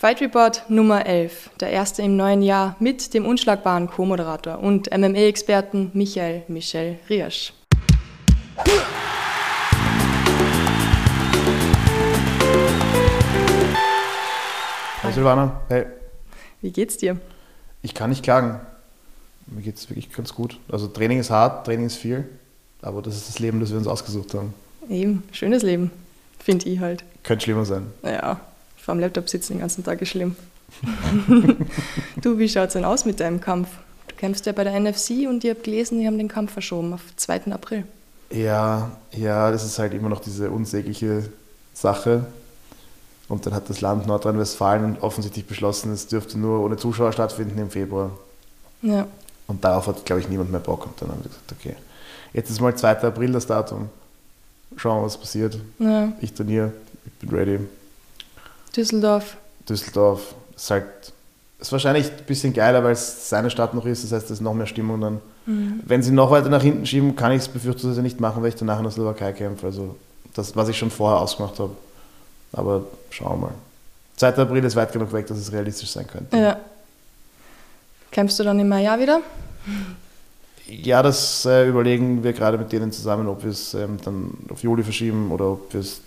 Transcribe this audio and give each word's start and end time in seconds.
Fight 0.00 0.20
Report 0.20 0.62
Nummer 0.68 1.06
11, 1.06 1.50
der 1.58 1.70
erste 1.70 2.02
im 2.02 2.16
neuen 2.16 2.40
Jahr 2.40 2.76
mit 2.78 3.14
dem 3.14 3.26
unschlagbaren 3.26 3.88
Co-Moderator 3.88 4.60
und 4.60 4.96
MMA-Experten 4.96 5.90
Michael 5.92 6.44
Michel 6.46 7.00
Riersch. 7.10 7.52
Hi 15.02 15.12
Silvana, 15.12 15.62
hey. 15.66 15.86
Wie 16.62 16.70
geht's 16.70 16.98
dir? 16.98 17.18
Ich 17.82 17.92
kann 17.92 18.10
nicht 18.10 18.22
klagen. 18.22 18.60
Mir 19.48 19.62
geht 19.62 19.78
es 19.78 19.90
wirklich 19.90 20.12
ganz 20.12 20.32
gut. 20.32 20.60
Also 20.70 20.86
Training 20.86 21.18
ist 21.18 21.30
hart, 21.30 21.66
Training 21.66 21.86
ist 21.86 21.96
viel, 21.96 22.28
aber 22.82 23.02
das 23.02 23.16
ist 23.16 23.28
das 23.28 23.40
Leben, 23.40 23.58
das 23.58 23.70
wir 23.70 23.78
uns 23.78 23.88
ausgesucht 23.88 24.32
haben. 24.34 24.54
Eben, 24.88 25.24
schönes 25.32 25.64
Leben, 25.64 25.90
finde 26.38 26.68
ich 26.68 26.78
halt. 26.78 27.02
Könnte 27.24 27.42
schlimmer 27.42 27.64
sein. 27.64 27.88
Ja, 28.04 28.38
vor 28.88 28.94
dem 28.94 29.00
Laptop 29.00 29.28
sitzen 29.28 29.52
den 29.52 29.60
ganzen 29.60 29.84
Tag 29.84 30.00
ist 30.00 30.08
schlimm. 30.08 30.34
du, 32.22 32.38
wie 32.38 32.48
schaut's 32.48 32.72
denn 32.72 32.86
aus 32.86 33.04
mit 33.04 33.20
deinem 33.20 33.38
Kampf? 33.38 33.68
Du 34.08 34.14
kämpfst 34.14 34.46
ja 34.46 34.52
bei 34.52 34.64
der 34.64 34.80
NFC 34.80 35.28
und 35.28 35.44
ich 35.44 35.50
habe 35.50 35.60
gelesen, 35.60 36.00
die 36.00 36.06
haben 36.06 36.16
den 36.16 36.28
Kampf 36.28 36.54
verschoben 36.54 36.94
auf 36.94 37.02
2. 37.16 37.52
April. 37.52 37.84
Ja, 38.30 38.90
ja, 39.12 39.50
das 39.50 39.62
ist 39.62 39.78
halt 39.78 39.92
immer 39.92 40.08
noch 40.08 40.20
diese 40.20 40.50
unsägliche 40.50 41.28
Sache. 41.74 42.24
Und 43.28 43.44
dann 43.44 43.52
hat 43.52 43.68
das 43.68 43.82
Land 43.82 44.06
Nordrhein-Westfalen 44.06 44.96
offensichtlich 45.02 45.44
beschlossen, 45.44 45.92
es 45.92 46.06
dürfte 46.06 46.38
nur 46.38 46.64
ohne 46.64 46.78
Zuschauer 46.78 47.12
stattfinden 47.12 47.58
im 47.58 47.68
Februar. 47.68 48.12
Ja. 48.80 49.06
Und 49.48 49.62
darauf 49.64 49.86
hat, 49.86 50.06
glaube 50.06 50.22
ich, 50.22 50.30
niemand 50.30 50.50
mehr 50.50 50.60
Bock. 50.60 50.86
Und 50.86 50.94
dann 51.02 51.10
haben 51.10 51.18
wir 51.18 51.28
gesagt, 51.28 51.52
okay, 51.52 51.76
jetzt 52.32 52.48
ist 52.48 52.62
mal 52.62 52.74
2. 52.74 53.02
April 53.02 53.32
das 53.32 53.46
Datum. 53.46 53.90
Schauen 54.76 55.02
wir, 55.02 55.04
was 55.04 55.18
passiert. 55.18 55.58
ja. 55.78 56.10
Ich 56.22 56.32
trainiere, 56.32 56.72
ich 57.04 57.12
bin 57.12 57.38
ready. 57.38 57.58
Düsseldorf. 58.76 59.36
Düsseldorf 59.68 60.34
ist 60.56 60.70
halt, 60.70 60.84
ist 61.58 61.72
wahrscheinlich 61.72 62.10
ein 62.10 62.24
bisschen 62.26 62.52
geiler, 62.52 62.82
weil 62.84 62.92
es 62.92 63.28
seine 63.28 63.50
Stadt 63.50 63.74
noch 63.74 63.86
ist. 63.86 64.04
Das 64.04 64.12
heißt, 64.12 64.26
es 64.26 64.32
ist 64.32 64.40
noch 64.40 64.54
mehr 64.54 64.66
Stimmung 64.66 65.00
dann. 65.00 65.20
Mhm. 65.46 65.80
Wenn 65.84 66.02
sie 66.02 66.12
noch 66.12 66.30
weiter 66.30 66.48
nach 66.48 66.62
hinten 66.62 66.86
schieben, 66.86 67.16
kann 67.16 67.32
ich 67.32 67.42
es 67.42 67.48
befürchtungsweise 67.48 68.02
nicht 68.02 68.20
machen, 68.20 68.42
weil 68.42 68.50
ich 68.50 68.56
danach 68.56 68.78
in 68.78 68.84
der 68.84 68.92
Slowakei 68.92 69.32
kämpfe. 69.32 69.66
Also 69.66 69.96
das, 70.34 70.54
was 70.56 70.68
ich 70.68 70.78
schon 70.78 70.90
vorher 70.90 71.20
ausgemacht 71.20 71.58
habe. 71.58 71.72
Aber 72.52 72.84
schauen 73.10 73.40
wir 73.40 73.46
mal. 73.48 73.54
2. 74.16 74.36
April 74.36 74.64
ist 74.64 74.76
weit 74.76 74.92
genug 74.92 75.12
weg, 75.12 75.26
dass 75.26 75.38
es 75.38 75.52
realistisch 75.52 75.90
sein 75.90 76.06
könnte. 76.06 76.36
Ja. 76.36 76.58
Kämpfst 78.10 78.38
du 78.38 78.44
dann 78.44 78.58
im 78.58 78.68
Mai 78.68 78.84
wieder? 78.98 79.20
Ja, 80.66 81.02
das 81.02 81.46
äh, 81.46 81.68
überlegen 81.68 82.22
wir 82.22 82.32
gerade 82.32 82.58
mit 82.58 82.72
denen 82.72 82.92
zusammen, 82.92 83.26
ob 83.28 83.42
wir 83.42 83.50
es 83.50 83.74
ähm, 83.74 83.98
dann 84.04 84.30
auf 84.50 84.62
Juli 84.62 84.82
verschieben 84.82 85.30
oder 85.30 85.52
ob 85.52 85.72
wir 85.72 85.80
es. 85.80 86.00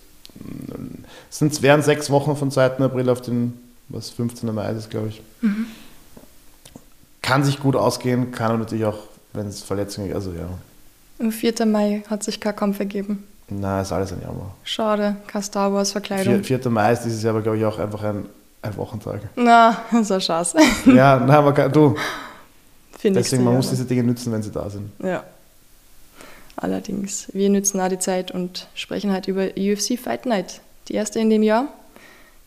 Es 1.30 1.62
wären 1.62 1.82
sechs 1.82 2.10
Wochen 2.10 2.36
von 2.36 2.50
2. 2.50 2.78
April 2.78 3.08
auf 3.08 3.20
den, 3.20 3.58
was 3.88 4.10
15. 4.10 4.54
Mai 4.54 4.70
ist, 4.70 4.90
glaube 4.90 5.08
ich. 5.08 5.22
Kann 7.20 7.44
sich 7.44 7.60
gut 7.60 7.76
ausgehen, 7.76 8.32
kann 8.32 8.50
aber 8.50 8.58
natürlich 8.58 8.84
auch, 8.84 8.98
wenn 9.32 9.46
es 9.46 9.62
Verletzungen 9.62 10.08
gibt, 10.08 10.16
also 10.16 10.32
ja. 10.32 10.48
Am 11.20 11.30
4. 11.30 11.66
Mai 11.66 12.02
hat 12.08 12.22
sich 12.22 12.40
kein 12.40 12.56
Kampf 12.56 12.80
ergeben. 12.80 13.24
Na, 13.48 13.82
ist 13.82 13.92
alles 13.92 14.12
ein 14.12 14.20
Jammer. 14.22 14.54
Schade, 14.64 15.16
kein 15.26 15.42
Star 15.42 15.72
Wars 15.72 15.92
Verkleidung. 15.92 16.42
4. 16.42 16.68
Mai 16.70 16.92
ist 16.92 17.02
dieses 17.04 17.22
Jahr 17.22 17.34
aber, 17.34 17.42
glaube 17.42 17.58
ich, 17.58 17.64
auch 17.64 17.78
einfach 17.78 18.02
ein, 18.02 18.26
ein 18.62 18.76
Wochentag. 18.76 19.20
Na, 19.36 19.82
ein 19.90 20.20
Schatz. 20.20 20.54
ja, 20.86 21.18
nein, 21.18 21.44
man 21.44 21.54
kann, 21.54 21.70
du, 21.70 21.94
Finde 23.02 23.20
deswegen, 23.20 23.42
man 23.42 23.56
muss 23.56 23.68
diese 23.68 23.84
Dinge 23.84 24.04
nützen, 24.04 24.32
wenn 24.32 24.42
sie 24.42 24.52
da 24.52 24.70
sind. 24.70 24.92
Ja. 25.02 25.24
Allerdings, 26.62 27.26
wir 27.32 27.50
nützen 27.50 27.80
auch 27.80 27.88
die 27.88 27.98
Zeit 27.98 28.30
und 28.30 28.68
sprechen 28.76 29.12
heute 29.12 29.32
über 29.32 29.48
UFC 29.58 29.98
Fight 29.98 30.26
Night. 30.26 30.60
Die 30.86 30.94
erste 30.94 31.18
in 31.18 31.28
dem 31.28 31.42
Jahr. 31.42 31.66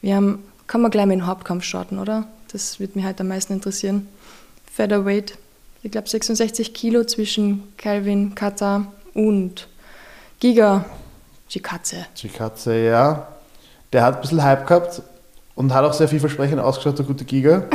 Wir 0.02 0.16
haben, 0.16 0.42
kann 0.68 0.80
man 0.80 0.90
gleich 0.90 1.06
mit 1.06 1.20
dem 1.20 1.28
Hauptkampf 1.28 1.66
starten, 1.66 2.00
oder? 2.00 2.26
Das 2.54 2.80
wird 2.80 2.96
mich 2.96 3.06
heute 3.06 3.22
am 3.22 3.28
meisten 3.28 3.52
interessieren. 3.52 4.08
Featherweight, 4.72 5.38
ich 5.84 5.92
glaube 5.92 6.08
66 6.08 6.74
Kilo 6.74 7.04
zwischen 7.04 7.74
Calvin 7.76 8.36
Kata 8.36 8.86
und 9.14 9.68
Giga 10.40 10.86
Chikatze. 11.50 12.06
Chikatze, 12.16 12.86
ja. 12.86 13.28
Der 13.92 14.04
hat 14.04 14.16
ein 14.16 14.22
bisschen 14.22 14.44
Hype 14.44 14.66
gehabt 14.66 15.02
und 15.56 15.74
hat 15.74 15.84
auch 15.84 15.94
sehr 15.94 16.08
vielversprechend 16.08 16.62
ausgeschaut, 16.62 16.98
der 16.98 17.06
gute 17.06 17.26
Giga. 17.26 17.66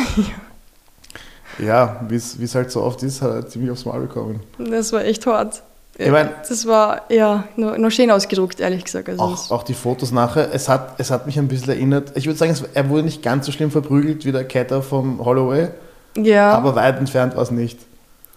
ja, 1.58 2.00
wie 2.08 2.14
es 2.14 2.54
halt 2.54 2.70
so 2.70 2.82
oft 2.82 3.02
ist, 3.02 3.20
hat 3.20 3.30
er 3.30 3.46
ziemlich 3.46 3.70
aufs 3.70 3.84
Maul 3.84 4.00
bekommen. 4.00 4.40
Das 4.56 4.90
war 4.94 5.04
echt 5.04 5.26
hart. 5.26 5.62
Ich 6.06 6.10
mein- 6.10 6.30
das 6.48 6.66
war 6.66 7.02
ja 7.10 7.44
nur, 7.56 7.76
nur 7.78 7.90
schön 7.90 8.10
ausgedruckt, 8.10 8.60
ehrlich 8.60 8.84
gesagt. 8.84 9.08
Also 9.08 9.22
Auch, 9.22 9.50
auch 9.50 9.62
die 9.62 9.74
Fotos 9.74 10.12
nachher, 10.12 10.52
es 10.54 10.68
hat, 10.68 10.94
es 10.98 11.10
hat 11.10 11.26
mich 11.26 11.38
ein 11.38 11.48
bisschen 11.48 11.70
erinnert. 11.70 12.12
Ich 12.16 12.26
würde 12.26 12.38
sagen, 12.38 12.52
es, 12.52 12.62
er 12.74 12.88
wurde 12.88 13.02
nicht 13.02 13.22
ganz 13.22 13.46
so 13.46 13.52
schlimm 13.52 13.70
verprügelt 13.70 14.24
wie 14.24 14.32
der 14.32 14.44
Ketter 14.44 14.82
vom 14.82 15.22
Holloway, 15.24 15.68
ja. 16.16 16.52
aber 16.52 16.74
weit 16.74 16.98
entfernt 16.98 17.36
war 17.36 17.42
es 17.42 17.50
nicht. 17.50 17.78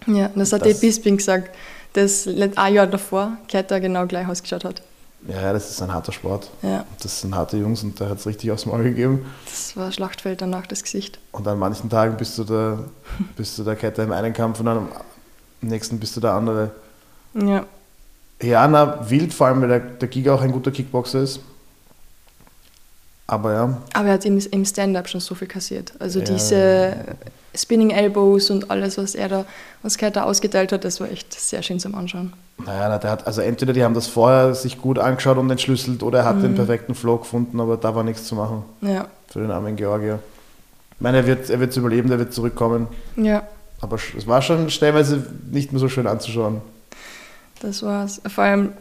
Ja, 0.07 0.29
das 0.35 0.51
hat 0.51 0.61
Das- 0.65 0.79
der 0.79 0.87
Bisping 0.87 1.17
gesagt, 1.17 1.55
dass 1.93 2.27
ein 2.27 2.73
Jahr 2.73 2.87
davor 2.87 3.37
Keita 3.49 3.79
genau 3.79 4.05
gleich 4.07 4.27
ausgeschaut 4.27 4.65
hat. 4.65 4.81
Ja, 5.25 5.53
das 5.53 5.69
ist 5.69 5.81
ein 5.81 5.93
harter 5.93 6.11
Sport. 6.11 6.49
Ja, 6.63 6.85
Das 7.01 7.21
sind 7.21 7.33
harte 7.33 7.55
Jungs 7.55 7.81
und 7.81 7.97
der 7.97 8.09
hat 8.09 8.17
es 8.17 8.27
richtig 8.27 8.51
aufs 8.51 8.65
Maul 8.65 8.83
gegeben. 8.83 9.25
das 9.45 9.77
war 9.77 9.89
Schlachtfeld 9.93 10.41
danach 10.41 10.67
das 10.67 10.83
Gesicht. 10.83 11.17
Und 11.31 11.47
an 11.47 11.57
manchen 11.59 11.89
Tagen 11.89 12.17
bist 12.17 12.37
du 12.37 12.43
der, 12.43 12.79
bist 13.37 13.57
du 13.57 13.63
der 13.63 13.77
Ketter 13.77 14.03
im 14.03 14.11
einen 14.11 14.33
Kampf 14.33 14.59
und 14.59 14.67
am 14.67 14.89
nächsten 15.61 15.97
bist 15.97 16.17
du 16.17 16.19
der 16.19 16.33
andere. 16.33 16.71
Ja, 17.33 17.65
Ja, 18.41 18.67
na, 18.67 19.09
wild, 19.09 19.33
vor 19.33 19.47
allem, 19.47 19.61
weil 19.61 19.69
der, 19.69 19.79
der 19.79 20.07
Giga 20.07 20.33
auch 20.33 20.41
ein 20.41 20.51
guter 20.51 20.71
Kickboxer 20.71 21.21
ist. 21.21 21.39
Aber 23.25 23.53
ja, 23.53 23.77
aber 23.93 24.07
er 24.09 24.13
hat 24.15 24.25
im, 24.25 24.37
im 24.37 24.65
Stand-up 24.65 25.07
schon 25.07 25.21
so 25.21 25.33
viel 25.33 25.47
kassiert. 25.47 25.93
Also 25.99 26.19
Ja. 26.19 26.25
diese 26.25 26.95
Spinning 27.55 27.91
Elbows 27.91 28.49
und 28.49 28.69
alles, 28.69 28.97
was 28.97 29.15
er 29.15 29.29
da, 29.29 29.45
was 29.81 29.97
Keita 29.97 30.23
ausgeteilt 30.23 30.71
hat, 30.73 30.83
das 30.83 30.99
war 30.99 31.09
echt 31.09 31.33
sehr 31.33 31.63
schön 31.63 31.79
zum 31.79 31.95
Anschauen. 31.95 32.33
naja, 32.57 32.89
na, 32.89 32.97
der 32.97 33.11
hat, 33.11 33.25
also 33.25 33.39
entweder 33.41 33.71
die 33.71 33.83
haben 33.83 33.93
das 33.93 34.07
vorher 34.07 34.53
sich 34.55 34.81
gut 34.81 34.99
angeschaut 34.99 35.37
und 35.37 35.49
entschlüsselt 35.49 36.03
oder 36.03 36.19
er 36.19 36.25
hat 36.25 36.43
den 36.43 36.53
perfekten 36.55 36.95
Flow 36.95 37.17
gefunden, 37.17 37.59
aber 37.61 37.77
da 37.77 37.95
war 37.95 38.03
nichts 38.03 38.25
zu 38.25 38.35
machen 38.35 38.63
Ja, 38.81 39.07
für 39.29 39.39
den 39.39 39.51
armen 39.51 39.75
Georgier. 39.77 40.19
Ich 40.95 41.01
meine, 41.01 41.17
er 41.17 41.25
wird 41.27 41.49
er 41.49 41.59
wird's 41.61 41.77
überleben, 41.77 42.09
der 42.09 42.19
wird 42.19 42.33
zurückkommen, 42.33 42.87
ja, 43.15 43.43
aber 43.79 43.95
es 44.17 44.27
war 44.27 44.41
schon 44.41 44.69
stellenweise 44.69 45.25
nicht 45.49 45.71
mehr 45.71 45.79
so 45.79 45.87
schön 45.89 46.07
anzuschauen. 46.07 46.61
Das 47.63 47.81
war's. 47.83 48.21
Vor 48.27 48.43
allem, 48.43 48.73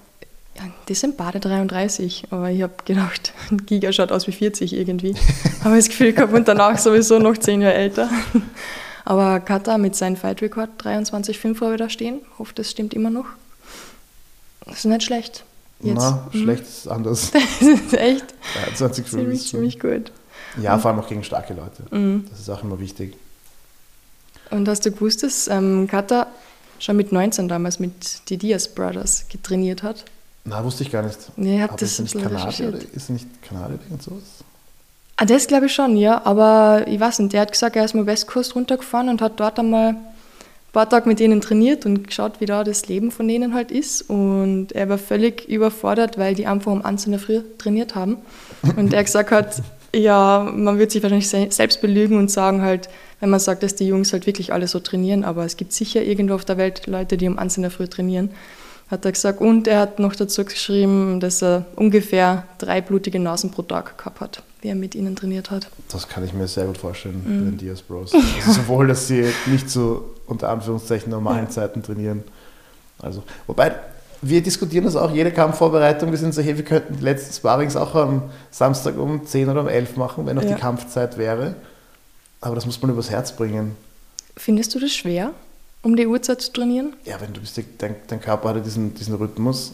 ja, 0.56 0.65
die 0.88 0.94
sind 0.94 1.16
beide 1.16 1.41
33, 1.41 2.25
aber 2.31 2.50
ich 2.50 2.62
habe 2.62 2.75
gedacht, 2.84 3.32
Giga 3.66 3.93
schaut 3.93 4.12
aus 4.12 4.26
wie 4.26 4.32
40 4.32 4.75
irgendwie. 4.75 5.15
habe 5.65 5.76
das 5.76 5.88
Gefühl 5.88 6.12
gehabt 6.12 6.32
und 6.34 6.47
danach 6.47 6.76
sowieso 6.78 7.19
noch 7.19 7.37
10 7.38 7.62
Jahre 7.62 7.75
älter. 7.75 8.10
Aber 9.04 9.41
Kata 9.41 9.78
mit 9.78 9.97
seinem 9.97 10.15
Fight-Record 10.15 10.70
23,5 10.81 11.60
habe 11.60 11.72
ich 11.75 11.78
da 11.81 11.88
stehen. 11.91 12.20
Hoffe, 12.38 12.53
das 12.54 12.70
stimmt 12.70 12.94
immer 12.94 13.10
noch. 13.10 13.25
Das 14.65 14.76
ist 14.78 14.84
nicht 14.84 15.03
schlecht. 15.03 15.43
Jetzt. 15.81 15.97
Na, 15.97 16.28
Mhm. 16.32 16.43
schlecht 16.44 16.62
ist 16.62 16.87
anders. 16.87 17.32
Das 17.32 17.69
ist 17.69 17.94
echt 17.94 18.26
23 18.62 19.06
ziemlich, 19.06 19.49
ziemlich 19.49 19.81
gut. 19.81 20.12
Ja, 20.62 20.78
vor 20.78 20.93
allem 20.93 21.00
auch 21.00 21.09
gegen 21.09 21.25
starke 21.25 21.53
Leute. 21.53 21.82
Mhm. 21.91 22.26
Das 22.31 22.38
ist 22.38 22.49
auch 22.49 22.62
immer 22.62 22.78
wichtig. 22.78 23.16
Und 24.50 24.69
hast 24.69 24.87
du 24.87 24.93
gewusst, 24.93 25.25
dass 25.25 25.49
ähm, 25.49 25.88
Kata 25.91 26.28
schon 26.82 26.97
mit 26.97 27.12
19 27.12 27.48
damals 27.48 27.78
mit 27.78 28.28
die 28.28 28.37
Diaz 28.38 28.69
Brothers 28.69 29.26
getrainiert 29.31 29.82
hat? 29.82 30.04
Na, 30.44 30.65
wusste 30.65 30.82
ich 30.82 30.91
gar 30.91 31.03
nicht. 31.03 31.19
Nee, 31.37 31.60
hat 31.60 31.70
Aber 31.70 31.78
das 31.78 31.91
ist 31.98 31.98
er 31.98 32.03
nicht 32.03 32.22
Kanadier 32.22 32.69
oder 32.69 32.78
ist 32.93 33.09
er 33.09 33.12
nicht 33.12 33.43
Kanadier 33.43 33.78
und 33.91 34.03
sowas? 34.03 34.22
Ah, 35.16 35.25
das 35.25 35.47
glaube 35.47 35.66
ich 35.66 35.75
schon, 35.75 35.97
ja. 35.97 36.22
Aber 36.25 36.84
ich 36.88 36.98
weiß 36.98 37.20
nicht, 37.20 37.32
der 37.32 37.43
hat 37.43 37.53
gesagt, 37.53 37.76
er 37.76 37.84
ist 37.84 37.94
mal 37.94 38.06
Westkust 38.06 38.56
runtergefahren 38.56 39.09
und 39.09 39.20
hat 39.22 39.38
dort 39.38 39.59
einmal 39.60 39.91
ein 39.91 39.97
paar 40.72 40.88
Tage 40.88 41.09
mit 41.09 41.20
denen 41.20 41.41
trainiert 41.41 41.87
und 41.87 42.09
geschaut, 42.09 42.41
wie 42.41 42.47
da 42.47 42.65
das 42.65 42.88
Leben 42.88 43.12
von 43.12 43.28
denen 43.28 43.54
halt 43.54 43.70
ist. 43.70 44.03
Und 44.10 44.72
er 44.72 44.88
war 44.88 44.99
völlig 44.99 45.49
überfordert, 45.49 46.19
weil 46.19 46.34
die 46.34 46.47
einfach 46.47 46.72
um 46.72 46.84
eins 46.84 47.04
in 47.06 47.12
der 47.12 47.20
Früh 47.20 47.43
trainiert 47.59 47.94
haben. 47.94 48.16
Und 48.76 48.93
er 48.93 49.04
gesagt 49.04 49.31
hat, 49.31 49.62
ja, 49.94 50.50
man 50.53 50.78
wird 50.78 50.91
sich 50.91 51.03
wahrscheinlich 51.04 51.28
se- 51.28 51.49
selbst 51.50 51.81
belügen 51.82 52.19
und 52.19 52.31
sagen 52.31 52.62
halt, 52.62 52.88
wenn 53.22 53.30
man 53.30 53.38
sagt, 53.38 53.62
dass 53.62 53.76
die 53.76 53.86
Jungs 53.86 54.12
halt 54.12 54.26
wirklich 54.26 54.52
alle 54.52 54.66
so 54.66 54.80
trainieren, 54.80 55.22
aber 55.22 55.44
es 55.44 55.56
gibt 55.56 55.72
sicher 55.72 56.02
irgendwo 56.02 56.34
auf 56.34 56.44
der 56.44 56.56
Welt 56.56 56.88
Leute, 56.88 57.16
die 57.16 57.28
um 57.28 57.38
eins 57.38 57.56
in 57.56 57.62
der 57.62 57.70
Früh 57.70 57.86
trainieren. 57.86 58.30
Hat 58.90 59.04
er 59.04 59.12
gesagt. 59.12 59.40
Und 59.40 59.69
er 59.69 59.78
hat 59.78 60.00
noch 60.00 60.16
dazu 60.16 60.44
geschrieben, 60.44 61.20
dass 61.20 61.40
er 61.40 61.64
ungefähr 61.76 62.42
drei 62.58 62.80
blutige 62.80 63.20
Nasen 63.20 63.52
pro 63.52 63.62
Tag 63.62 63.96
gehabt 63.96 64.20
hat, 64.20 64.42
wie 64.60 64.69
er 64.70 64.74
mit 64.74 64.96
ihnen 64.96 65.14
trainiert 65.14 65.52
hat. 65.52 65.69
Das 65.92 66.08
kann 66.08 66.24
ich 66.24 66.32
mir 66.32 66.48
sehr 66.48 66.64
gut 66.66 66.78
vorstellen 66.78 67.22
Mhm. 67.24 67.38
bei 67.44 67.50
den 67.52 67.58
Diaz 67.58 67.80
Bros. 67.80 68.12
Also 68.12 68.52
sowohl, 68.60 68.88
dass 68.88 69.06
sie 69.06 69.24
nicht 69.46 69.70
zu 69.70 70.02
unter 70.26 70.48
Anführungszeichen 70.48 71.08
normalen 71.10 71.48
Zeiten 71.48 71.82
trainieren. 71.84 72.24
Also, 73.00 73.22
wobei, 73.46 73.72
wir 74.20 74.42
diskutieren 74.42 74.84
das 74.84 74.96
auch, 74.96 75.12
jede 75.12 75.30
Kampfvorbereitung. 75.30 76.10
Wir 76.10 76.19
sind 76.19 76.34
so, 76.34 76.42
hey, 76.42 76.56
wir 76.56 76.64
könnten 76.64 76.96
die 76.98 77.04
letzten 77.04 77.32
Sparrings 77.32 77.76
auch 77.76 77.94
am 77.94 78.22
Samstag 78.50 78.98
um 78.98 79.24
10 79.24 79.48
oder 79.48 79.60
um 79.60 79.69
11 79.69 79.96
machen, 79.96 80.26
wenn 80.26 80.36
auch 80.38 80.42
Ja. 80.42 80.54
die 80.54 80.60
Kampfzeit 80.60 81.16
wäre. 81.19 81.54
Aber 82.43 82.55
das 82.55 82.67
muss 82.67 82.83
man 82.83 82.91
übers 82.91 83.09
Herz 83.09 83.33
bringen. 83.35 83.77
Findest 84.37 84.75
du 84.75 84.81
das 84.81 84.93
schwer, 84.93 85.31
um 85.83 85.97
die 85.97 86.06
Uhrzeit 86.06 86.41
zu 86.43 86.53
trainieren? 86.53 86.94
Ja, 87.05 87.21
wenn 87.21 87.33
du 87.33 87.41
bist, 87.41 87.59
dein, 87.79 87.97
dein 88.09 88.21
Körper 88.21 88.50
hat 88.50 88.56
ja 88.56 88.62
diesen, 88.62 88.94
diesen 88.94 89.15
Rhythmus. 89.15 89.73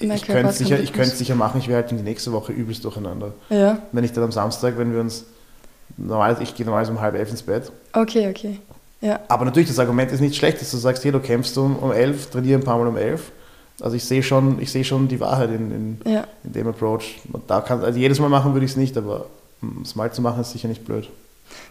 Mein 0.00 0.12
Ich 0.16 0.24
könnte 0.24 0.48
es 0.50 0.58
sicher, 0.58 0.78
ich 0.78 0.92
sicher 0.92 1.34
machen, 1.34 1.60
ich 1.60 1.66
wäre 1.68 1.82
halt 1.82 1.90
in 1.90 1.98
die 1.98 2.04
nächste 2.04 2.32
Woche 2.32 2.52
übelst 2.52 2.84
durcheinander. 2.84 3.32
Ja, 3.50 3.82
Wenn 3.92 4.04
ich 4.04 4.12
dann 4.12 4.24
am 4.24 4.32
Samstag, 4.32 4.78
wenn 4.78 4.92
wir 4.92 5.00
uns 5.00 5.24
normalerweise, 5.96 6.44
ich 6.44 6.54
gehe 6.54 6.64
normalerweise 6.64 6.92
um 6.92 7.00
halb 7.00 7.14
elf 7.16 7.30
ins 7.30 7.42
Bett. 7.42 7.72
Okay, 7.92 8.28
okay. 8.28 8.60
Ja. 9.00 9.20
Aber 9.28 9.44
natürlich, 9.44 9.68
das 9.68 9.78
Argument 9.78 10.12
ist 10.12 10.20
nicht 10.20 10.36
schlecht, 10.36 10.60
dass 10.60 10.70
du 10.70 10.76
sagst, 10.76 11.04
hey, 11.04 11.10
du 11.12 11.20
kämpfst 11.20 11.56
um, 11.58 11.76
um 11.76 11.90
elf, 11.92 12.30
trainiere 12.30 12.60
ein 12.60 12.64
paar 12.64 12.78
Mal 12.78 12.86
um 12.86 12.96
elf. 12.96 13.32
Also 13.80 13.96
ich 13.96 14.04
sehe 14.04 14.22
schon, 14.22 14.60
ich 14.60 14.70
sehe 14.70 14.84
schon 14.84 15.08
die 15.08 15.18
Wahrheit 15.20 15.50
in, 15.50 15.98
in, 16.04 16.12
Ja. 16.12 16.26
in 16.44 16.52
dem 16.52 16.68
Approach. 16.68 17.20
Und 17.32 17.48
da 17.50 17.60
kann, 17.60 17.82
also 17.82 17.98
jedes 17.98 18.20
Mal 18.20 18.28
machen 18.28 18.52
würde 18.52 18.66
ich 18.66 18.72
es 18.72 18.76
nicht, 18.76 18.96
aber 18.96 19.26
es 19.82 19.96
mal 19.96 20.12
zu 20.12 20.20
machen 20.22 20.40
ist 20.40 20.52
sicher 20.52 20.68
nicht 20.68 20.84
blöd. 20.84 21.08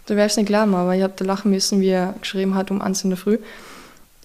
Du 0.06 0.16
wärst 0.16 0.38
nicht 0.38 0.48
glauben, 0.48 0.74
aber 0.76 0.96
ich 0.96 1.04
habe 1.04 1.14
da 1.16 1.26
lachen 1.26 1.52
müssen, 1.52 1.82
wie 1.82 1.90
er 1.90 2.14
geschrieben 2.22 2.56
hat 2.56 2.72
um 2.72 2.82
1 2.82 3.04
in 3.04 3.10
der 3.12 3.18
Früh. 3.18 3.38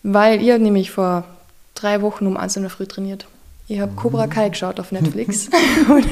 Weil 0.03 0.41
ich 0.41 0.59
nämlich 0.59 0.91
vor 0.91 1.25
drei 1.75 2.03
Wochen 2.03 2.27
um 2.27 2.37
1 2.37 2.57
in 2.57 2.63
der 2.63 2.71
Früh 2.71 2.87
trainiert. 2.87 3.27
Ich 3.69 3.81
habe 3.81 3.93
Cobra 3.93 4.27
Kai 4.27 4.49
geschaut 4.49 4.81
auf 4.81 4.93
Netflix. 4.93 5.49
und 5.89 6.07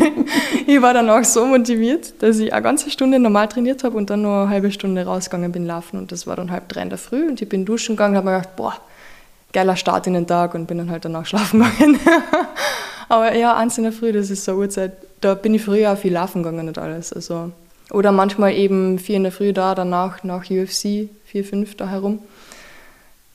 ich 0.67 0.81
war 0.81 0.95
danach 0.95 1.25
so 1.25 1.45
motiviert, 1.45 2.23
dass 2.23 2.39
ich 2.39 2.53
eine 2.53 2.63
ganze 2.63 2.91
Stunde 2.91 3.19
normal 3.19 3.49
trainiert 3.49 3.85
habe 3.85 3.97
und 3.97 4.09
dann 4.09 4.23
noch 4.23 4.43
eine 4.43 4.51
halbe 4.51 4.71
Stunde 4.71 5.05
rausgegangen 5.05 5.53
bin 5.53 5.67
laufen. 5.67 5.99
Und 5.99 6.13
das 6.13 6.27
war 6.27 6.37
dann 6.37 6.51
halb 6.51 6.69
drei 6.69 6.83
in 6.83 6.89
der 6.89 6.99
Früh 6.99 7.29
und 7.29 7.43
ich 7.43 7.49
bin 7.49 7.65
duschen 7.65 7.97
gegangen 7.97 8.15
und 8.15 8.19
habe 8.19 8.31
mir 8.31 8.37
gedacht, 8.39 8.57
boah, 8.57 8.77
geiler 9.53 9.77
Start 9.77 10.07
in 10.07 10.15
den 10.15 10.27
Tag 10.27 10.55
und 10.55 10.67
bin 10.67 10.79
dann 10.79 10.91
halt 10.91 11.05
danach 11.05 11.27
schlafen 11.27 11.61
gegangen. 11.63 11.99
Aber 13.09 13.35
ja, 13.35 13.57
1 13.57 13.77
in 13.79 13.85
der 13.85 13.93
Früh, 13.93 14.13
das 14.13 14.31
ist 14.31 14.45
so 14.45 14.53
eine 14.53 14.61
Uhrzeit, 14.61 14.93
da 15.21 15.35
bin 15.35 15.53
ich 15.53 15.63
früher 15.63 15.93
auch 15.93 15.99
viel 15.99 16.13
laufen 16.13 16.43
gegangen 16.43 16.69
und 16.69 16.79
alles. 16.79 17.13
Also, 17.13 17.51
oder 17.91 18.13
manchmal 18.13 18.53
eben 18.55 18.99
4 18.99 19.17
in 19.17 19.23
der 19.25 19.33
Früh 19.33 19.53
da, 19.53 19.75
danach 19.75 20.23
nach 20.25 20.51
UFC, 20.51 21.09
4, 21.27 21.45
5 21.45 21.77
da 21.77 21.89
herum. 21.89 22.21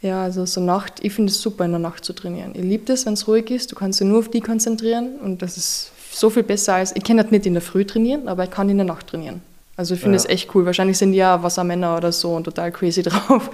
Ja, 0.02 0.22
also 0.24 0.46
so 0.46 0.62
Nacht, 0.62 0.96
ich 1.02 1.14
finde 1.14 1.32
es 1.32 1.42
super 1.42 1.66
in 1.66 1.72
der 1.72 1.80
Nacht 1.80 2.06
zu 2.06 2.14
trainieren. 2.14 2.52
Ich 2.54 2.62
liebe 2.62 2.86
das, 2.86 3.06
wenn 3.06 3.14
es 3.14 3.28
ruhig 3.28 3.50
ist, 3.50 3.72
du 3.72 3.76
kannst 3.76 4.00
dich 4.00 4.08
nur 4.08 4.20
auf 4.20 4.30
die 4.30 4.42
konzentrieren 4.42 5.16
und 5.24 5.42
das 5.42 5.58
ist 5.58 5.92
so 6.12 6.30
viel 6.30 6.44
besser 6.44 6.76
als, 6.76 6.96
ich 6.96 7.04
kann 7.04 7.18
das 7.18 7.32
nicht 7.32 7.46
in 7.46 7.54
der 7.54 7.62
Früh 7.62 7.86
trainieren, 7.86 8.28
aber 8.28 8.44
ich 8.44 8.52
kann 8.52 8.70
in 8.70 8.78
der 8.78 8.86
Nacht 8.86 9.08
trainieren. 9.08 9.42
Also 9.78 9.94
ich 9.96 10.00
finde 10.00 10.18
Ja. 10.18 10.24
es 10.24 10.30
echt 10.30 10.54
cool. 10.56 10.66
Wahrscheinlich 10.66 10.98
sind 10.98 11.12
die 11.12 11.18
ja 11.18 11.42
Wassermänner 11.44 11.98
oder 11.98 12.12
so 12.12 12.34
und 12.36 12.44
total 12.46 12.72
crazy 12.72 13.02
drauf. 13.04 13.50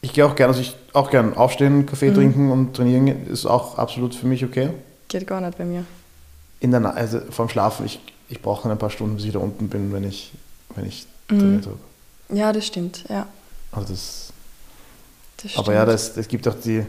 Ich 0.00 0.12
gehe 0.12 0.24
auch 0.24 0.34
gerne, 0.34 0.48
also 0.52 0.60
ich 0.60 0.74
auch 0.92 1.10
gern 1.10 1.34
aufstehen, 1.36 1.78
Mhm. 1.78 1.86
Kaffee 1.86 2.10
trinken 2.12 2.50
und 2.50 2.74
trainieren 2.74 3.26
ist 3.26 3.44
auch 3.46 3.76
absolut 3.78 4.14
für 4.14 4.26
mich 4.26 4.44
okay. 4.44 4.70
Geht 5.08 5.26
gar 5.26 5.40
nicht 5.40 5.58
bei 5.58 5.64
mir. 5.64 5.84
In 6.60 6.70
der 6.70 6.80
Na 6.80 6.90
also 6.90 7.20
vorm 7.30 7.48
Schlafen, 7.48 7.86
ich, 7.86 8.00
ich 8.28 8.40
brauche 8.42 8.62
dann 8.64 8.72
ein 8.72 8.78
paar 8.78 8.90
Stunden, 8.90 9.16
bis 9.16 9.24
ich 9.24 9.32
da 9.32 9.38
unten 9.38 9.68
bin, 9.68 9.92
wenn 9.92 10.04
ich, 10.04 10.32
wenn 10.74 10.86
ich 10.86 11.06
Mhm. 11.30 11.38
trainiert 11.40 11.66
habe. 11.66 12.38
Ja, 12.38 12.52
das 12.52 12.66
stimmt, 12.66 13.04
ja. 13.08 13.26
Also 13.72 13.88
das, 13.92 14.32
Das 15.42 15.50
stimmt. 15.52 15.66
aber 15.66 15.74
ja, 15.74 15.84
das, 15.84 16.16
es 16.16 16.28
gibt 16.28 16.46
auch 16.48 16.54
die, 16.54 16.84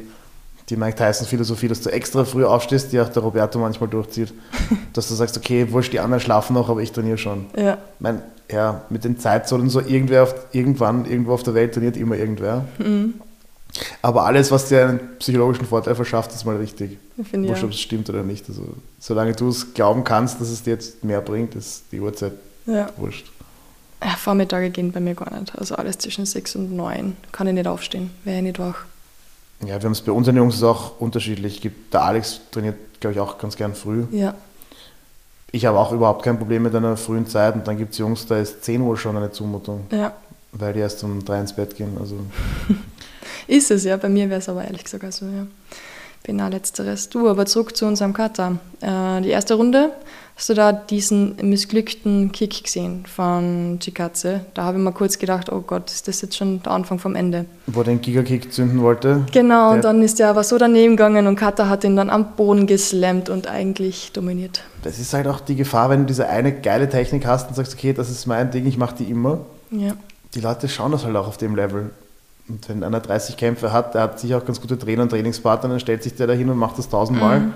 die 0.69 0.75
Mike 0.75 0.95
Tyson-Philosophie, 0.97 1.67
dass 1.67 1.81
du 1.81 1.89
extra 1.91 2.23
früh 2.25 2.45
aufstehst, 2.45 2.91
die 2.91 2.99
auch 2.99 3.09
der 3.09 3.23
Roberto 3.23 3.57
manchmal 3.59 3.89
durchzieht. 3.89 4.33
dass 4.93 5.07
du 5.07 5.15
sagst, 5.15 5.37
okay, 5.37 5.71
wurscht, 5.71 5.91
die 5.93 5.99
anderen 5.99 6.21
schlafen 6.21 6.53
noch, 6.53 6.69
aber 6.69 6.81
ich 6.81 6.91
trainiere 6.91 7.17
schon. 7.17 7.47
Ja, 7.57 7.73
Ich 7.73 7.79
mein, 7.99 8.21
ja, 8.51 8.81
mit 8.89 9.03
den 9.03 9.17
Zeitzonen 9.19 9.69
so, 9.69 9.79
irgendwer 9.81 10.23
auf, 10.23 10.35
irgendwann, 10.51 11.05
irgendwo 11.05 11.33
auf 11.33 11.43
der 11.43 11.53
Welt 11.53 11.73
trainiert 11.73 11.97
immer 11.97 12.15
irgendwer. 12.15 12.65
Mhm. 12.77 13.15
Aber 14.01 14.25
alles, 14.25 14.51
was 14.51 14.67
dir 14.67 14.87
einen 14.87 14.99
psychologischen 15.19 15.65
Vorteil 15.65 15.95
verschafft, 15.95 16.31
ist 16.31 16.45
mal 16.45 16.57
richtig. 16.57 16.97
finde 17.29 17.45
ich 17.45 17.49
Wurscht, 17.49 17.61
ja. 17.61 17.67
ob 17.67 17.73
es 17.73 17.79
stimmt 17.79 18.09
oder 18.09 18.23
nicht. 18.23 18.47
Also, 18.49 18.63
solange 18.99 19.33
du 19.33 19.49
es 19.49 19.73
glauben 19.73 20.03
kannst, 20.03 20.39
dass 20.41 20.49
es 20.49 20.63
dir 20.63 20.71
jetzt 20.71 21.03
mehr 21.03 21.21
bringt, 21.21 21.55
ist 21.55 21.83
die 21.91 21.99
Uhrzeit 21.99 22.33
ja. 22.65 22.89
wurscht. 22.97 23.27
Ja, 24.03 24.09
Vormittage 24.09 24.69
gehen 24.69 24.91
bei 24.91 24.99
mir 24.99 25.15
gar 25.15 25.37
nicht. 25.37 25.57
Also 25.57 25.75
alles 25.75 25.97
zwischen 25.97 26.25
6 26.25 26.55
und 26.57 26.75
9 26.75 27.17
kann 27.31 27.47
ich 27.47 27.53
nicht 27.53 27.67
aufstehen, 27.67 28.11
wäre 28.23 28.37
ich 28.37 28.43
nicht 28.43 28.59
wach. 28.59 28.85
Ja, 29.61 29.69
wir 29.69 29.85
haben 29.85 29.91
es 29.91 30.01
bei 30.01 30.11
unseren 30.11 30.35
Jungs 30.35 30.55
ist 30.55 30.63
auch 30.63 30.99
unterschiedlich. 30.99 31.61
Gibt, 31.61 31.93
der 31.93 32.03
Alex 32.03 32.41
trainiert, 32.51 32.75
glaube 32.99 33.15
ich, 33.15 33.19
auch 33.19 33.39
ganz 33.39 33.55
gern 33.55 33.73
früh. 33.73 34.03
Ja, 34.11 34.35
Ich 35.51 35.65
habe 35.65 35.79
auch 35.79 35.91
überhaupt 35.91 36.23
kein 36.23 36.37
Problem 36.37 36.63
mit 36.63 36.75
einer 36.75 36.95
frühen 36.95 37.25
Zeit. 37.25 37.55
Und 37.55 37.67
dann 37.67 37.77
gibt 37.77 37.93
es 37.93 37.97
Jungs, 37.97 38.27
da 38.27 38.37
ist 38.37 38.63
10 38.63 38.81
Uhr 38.81 38.97
schon 38.97 39.17
eine 39.17 39.31
Zumutung, 39.31 39.87
ja. 39.91 40.13
weil 40.51 40.73
die 40.73 40.79
erst 40.79 41.03
um 41.03 41.25
3 41.25 41.39
ins 41.39 41.53
Bett 41.53 41.75
gehen. 41.75 41.97
Also, 41.99 42.17
Ist 43.47 43.71
es, 43.71 43.83
ja. 43.83 43.97
Bei 43.97 44.09
mir 44.09 44.29
wäre 44.29 44.39
es 44.39 44.49
aber 44.49 44.63
ehrlich 44.65 44.83
gesagt 44.83 45.03
also, 45.03 45.25
ja. 45.25 45.47
Bin 46.23 46.41
auch 46.41 46.49
letzteres. 46.49 47.07
Du, 47.09 47.29
aber 47.29 47.45
zurück 47.45 47.77
zu 47.77 47.85
unserem 47.85 48.11
Kata. 48.13 48.57
Äh, 48.81 49.21
die 49.21 49.29
erste 49.29 49.53
Runde, 49.53 49.91
hast 50.35 50.49
du 50.49 50.55
da 50.55 50.73
diesen 50.73 51.37
missglückten 51.41 52.33
Kick 52.33 52.65
gesehen 52.65 53.05
von 53.05 53.77
Chikatze? 53.79 54.41
Da 54.53 54.63
habe 54.63 54.77
ich 54.77 54.83
mir 54.83 54.91
kurz 54.91 55.19
gedacht, 55.19 55.49
oh 55.49 55.61
Gott, 55.61 55.89
ist 55.89 56.07
das 56.09 56.21
jetzt 56.21 56.35
schon 56.35 56.61
der 56.63 56.73
Anfang 56.73 56.99
vom 56.99 57.15
Ende? 57.15 57.45
wo 57.67 57.81
den 57.83 58.01
Gigakick 58.01 58.51
zünden 58.51 58.81
wollte. 58.81 59.25
Genau, 59.31 59.71
und 59.71 59.85
dann 59.85 60.01
ist 60.01 60.19
der 60.19 60.29
aber 60.29 60.43
so 60.43 60.57
daneben 60.57 60.97
gegangen 60.97 61.27
und 61.27 61.37
Kata 61.37 61.69
hat 61.69 61.85
ihn 61.85 61.95
dann 61.95 62.09
am 62.09 62.35
Boden 62.35 62.67
geslammt 62.67 63.29
und 63.29 63.47
eigentlich 63.47 64.11
dominiert. 64.11 64.63
Das 64.83 64.99
ist 64.99 65.13
halt 65.13 65.27
auch 65.27 65.39
die 65.39 65.55
Gefahr, 65.55 65.89
wenn 65.89 66.01
du 66.01 66.05
diese 66.07 66.27
eine 66.27 66.51
geile 66.51 66.89
Technik 66.89 67.25
hast 67.25 67.47
und 67.47 67.55
sagst, 67.55 67.73
okay, 67.73 67.93
das 67.93 68.09
ist 68.09 68.25
mein 68.25 68.51
Ding, 68.51 68.65
ich 68.65 68.77
mache 68.77 68.95
die 68.97 69.05
immer. 69.05 69.39
Ja, 69.71 69.93
Die 70.33 70.41
Leute 70.41 70.67
schauen 70.67 70.91
das 70.91 71.05
halt 71.05 71.15
auch 71.15 71.27
auf 71.27 71.37
dem 71.37 71.55
Level. 71.55 71.91
Und 72.49 72.67
wenn 72.69 72.83
einer 72.83 72.99
30 72.99 73.35
Kämpfe 73.37 73.73
hat, 73.73 73.93
der 73.93 74.01
hat 74.03 74.19
sicher 74.19 74.37
auch 74.37 74.45
ganz 74.45 74.61
gute 74.61 74.77
Trainer 74.79 75.03
und 75.03 75.09
Trainingspartner, 75.09 75.69
dann 75.69 75.79
stellt 75.79 76.03
sich 76.03 76.15
der 76.15 76.27
da 76.27 76.33
hin 76.33 76.49
und 76.49 76.57
macht 76.57 76.77
das 76.77 76.89
tausendmal. 76.89 77.39
Mhm. 77.41 77.53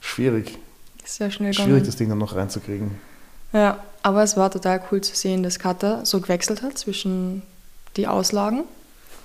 Schwierig. 0.00 0.58
sehr 1.04 1.30
schnell 1.30 1.52
Schwierig, 1.54 1.68
gegangen. 1.68 1.86
das 1.86 1.96
Ding 1.96 2.08
dann 2.08 2.18
noch 2.18 2.34
reinzukriegen. 2.34 2.92
Ja, 3.52 3.78
aber 4.02 4.22
es 4.22 4.36
war 4.36 4.50
total 4.50 4.82
cool 4.90 5.00
zu 5.00 5.14
sehen, 5.14 5.42
dass 5.42 5.58
Kata 5.58 6.04
so 6.04 6.20
gewechselt 6.20 6.62
hat 6.62 6.76
zwischen 6.78 7.42
die 7.96 8.06
Auslagen. 8.08 8.64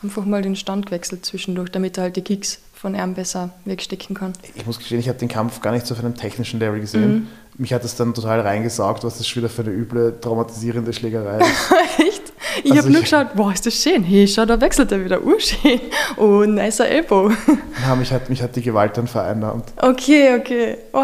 Einfach 0.03 0.25
mal 0.25 0.41
den 0.41 0.55
Stand 0.55 0.85
gewechselt 0.85 1.25
zwischendurch, 1.25 1.71
damit 1.71 1.97
er 1.97 2.03
halt 2.03 2.15
die 2.15 2.21
Kicks 2.21 2.59
von 2.73 2.93
ihm 2.93 3.15
besser 3.15 3.49
wegstecken 3.65 4.15
kann. 4.15 4.33
Ich 4.53 4.65
muss 4.65 4.77
gestehen, 4.77 4.99
ich 4.99 5.09
habe 5.09 5.17
den 5.17 5.29
Kampf 5.29 5.61
gar 5.61 5.71
nicht 5.71 5.87
so 5.87 5.95
auf 5.95 5.99
einem 5.99 6.15
technischen 6.15 6.59
Level 6.59 6.79
gesehen. 6.79 7.13
Mhm. 7.13 7.27
Mich 7.57 7.73
hat 7.73 7.83
das 7.83 7.95
dann 7.95 8.13
total 8.13 8.41
reingesaugt, 8.41 9.03
was 9.03 9.17
das 9.17 9.27
schon 9.27 9.41
wieder 9.41 9.49
für 9.49 9.63
eine 9.63 9.71
üble, 9.71 10.15
traumatisierende 10.21 10.93
Schlägerei 10.93 11.39
ist. 11.39 11.71
Echt? 12.07 12.26
Ich 12.63 12.71
Also 12.71 12.83
habe 12.83 12.91
nur 12.91 13.01
geschaut, 13.01 13.35
boah, 13.35 13.51
ist 13.53 13.65
das 13.65 13.75
schön. 13.81 14.03
Hey, 14.03 14.27
schau, 14.27 14.45
da 14.45 14.59
wechselt 14.59 14.91
er 14.91 15.03
wieder. 15.03 15.21
Urschön. 15.25 15.79
Oh, 16.17 16.43
nicer 16.45 16.87
Elbow. 16.87 17.29
ja, 17.87 17.95
mich, 17.95 18.11
hat, 18.11 18.29
mich 18.29 18.41
hat 18.41 18.55
die 18.55 18.61
Gewalt 18.61 18.97
dann 18.97 19.07
vereinnahmt. 19.07 19.65
Okay, 19.77 20.35
okay. 20.39 20.77
Oh, 20.93 21.03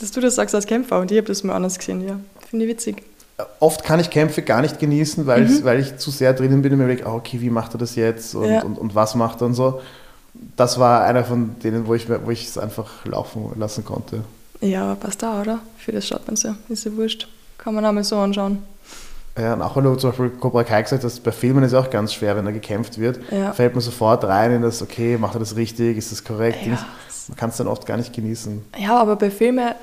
dass 0.00 0.10
du 0.10 0.20
das 0.20 0.34
sagst 0.36 0.54
als 0.54 0.66
Kämpfer 0.66 0.98
und 1.00 1.10
ich 1.10 1.18
habe 1.18 1.28
das 1.28 1.42
mal 1.44 1.54
anders 1.54 1.78
gesehen, 1.78 2.06
ja. 2.06 2.18
Finde 2.48 2.64
ich 2.64 2.70
witzig. 2.70 3.02
Oft 3.60 3.84
kann 3.84 4.00
ich 4.00 4.10
Kämpfe 4.10 4.42
gar 4.42 4.62
nicht 4.62 4.78
genießen, 4.80 5.26
weil, 5.26 5.42
Mhm. 5.44 5.64
weil 5.64 5.78
ich 5.80 5.96
zu 5.98 6.10
sehr 6.10 6.32
drinnen 6.32 6.60
bin 6.62 6.72
und 6.72 6.78
mir 6.78 6.88
denke, 6.88 7.06
okay, 7.06 7.40
wie 7.40 7.50
macht 7.50 7.74
er 7.74 7.78
das 7.78 7.94
jetzt 7.94 8.34
und, 8.34 8.48
Ja. 8.50 8.62
und, 8.62 8.76
und 8.78 8.94
was 8.94 9.14
macht 9.14 9.40
er 9.42 9.46
und 9.46 9.54
so. 9.54 9.80
Das 10.56 10.78
war 10.80 11.04
einer 11.04 11.24
von 11.24 11.56
denen, 11.62 11.86
wo 11.86 11.94
ich 11.94 12.08
wo 12.08 12.30
ich 12.30 12.46
es 12.48 12.58
einfach 12.58 13.04
laufen 13.04 13.50
lassen 13.56 13.84
konnte. 13.84 14.22
Ja, 14.60 14.82
aber 14.84 14.96
passt 14.96 15.22
da, 15.22 15.40
oder? 15.40 15.60
Für 15.78 15.92
das 15.92 16.06
schaut 16.08 16.26
man 16.26 16.34
so. 16.36 16.54
Ist 16.68 16.84
ja 16.84 16.96
wurscht. 16.96 17.28
Kann 17.58 17.74
man 17.74 17.84
einmal 17.84 18.02
so 18.04 18.16
anschauen. 18.16 18.58
Ja, 19.36 19.54
und 19.54 19.62
auch 19.62 19.74
du 19.74 19.94
zum 19.96 20.10
Beispiel 20.10 20.30
Cobra 20.30 20.64
Kai 20.64 20.82
gesagt 20.82 21.04
hast, 21.04 21.22
bei 21.22 21.32
Filmen 21.32 21.62
ist 21.64 21.72
es 21.72 21.78
auch 21.78 21.90
ganz 21.90 22.12
schwer, 22.12 22.36
wenn 22.36 22.44
da 22.44 22.50
gekämpft 22.50 22.98
wird, 22.98 23.20
Ja. 23.30 23.52
fällt 23.52 23.74
man 23.74 23.80
sofort 23.82 24.24
rein 24.24 24.52
in 24.52 24.62
das, 24.62 24.82
okay, 24.82 25.16
macht 25.16 25.34
er 25.36 25.40
das 25.40 25.54
richtig, 25.56 25.96
ist 25.96 26.10
das 26.10 26.24
korrekt? 26.24 26.66
Ja. 26.66 26.78
Man 27.28 27.36
kann 27.36 27.50
es 27.50 27.56
dann 27.58 27.68
oft 27.68 27.86
gar 27.86 27.96
nicht 27.96 28.12
genießen. 28.12 28.64
Ja, 28.78 28.98
aber 28.98 29.16
bei 29.16 29.30
Filmen, 29.30 29.74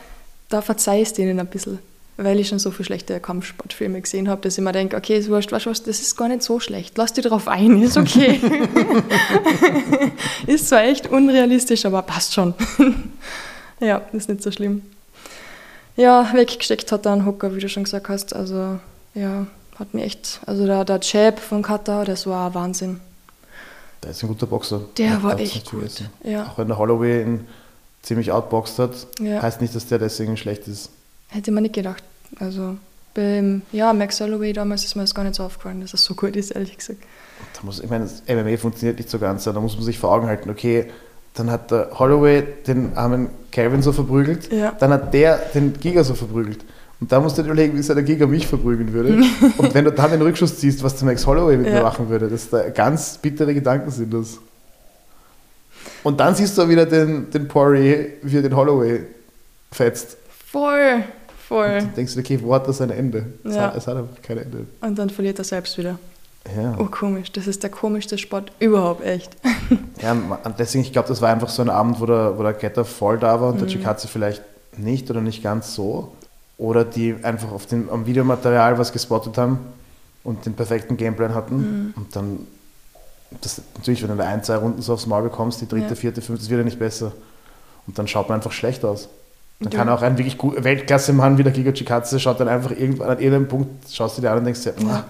da 0.49 0.61
verzeih 0.61 1.01
ich 1.01 1.13
denen 1.13 1.39
ein 1.39 1.47
bisschen. 1.47 1.79
Weil 2.17 2.39
ich 2.39 2.47
schon 2.47 2.59
so 2.59 2.71
viele 2.71 2.85
schlechte 2.85 3.19
Kampfsportfilme 3.19 3.99
gesehen 3.99 4.29
habe, 4.29 4.39
dass 4.41 4.57
ich 4.57 4.63
mir 4.63 4.71
denke, 4.71 4.95
okay, 4.95 5.17
ist 5.17 5.29
wurscht, 5.29 5.51
weißt 5.51 5.65
du 5.65 5.69
was, 5.69 5.83
das 5.83 5.99
ist 5.99 6.15
gar 6.15 6.29
nicht 6.29 6.43
so 6.43 6.61
schlecht. 6.61 6.97
Lass 6.97 7.11
dich 7.11 7.25
drauf 7.25 7.49
ein, 7.49 7.81
ist 7.81 7.97
okay. 7.97 8.39
ist 10.47 10.69
zwar 10.69 10.83
echt 10.83 11.07
unrealistisch, 11.07 11.85
aber 11.85 12.01
passt 12.01 12.33
schon. 12.33 12.53
ja, 13.81 14.01
ist 14.13 14.29
nicht 14.29 14.43
so 14.43 14.51
schlimm. 14.51 14.81
Ja, 15.97 16.29
weggesteckt 16.33 16.91
hat 16.91 17.05
er 17.05 17.13
einen 17.13 17.25
Hocker, 17.25 17.53
wie 17.55 17.59
du 17.59 17.69
schon 17.69 17.83
gesagt 17.83 18.09
hast. 18.09 18.35
Also, 18.35 18.79
ja, 19.15 19.47
hat 19.79 19.93
mir 19.93 20.03
echt, 20.03 20.39
also 20.45 20.65
der, 20.65 20.85
der 20.85 20.99
Jab 21.01 21.39
von 21.39 21.61
Kata, 21.61 22.05
das 22.05 22.27
war 22.27 22.53
Wahnsinn. 22.53 22.99
Der 24.03 24.11
ist 24.11 24.21
ein 24.23 24.27
guter 24.27 24.45
Boxer. 24.45 24.81
Der 24.97 25.09
Man 25.11 25.23
war 25.23 25.39
echt 25.39 25.69
gut. 25.71 26.03
Ja, 26.23 26.45
Auch 26.47 26.57
wenn 26.59 26.67
der 26.67 26.77
Holloway 26.77 27.23
ihn 27.23 27.47
ziemlich 28.03 28.31
outboxt 28.31 28.77
hat, 28.79 28.91
ja. 29.19 29.41
heißt 29.41 29.61
nicht, 29.61 29.73
dass 29.75 29.87
der 29.87 29.97
deswegen 29.97 30.37
schlecht 30.37 30.67
ist. 30.67 30.89
Hätte 31.29 31.51
man 31.51 31.63
nicht 31.63 31.73
gedacht. 31.75 32.03
Also 32.39 32.77
beim 33.15 33.63
ja, 33.71 33.93
Max 33.93 34.19
Holloway 34.21 34.53
damals 34.53 34.83
ist 34.85 34.95
mir 34.95 35.01
das 35.03 35.15
gar 35.15 35.23
nicht 35.23 35.35
so 35.35 35.43
aufgefallen, 35.43 35.81
dass 35.81 35.93
er 35.93 35.97
so 35.97 36.13
gut 36.13 36.35
ist, 36.35 36.51
ehrlich 36.51 36.77
gesagt. 36.77 36.99
Da 37.55 37.61
muss, 37.63 37.79
ich 37.79 37.89
meine, 37.89 38.03
das 38.05 38.21
MMA 38.27 38.57
funktioniert 38.57 38.97
nicht 38.97 39.09
so 39.09 39.17
ganz, 39.19 39.43
da 39.45 39.53
muss 39.53 39.75
man 39.75 39.83
sich 39.83 39.97
vor 39.97 40.11
Augen 40.11 40.27
halten, 40.27 40.49
okay, 40.49 40.91
dann 41.33 41.49
hat 41.49 41.71
der 41.71 41.89
Holloway 41.97 42.43
den 42.67 42.95
armen 42.95 43.29
Calvin 43.51 43.81
so 43.81 43.91
verprügelt, 43.91 44.51
Ja. 44.51 44.71
dann 44.79 44.91
hat 44.91 45.13
der 45.13 45.37
den 45.53 45.77
Giga 45.79 46.03
so 46.03 46.13
verprügelt. 46.13 46.63
Und 47.05 47.11
da 47.11 47.19
musst 47.19 47.37
du 47.37 47.43
dir 47.43 47.49
überlegen, 47.51 47.77
wie 47.77 47.83
sehr 47.83 47.93
der 47.93 48.03
Giga 48.03 48.25
mich 48.25 48.47
verprügeln 48.47 48.91
würde. 48.91 49.21
Und 49.59 49.75
wenn 49.75 49.85
du 49.85 49.91
dann 49.91 50.09
den 50.09 50.23
Rückschuss 50.23 50.57
ziehst, 50.57 50.81
was 50.83 50.95
der 50.95 51.05
Max 51.05 51.27
Holloway 51.27 51.55
mit 51.55 51.67
Ja. 51.67 51.73
mir 51.75 51.83
machen 51.83 52.09
würde, 52.09 52.27
das 52.27 52.49
da 52.49 52.67
ganz 52.69 53.19
bittere 53.19 53.53
Gedanken 53.53 53.91
sind 53.91 54.11
das. 54.11 54.39
Und 56.03 56.19
dann 56.19 56.33
siehst 56.33 56.57
du 56.57 56.67
wieder 56.67 56.87
den, 56.87 57.29
den 57.29 57.47
Poirier, 57.47 58.07
wie 58.23 58.37
er 58.37 58.41
den 58.41 58.55
Holloway 58.55 59.01
fetzt. 59.71 60.17
Voll, 60.51 61.03
voll. 61.47 61.65
Und 61.67 61.73
dann 61.83 61.93
denkst 61.95 62.15
du, 62.15 62.21
okay, 62.21 62.39
wo 62.41 62.55
hat 62.55 62.67
das 62.67 62.81
ein 62.81 62.89
Ende? 62.89 63.27
Es, 63.43 63.53
Ja. 63.55 63.61
hat, 63.67 63.75
es 63.77 63.85
hat 63.85 63.97
einfach 63.97 64.21
kein 64.23 64.39
Ende. 64.39 64.65
Und 64.81 64.97
dann 64.97 65.11
verliert 65.11 65.37
er 65.37 65.43
selbst 65.45 65.77
wieder. 65.77 65.99
Ja. 66.57 66.75
Oh, 66.79 66.85
komisch. 66.85 67.31
Das 67.31 67.45
ist 67.45 67.61
der 67.61 67.69
komischste 67.69 68.17
Sport 68.17 68.51
überhaupt, 68.59 69.03
echt. 69.05 69.31
Ja, 70.01 70.11
und 70.11 70.59
deswegen, 70.59 70.83
ich 70.83 70.91
glaube, 70.91 71.07
das 71.07 71.21
war 71.21 71.29
einfach 71.31 71.49
so 71.49 71.61
ein 71.61 71.69
Abend, 71.69 71.99
wo 72.01 72.05
der, 72.07 72.37
wo 72.37 72.43
der 72.43 72.53
Getter 72.53 72.83
voll 72.83 73.17
da 73.19 73.39
war 73.41 73.49
und 73.49 73.55
Mhm. 73.55 73.59
der 73.59 73.67
Chikatze 73.67 74.07
vielleicht 74.07 74.41
nicht 74.77 75.09
oder 75.11 75.21
nicht 75.21 75.41
ganz 75.43 75.73
so. 75.75 76.11
Oder 76.57 76.85
die 76.85 77.15
einfach 77.23 77.51
auf 77.51 77.65
dem, 77.65 77.89
am 77.89 78.05
Videomaterial 78.05 78.77
was 78.77 78.91
gespottet 78.93 79.37
haben. 79.37 79.59
und 80.23 80.43
den 80.45 80.53
perfekten 80.55 80.97
Gameplan 80.97 81.35
hatten. 81.35 81.55
Mhm. 81.57 81.93
Und 81.95 82.15
dann, 82.15 82.47
das, 83.41 83.61
natürlich, 83.75 84.01
wenn 84.07 84.17
du 84.17 84.25
ein, 84.25 84.43
zwei 84.43 84.55
Runden 84.55 84.81
so 84.81 84.93
aufs 84.93 85.05
Maul 85.05 85.21
bekommst, 85.21 85.61
die 85.61 85.67
dritte, 85.67 85.89
Ja. 85.89 85.95
vierte, 85.95 86.19
fünfte, 86.21 86.43
das 86.45 86.49
wird 86.49 86.57
ja 86.61 86.65
nicht 86.65 86.79
besser. 86.79 87.11
Und 87.85 87.99
dann 87.99 88.07
schaut 88.07 88.27
man 88.29 88.37
einfach 88.39 88.51
schlecht 88.51 88.83
aus. 88.83 89.07
Dann 89.59 89.71
Ja. 89.71 89.77
kann 89.77 89.89
auch 89.89 90.01
ein 90.01 90.17
wirklich 90.17 90.39
gut, 90.39 90.63
Weltklasse-Mann 90.63 91.37
wie 91.37 91.43
der 91.43 91.51
Giga 91.51 91.71
Chikadze 91.73 92.19
schaut 92.19 92.39
dann 92.39 92.47
einfach 92.47 92.71
irgendwann 92.71 93.09
an 93.11 93.19
irgendeinem 93.19 93.47
Punkt, 93.47 93.91
schaust 93.91 94.17
du 94.17 94.21
dir 94.23 94.31
an 94.31 94.39
und 94.39 94.45
denkst 94.45 94.63
dir, 94.63 94.73
Ja. 94.79 94.87
"Ah, 94.89 95.03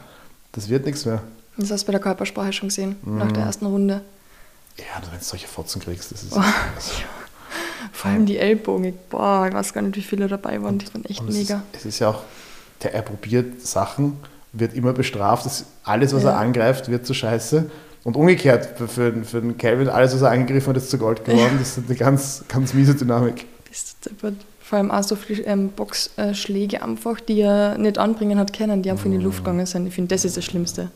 das 0.52 0.68
wird 0.68 0.86
nichts 0.86 1.06
mehr. 1.06 1.22
Das 1.56 1.72
hast 1.72 1.84
du 1.84 1.86
bei 1.88 1.92
der 1.94 2.02
Körpersprache 2.02 2.52
schon 2.52 2.68
gesehen, 2.68 2.98
nach 3.06 3.28
Mhm. 3.28 3.34
der 3.34 3.44
ersten 3.46 3.66
Runde. 3.68 4.02
Ja, 4.78 4.84
wenn 5.10 5.18
du 5.20 5.24
solche 5.24 5.48
Fotzen 5.48 5.82
kriegst, 5.82 6.12
das 6.12 6.24
ist. 6.24 6.34
Oh, 6.36 6.42
Vor 7.92 8.12
allem 8.12 8.26
die 8.26 8.38
Ellbogen. 8.38 8.94
Boah, 9.10 9.46
ich 9.48 9.54
weiß 9.54 9.74
gar 9.74 9.82
nicht, 9.82 9.96
wie 9.96 10.02
viele 10.02 10.28
dabei 10.28 10.62
waren. 10.62 10.78
Die 10.80 10.88
waren 10.94 11.06
echt 11.06 11.22
Und 11.22 11.30
es 11.30 11.36
mega. 11.36 11.64
Ist, 11.74 11.80
es 11.82 11.86
ist 11.86 12.00
ja 12.00 12.10
auch, 12.10 12.24
der, 12.84 12.94
er 12.94 13.02
probiert 13.02 13.62
Sachen, 13.62 14.18
wird 14.54 14.74
immer 14.74 14.94
bestraft. 14.94 15.46
Das, 15.46 15.66
alles, 15.84 16.14
was 16.14 16.24
er 16.24 16.32
Ja. 16.32 16.38
angreift, 16.38 16.90
wird 16.90 17.06
zu 17.06 17.14
Scheiße. 17.14 17.70
Und 18.04 18.16
umgekehrt, 18.16 18.78
für, 18.78 18.88
für, 18.88 19.14
für 19.24 19.42
den 19.42 19.58
Calvin, 19.58 19.90
alles, 19.90 20.14
was 20.14 20.22
er 20.22 20.30
angegriffen 20.32 20.70
hat, 20.70 20.78
ist 20.78 20.90
zu 20.92 20.98
Gold 20.98 21.26
geworden. 21.26 21.56
Das 21.60 21.78
ist 21.78 21.88
eine 21.88 21.98
ganz, 21.98 22.44
ganz 22.48 22.74
miese 22.74 22.94
Dynamik. 22.96 23.46
Bist 23.68 23.98
du 24.04 24.10
deppert. 24.10 24.36
Vor 24.62 24.78
allem 24.80 24.90
auch 24.92 25.04
so 25.04 25.16
viele 25.16 25.44
ähm, 25.44 25.70
Boxschläge 25.70 26.82
einfach, 26.82 27.20
die 27.20 27.42
er 27.42 27.78
nicht 27.78 27.98
anbringen 27.98 28.40
hat 28.40 28.52
können, 28.54 28.82
die 28.82 28.90
einfach 28.90 29.06
in 29.06 29.12
die 29.12 29.18
Luft 29.18 29.40
gegangen 29.40 29.66
sind. 29.66 29.86
Ich 29.88 29.94
finde, 29.94 30.14
das 30.16 30.26
ist 30.26 30.38
das 30.38 30.46
Schlimmste. 30.46 30.90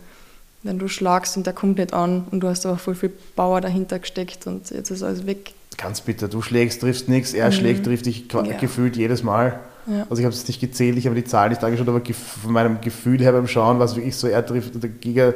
Wenn 0.63 0.79
du 0.79 0.88
schlagst 0.88 1.38
und 1.38 1.46
der 1.46 1.53
kommt 1.53 1.77
nicht 1.77 1.93
an 1.93 2.25
und 2.31 2.41
du 2.41 2.48
hast 2.48 2.65
aber 2.65 2.77
voll 2.77 2.96
viel 2.96 3.10
Power 3.36 3.62
dahinter 3.62 4.00
gesteckt 4.00 4.46
und 4.48 4.69
jetzt 4.72 4.89
ist 4.89 5.03
alles 5.03 5.25
weg. 5.25 5.53
Ganz 5.81 6.01
bitter. 6.01 6.27
Du 6.27 6.41
schlägst, 6.41 6.81
triffst 6.81 7.07
nichts, 7.07 7.33
er 7.33 7.51
schlägt, 7.51 7.86
trifft 7.86 8.05
dich 8.05 8.25
Mhm. 8.33 8.45
Ja. 8.45 8.57
gefühlt 8.57 8.98
jedes 8.98 9.24
Mal. 9.24 9.59
Ja. 9.88 10.01
Also 10.09 10.17
ich 10.17 10.25
habe 10.25 10.36
es 10.36 10.48
nicht 10.48 10.59
gezählt, 10.59 10.98
ich 10.98 11.05
habe 11.05 11.15
die 11.15 11.24
Zahl 11.24 11.50
nicht 11.50 11.63
angeschaut, 11.63 11.88
aber 11.88 12.01
von 12.13 12.51
meinem 12.51 12.79
Gefühl 12.81 13.19
her 13.21 13.31
beim 13.31 13.48
Schauen 13.48 13.79
war 13.79 13.86
es 13.86 13.95
wirklich 13.95 14.15
so, 14.15 14.27
er 14.27 14.45
trifft, 14.45 14.83
der 14.83 14.89
Giga 14.89 15.33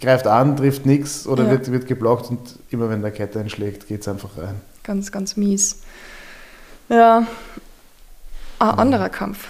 greift 0.00 0.26
an, 0.26 0.56
trifft 0.56 0.86
nichts 0.86 1.26
oder 1.26 1.44
Ja. 1.44 1.50
wird, 1.50 1.70
wird 1.70 1.86
geblockt 1.86 2.30
und 2.30 2.38
immer 2.70 2.88
wenn 2.88 3.02
der 3.02 3.10
Kette 3.10 3.40
einschlägt, 3.40 3.88
geht 3.88 4.00
es 4.02 4.08
einfach 4.08 4.30
rein. 4.38 4.54
Ganz, 4.82 5.10
ganz 5.12 5.36
mies. 5.36 5.80
Ja. 6.88 7.26
Ein 8.60 8.68
anderer 8.70 9.08
Kampf. 9.08 9.48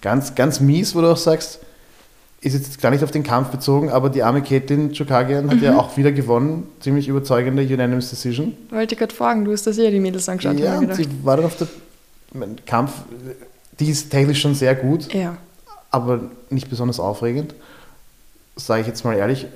Ganz, 0.00 0.34
ganz 0.34 0.60
mies, 0.60 0.94
wo 0.94 1.00
du 1.00 1.08
auch 1.08 1.16
sagst, 1.16 1.60
ist 2.42 2.54
jetzt 2.54 2.80
gar 2.80 2.90
nicht 2.90 3.04
auf 3.04 3.10
den 3.10 3.22
Kampf 3.22 3.48
bezogen, 3.48 3.90
aber 3.90 4.08
die 4.08 4.22
arme 4.22 4.40
Caitlin 4.42 4.92
Chokagian 4.96 5.50
hat 5.50 5.58
Mhm. 5.58 5.62
ja 5.62 5.76
auch 5.78 5.96
wieder 5.96 6.10
gewonnen. 6.12 6.66
Ziemlich 6.80 7.06
überzeugende 7.08 7.62
Unanimous 7.62 8.10
Decision. 8.10 8.54
Wollte 8.70 8.94
ich 8.94 8.98
gerade 8.98 9.14
fragen, 9.14 9.44
du 9.44 9.52
hast 9.52 9.66
das 9.66 9.76
ja 9.76 9.90
die 9.90 10.00
Mädels 10.00 10.28
angeschaut. 10.28 10.58
ja, 10.58 10.78
und 10.78 10.94
sie 10.94 11.06
war 11.22 11.36
dann 11.36 11.46
auf 11.46 11.56
der 11.56 11.68
Kampf, 12.66 12.92
die 13.78 13.90
ist 13.90 14.10
technisch 14.10 14.40
schon 14.40 14.54
sehr 14.54 14.74
gut, 14.74 15.12
ja, 15.12 15.36
aber 15.90 16.20
nicht 16.48 16.70
besonders 16.70 16.98
aufregend, 17.00 17.54
sage 18.56 18.82
ich 18.82 18.86
jetzt 18.86 19.04
mal 19.04 19.16
ehrlich. 19.16 19.46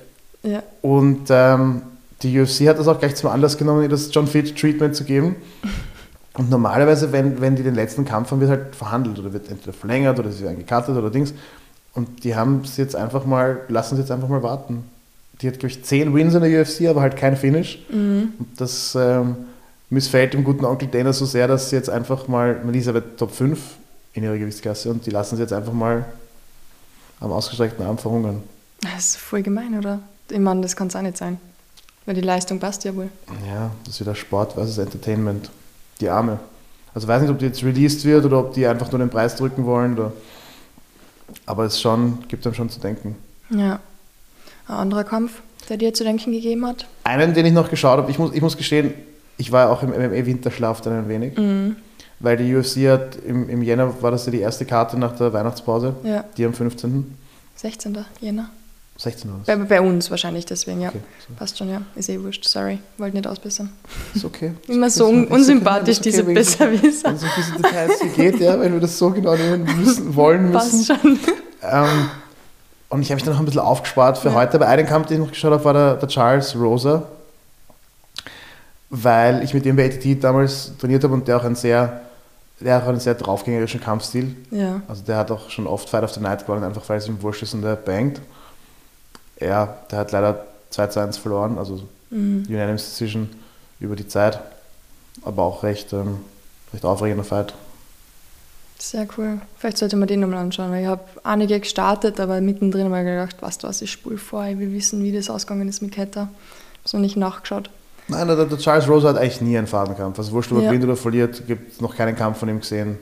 ja, 0.43 0.63
Und 0.83 1.27
ähm, 1.31 1.83
die 2.23 2.39
UFC 2.41 2.67
hat 2.69 2.79
das 2.79 2.89
auch 2.89 2.99
gleich 2.99 3.15
zum 3.15 3.31
Anlass 3.31 3.57
genommen, 3.59 3.83
ihr 3.83 3.89
das 3.89 4.11
John 4.13 4.27
Fitch 4.27 4.55
Treatment 4.61 4.95
zu 4.97 5.05
geben. 5.05 5.37
Und 6.37 6.51
normalerweise, 6.51 7.13
wenn, 7.13 7.41
wenn 7.41 7.55
die 7.55 7.63
den 7.63 7.77
letzten 7.77 8.05
Kampf 8.05 8.33
haben, 8.33 8.41
wird 8.41 8.51
halt 8.51 8.75
verhandelt 8.75 9.19
oder 9.21 9.33
wird 9.33 9.49
entweder 9.51 9.73
verlängert 9.73 10.19
oder 10.19 10.33
sie 10.33 10.43
werden 10.43 10.59
gecuttet 10.59 10.97
oder 10.97 11.09
Dings. 11.09 11.33
Und 11.95 12.25
die 12.25 12.35
haben 12.35 12.63
es 12.65 12.77
jetzt 12.77 12.97
einfach 12.97 13.25
mal, 13.25 13.61
lassen 13.69 13.97
sie 13.97 14.03
jetzt 14.03 14.11
einfach 14.11 14.29
mal 14.29 14.43
warten. 14.43 14.85
Die 15.41 15.49
hat, 15.49 15.59
glaube 15.59 15.73
ich, 15.73 15.85
10 15.85 16.15
Wins 16.15 16.35
in 16.35 16.43
der 16.43 16.63
UFC, 16.63 16.89
aber 16.89 17.01
halt 17.01 17.17
kein 17.17 17.37
Finish. 17.37 17.85
mhm. 17.91 18.33
Und 18.39 18.61
das 18.61 18.95
ähm, 18.95 19.37
missfällt 19.91 20.35
dem 20.35 20.45
guten 20.45 20.65
Onkel 20.65 20.89
Dana 20.89 21.13
so 21.13 21.25
sehr, 21.27 21.49
dass 21.49 21.71
sie 21.71 21.77
jetzt 21.77 21.91
einfach 21.91 22.29
mal, 22.29 22.61
man 22.65 22.75
ist 22.75 22.89
aber 22.89 23.17
Top 23.17 23.33
5 23.33 23.59
in 24.15 24.25
ihrer 24.25 24.39
Gewichtsklasse 24.39 24.91
und 24.91 25.07
die 25.07 25.11
lassen 25.11 25.37
sie 25.37 25.43
jetzt 25.43 25.53
einfach 25.53 25.73
mal 25.73 26.05
am 27.21 27.33
ausgestreckten 27.33 27.85
Arm 27.85 27.99
verhungern. 27.99 28.43
Das 28.81 29.11
ist 29.11 29.17
voll 29.17 29.43
gemein, 29.43 29.79
oder? 29.79 30.01
Ich 30.29 30.39
meine, 30.39 30.61
das 30.61 30.77
kann 30.77 30.89
es 30.89 30.97
auch 30.97 31.03
nicht 31.03 31.17
sein. 31.17 31.39
Weil 32.07 32.15
die 32.15 32.21
Leistung 32.21 32.59
passt 32.59 32.85
ja 32.85 32.95
wohl. 32.95 33.09
Ja, 33.47 33.71
das 33.85 33.95
ist 33.95 34.01
wieder 34.01 34.15
Sport 34.15 34.53
versus 34.53 34.79
Entertainment. 34.79 35.51
Die 36.01 36.09
Arme. 36.09 36.39
Also 36.95 37.09
weiß 37.09 37.23
nicht, 37.23 37.31
ob 37.31 37.39
die 37.39 37.47
jetzt 37.47 37.63
released 37.65 38.05
wird 38.05 38.25
oder 38.25 38.41
ob 38.41 38.53
die 38.53 38.67
einfach 38.67 38.91
nur 38.93 38.99
den 38.99 39.11
Preis 39.11 39.37
drücken 39.37 39.65
wollen. 39.65 39.95
Oder 39.95 40.13
aber 41.47 41.65
es 41.65 41.81
schon, 41.81 42.19
gibt 42.29 42.47
einem 42.47 42.55
schon 42.55 42.71
zu 42.71 42.81
denken. 42.81 43.17
Ja. 43.51 43.81
Ein 44.69 44.75
anderer 44.77 45.05
Kampf, 45.05 45.43
der 45.69 45.77
dir 45.77 45.93
zu 45.95 46.05
denken 46.05 46.33
gegeben 46.33 46.67
hat. 46.67 46.87
Einen, 47.05 47.35
den 47.35 47.47
ich 47.47 47.53
noch 47.53 47.69
geschaut 47.71 47.99
habe, 47.99 48.11
ich 48.11 48.19
muss, 48.19 48.33
ich 48.35 48.41
muss 48.43 48.57
gestehen, 48.57 48.95
ich 49.37 49.53
war 49.53 49.71
auch 49.71 49.83
im 49.83 49.91
MMA-Winterschlaf 49.91 50.81
dann 50.81 50.93
ein 50.95 51.09
wenig, 51.09 51.37
Mhm. 51.37 51.77
weil 52.21 52.37
die 52.37 52.55
UFC 52.55 52.89
hat 52.89 53.17
im, 53.27 53.49
im 53.49 53.63
Jänner, 53.63 54.01
war 54.03 54.11
das 54.11 54.25
ja 54.27 54.33
die 54.33 54.41
erste 54.41 54.65
Karte 54.65 54.99
nach 54.99 55.17
der 55.17 55.33
Weihnachtspause, 55.33 55.95
Ja, 56.05 56.25
die 56.37 56.45
am 56.45 56.55
15. 56.55 57.15
16. 57.57 57.99
Jänner. 58.21 58.49
16 58.97 59.29
Uhr. 59.31 59.41
Bei, 59.45 59.57
bei 59.57 59.81
uns 59.81 60.09
wahrscheinlich 60.11 60.47
deswegen, 60.47 60.81
ja. 60.81 60.91
Okay, 60.91 61.01
so. 61.29 61.35
Passt 61.35 61.59
schon, 61.59 61.69
ja. 61.69 61.83
Ist 61.97 62.09
eh 62.09 62.21
wurscht, 62.23 62.45
sorry. 62.45 62.79
Wollte 62.97 63.17
nicht 63.17 63.27
ausbessern. 63.27 63.71
Ist 64.15 64.25
okay. 64.25 64.53
Immer 64.69 64.89
so 64.89 65.09
un 65.09 65.27
unsympathisch, 65.27 65.99
okay, 65.99 66.11
diese 66.11 66.23
Besserwisser. 66.25 67.07
Wenn 67.09 67.17
es 67.17 67.23
um 67.25 67.29
diese 67.37 67.53
Details 67.57 68.01
hier 68.01 68.11
geht, 68.31 68.41
ja, 68.41 68.59
wenn 68.61 68.73
wir 68.73 68.81
das 68.81 68.97
so 68.97 69.11
genau 69.11 69.35
nehmen 69.35 69.65
müssen, 69.81 70.15
wollen 70.15 70.43
müssen. 70.53 70.87
Passt 70.87 70.87
schon. 70.87 71.19
Ähm, 71.63 72.09
und 72.89 73.03
ich 73.03 73.09
habe 73.09 73.17
mich 73.17 73.25
dann 73.25 73.33
noch 73.35 73.41
ein 73.41 73.47
bisschen 73.47 73.63
aufgespart 73.63 74.17
für 74.19 74.29
Ja. 74.29 74.35
heute. 74.35 74.59
Bei 74.61 74.67
einem 74.69 74.87
Kampf, 74.87 75.09
den 75.09 75.15
ich 75.21 75.25
noch 75.27 75.33
geschaut 75.33 75.53
habe, 75.53 75.65
war 75.65 75.73
der, 75.73 75.95
der 75.97 76.09
Charles 76.09 76.55
Rosa, 76.55 77.03
weil 78.91 79.43
ich 79.43 79.55
mit 79.55 79.65
dem 79.65 79.75
bei 79.77 79.87
ATT 79.87 80.23
damals 80.23 80.73
trainiert 80.79 81.03
habe 81.03 81.15
und 81.15 81.27
der 81.27 81.39
auch 81.39 81.45
einen 81.45 81.57
sehr, 81.57 82.01
der 82.61 82.79
auch 82.83 82.87
einen 82.89 83.01
sehr 83.01 83.15
draufgängerischen 83.15 83.81
Kampfstil. 83.81 84.37
Ja. 84.53 84.83
Also 84.87 85.03
der 85.03 85.17
hat 85.17 85.31
auch 85.33 85.51
schon 85.51 85.67
oft 85.67 85.89
Fight 85.89 86.05
of 86.05 86.13
the 86.13 86.21
Night 86.21 86.47
gewonnen, 86.47 86.63
einfach 86.63 86.89
weil 86.89 86.99
es 86.99 87.09
ihm 87.09 87.21
wurscht 87.23 87.43
ist 87.43 87.55
und 87.55 87.63
der 87.63 87.75
bangt. 87.77 88.21
Ja, 89.45 89.77
der 89.91 89.99
hat 89.99 90.13
leider 90.13 90.45
2 90.71 90.87
zu 90.89 91.01
1 91.01 91.19
verloren, 91.19 91.59
also 91.59 91.81
Mhm. 92.11 92.47
Unanimous 92.49 92.85
Decision 92.85 93.29
über 93.81 93.97
die 93.97 94.07
Zeit, 94.07 94.39
aber 95.25 95.43
auch 95.43 95.63
recht, 95.65 95.93
ähm, 95.93 96.19
recht 96.73 96.85
aufregender 96.85 97.25
Fight. 97.25 97.55
Sehr 98.79 99.07
cool. 99.17 99.41
Vielleicht 99.59 99.79
sollte 99.79 99.97
man 99.97 100.07
den 100.07 100.21
nochmal 100.21 100.39
anschauen, 100.39 100.71
weil 100.71 100.83
ich 100.83 100.87
habe 100.89 101.03
einige 101.25 101.59
gestartet, 101.59 102.21
aber 102.21 102.41
mittendrin 102.41 102.85
habe 102.85 102.99
ich 102.99 103.05
gedacht, 103.05 103.43
weißt 103.43 103.63
du 103.63 103.69
was, 103.69 103.83
ich 103.83 103.91
spule 103.91 104.19
vor, 104.19 104.45
ich 104.47 104.59
will 104.59 104.73
wissen, 104.73 105.03
wie 105.03 105.11
das 105.13 105.29
ausgegangen 105.31 105.69
ist 105.69 105.81
mit 105.83 105.93
Ketta. 105.93 106.21
Habe 106.23 106.31
noch 106.93 107.01
nicht 107.01 107.17
nachgeschaut. 107.17 107.71
Nein, 108.09 108.27
der, 108.29 108.45
der 108.45 108.59
Charles 108.59 108.87
Rosa 108.89 109.09
hat 109.09 109.17
eigentlich 109.17 109.41
nie 109.41 109.57
einen 109.57 109.67
Fadenkampf. 109.67 110.19
Also 110.19 110.33
wurscht, 110.33 110.53
ob 110.53 110.59
er 110.59 110.65
Ja. 110.65 110.71
gewinnt 110.71 110.85
oder 110.85 110.97
verliert, 110.97 111.47
gibt 111.47 111.81
noch 111.81 111.97
keinen 111.97 112.15
Kampf 112.15 112.39
von 112.39 112.49
ihm 112.49 112.61
gesehen, 112.61 112.99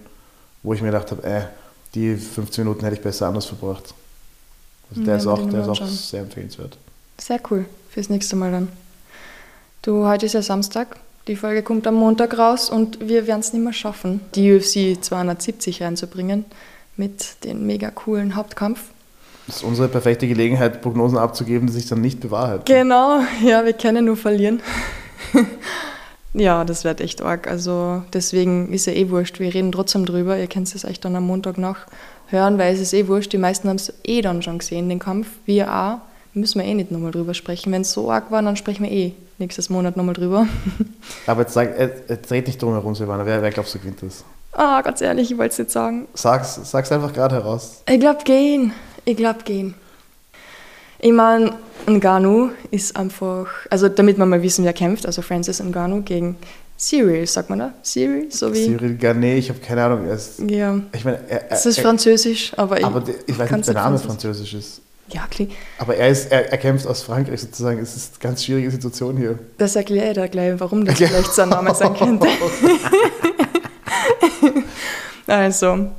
wo 0.62 0.72
ich 0.72 0.80
mir 0.80 0.90
gedacht 0.92 1.10
habe, 1.10 1.22
äh, 1.24 1.42
die 1.94 2.16
15 2.16 2.64
Minuten 2.64 2.84
hätte 2.84 2.96
ich 2.96 3.02
besser 3.02 3.26
anders 3.26 3.46
verbracht. 3.46 3.92
Also 4.92 5.04
der 5.04 5.16
ist 5.16 5.26
auch, 5.26 5.48
der 5.48 5.62
ist 5.62 5.68
auch 5.68 5.86
sehr 5.86 6.20
empfehlenswert. 6.20 6.76
Sehr 7.18 7.40
cool. 7.50 7.66
Fürs 7.90 8.08
nächste 8.08 8.36
Mal 8.36 8.52
dann. 8.52 8.68
Du, 9.82 10.06
heute 10.06 10.26
ist 10.26 10.34
ja 10.34 10.42
Samstag. 10.42 10.96
Die 11.28 11.36
Folge 11.36 11.62
kommt 11.62 11.86
am 11.86 11.94
Montag 11.94 12.36
raus 12.36 12.68
und 12.68 13.08
wir 13.08 13.26
werden 13.26 13.40
es 13.40 13.52
nicht 13.52 13.62
mehr 13.62 13.72
schaffen, 13.72 14.20
die 14.34 14.52
UFC 14.52 15.02
270 15.02 15.82
reinzubringen 15.82 16.44
mit 16.96 17.44
dem 17.44 17.66
mega 17.66 17.90
coolen 17.90 18.34
Hauptkampf. 18.34 18.80
Das 19.46 19.56
ist 19.56 19.62
unsere 19.62 19.88
perfekte 19.88 20.26
Gelegenheit, 20.26 20.82
Prognosen 20.82 21.18
abzugeben, 21.18 21.66
die 21.66 21.72
sich 21.72 21.88
dann 21.88 22.00
nicht 22.00 22.20
bewahrheiten. 22.20 22.64
Genau, 22.64 23.20
ja, 23.44 23.64
wir 23.64 23.72
können 23.72 24.04
nur 24.04 24.16
verlieren. 24.16 24.62
ja, 26.34 26.64
das 26.64 26.84
wird 26.84 27.00
echt 27.00 27.22
arg. 27.22 27.48
Also 27.48 28.02
deswegen 28.12 28.72
ist 28.72 28.86
ja 28.86 28.92
eh 28.92 29.10
wurscht. 29.10 29.40
Wir 29.40 29.52
reden 29.52 29.72
trotzdem 29.72 30.06
drüber. 30.06 30.38
Ihr 30.38 30.46
könnt 30.48 30.72
es 30.72 30.84
euch 30.84 31.00
dann 31.00 31.16
am 31.16 31.26
Montag 31.26 31.58
noch 31.58 31.76
hören, 32.32 32.58
weil 32.58 32.74
es 32.74 32.80
ist 32.80 32.94
eh 32.94 33.06
wurscht. 33.06 33.32
Die 33.32 33.38
meisten 33.38 33.68
haben 33.68 33.76
es 33.76 33.92
eh 34.04 34.20
dann 34.22 34.42
schon 34.42 34.58
gesehen, 34.58 34.88
den 34.88 34.98
Kampf. 34.98 35.28
Wir 35.44 35.72
auch. 35.72 35.98
Müssen 36.34 36.60
wir 36.60 36.66
eh 36.66 36.74
nicht 36.74 36.90
nochmal 36.90 37.10
drüber 37.10 37.34
sprechen. 37.34 37.72
Wenn 37.72 37.82
es 37.82 37.92
so 37.92 38.10
arg 38.10 38.30
war, 38.30 38.40
dann 38.40 38.56
sprechen 38.56 38.84
wir 38.84 38.90
eh 38.90 39.12
nächstes 39.38 39.68
Monat 39.68 39.96
nochmal 39.96 40.14
drüber. 40.14 40.46
Aber 41.26 41.42
jetzt, 41.42 41.52
sag, 41.52 41.78
jetzt 41.78 42.32
red 42.32 42.46
nicht 42.46 42.60
drum 42.60 42.72
herum, 42.72 42.94
Silvana. 42.94 43.26
Wer, 43.26 43.42
wer 43.42 43.50
glaubst 43.50 43.74
du 43.74 43.78
gewinnt 43.78 44.02
das? 44.02 44.24
Ah, 44.52 44.80
ganz 44.82 45.00
ehrlich, 45.00 45.30
ich 45.30 45.38
wollte 45.38 45.52
es 45.52 45.58
nicht 45.58 45.70
sagen. 45.70 46.08
Sag's, 46.14 46.58
sag's 46.64 46.90
einfach 46.92 47.12
gerade 47.12 47.34
heraus. 47.36 47.82
Ich 47.88 48.00
glaub 48.00 48.24
gehen. 48.24 48.72
Ich 49.04 49.16
glaub 49.16 49.44
gehen. 49.44 49.74
Ich 50.98 51.12
meine, 51.12 51.52
Ngannou 51.86 52.50
ist 52.70 52.96
einfach, 52.96 53.48
also 53.70 53.88
damit 53.88 54.18
wir 54.18 54.26
mal 54.26 54.42
wissen, 54.42 54.64
wer 54.64 54.72
kämpft, 54.72 55.04
also 55.04 55.20
Francis 55.20 55.60
Ngannou 55.60 56.02
gegen 56.02 56.36
Cyril, 56.82 57.24
sagt 57.28 57.48
man 57.48 57.60
da? 57.60 57.74
Cyril, 57.84 58.26
so 58.32 58.52
wie. 58.52 58.64
Cyril 58.66 58.96
Garnet, 58.96 59.38
ich 59.38 59.48
habe 59.50 59.60
keine 59.60 59.84
Ahnung. 59.84 60.04
Er 60.08 60.14
ist, 60.14 60.40
Ja, 60.40 60.80
ich 60.92 61.04
meine, 61.04 61.20
er, 61.28 61.52
es 61.52 61.64
ist 61.64 61.78
er, 61.78 61.82
Französisch, 61.84 62.52
aber 62.56 62.80
ich. 62.80 62.84
aber 62.84 63.00
der- 63.00 63.14
ich 63.24 63.38
weiß 63.38 63.50
nicht, 63.52 63.60
ob 63.60 63.64
der 63.66 63.74
Name 63.74 63.98
französisch 64.00 64.52
ist. 64.54 64.80
Ja, 65.08 65.26
klar. 65.30 65.46
Aber 65.78 65.94
er, 65.94 66.08
ist, 66.08 66.32
er, 66.32 66.50
er 66.50 66.58
kämpft 66.58 66.86
aus 66.88 67.02
Frankreich 67.02 67.40
sozusagen. 67.40 67.78
Es 67.78 67.94
ist 67.94 68.14
eine 68.14 68.30
ganz 68.30 68.44
schwierige 68.44 68.68
Situation 68.70 69.16
hier. 69.16 69.38
Das 69.58 69.76
erkläre 69.76 70.08
ich 70.08 70.14
dir 70.14 70.28
gleich, 70.28 70.58
warum 70.58 70.84
das 70.84 70.96
vielleicht 70.96 71.32
sein 71.32 71.50
Name 71.50 71.72
sein 71.72 71.94
könnte. 71.94 72.26
also, 75.28 75.90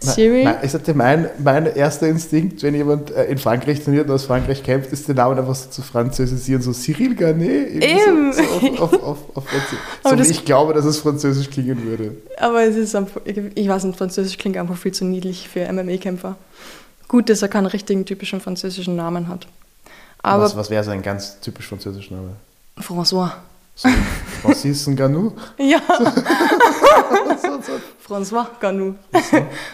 Cyril. 0.00 0.44
Nein, 0.44 0.56
ich 0.62 0.70
sagte, 0.70 0.94
mein, 0.94 1.28
mein 1.42 1.66
erster 1.74 2.06
Instinkt, 2.06 2.62
wenn 2.62 2.74
jemand 2.74 3.10
äh, 3.10 3.24
in 3.24 3.38
Frankreich 3.38 3.82
trainiert 3.82 4.06
und 4.08 4.14
aus 4.14 4.24
Frankreich 4.26 4.62
kämpft, 4.62 4.92
ist 4.92 5.08
den 5.08 5.16
Namen 5.16 5.38
einfach 5.38 5.54
so 5.56 5.68
zu 5.70 5.82
französisieren, 5.82 6.62
so 6.62 6.72
Cyril 6.72 7.14
Garnet. 7.16 7.82
Eben. 7.82 8.32
So, 8.32 8.42
so 8.42 8.82
auf, 8.82 8.92
auf, 9.02 9.18
auf, 9.34 9.44
so 10.04 10.12
wie 10.12 10.16
das- 10.16 10.30
ich 10.30 10.44
glaube, 10.44 10.72
dass 10.74 10.84
es 10.84 10.98
französisch 10.98 11.50
klingen 11.50 11.82
würde. 11.84 12.14
Aber 12.36 12.62
es 12.62 12.76
ist 12.76 12.94
einfach, 12.94 13.20
ich 13.24 13.38
ich 13.54 13.68
weiß 13.68 13.84
nicht, 13.84 13.98
Französisch 13.98 14.38
klingt 14.38 14.56
einfach 14.56 14.76
viel 14.76 14.92
zu 14.92 15.04
niedlich 15.04 15.48
für 15.48 15.70
MMA-Kämpfer. 15.72 16.36
Gut, 17.08 17.28
dass 17.28 17.42
er 17.42 17.48
keinen 17.48 17.66
richtigen 17.66 18.04
typischen 18.04 18.40
französischen 18.40 18.94
Namen 18.94 19.28
hat. 19.28 19.46
Aber 20.22 20.42
was 20.44 20.56
was 20.56 20.70
wäre 20.70 20.84
so 20.84 20.90
ein 20.90 21.02
ganz 21.02 21.40
typisch 21.40 21.66
französischer 21.68 22.14
Name? 22.14 22.30
François. 22.80 23.30
So, 23.74 23.88
Francis 24.42 24.86
Nganou? 24.86 25.32
Ja. 25.58 25.80
François 28.06 28.46
Ganou. 28.60 28.94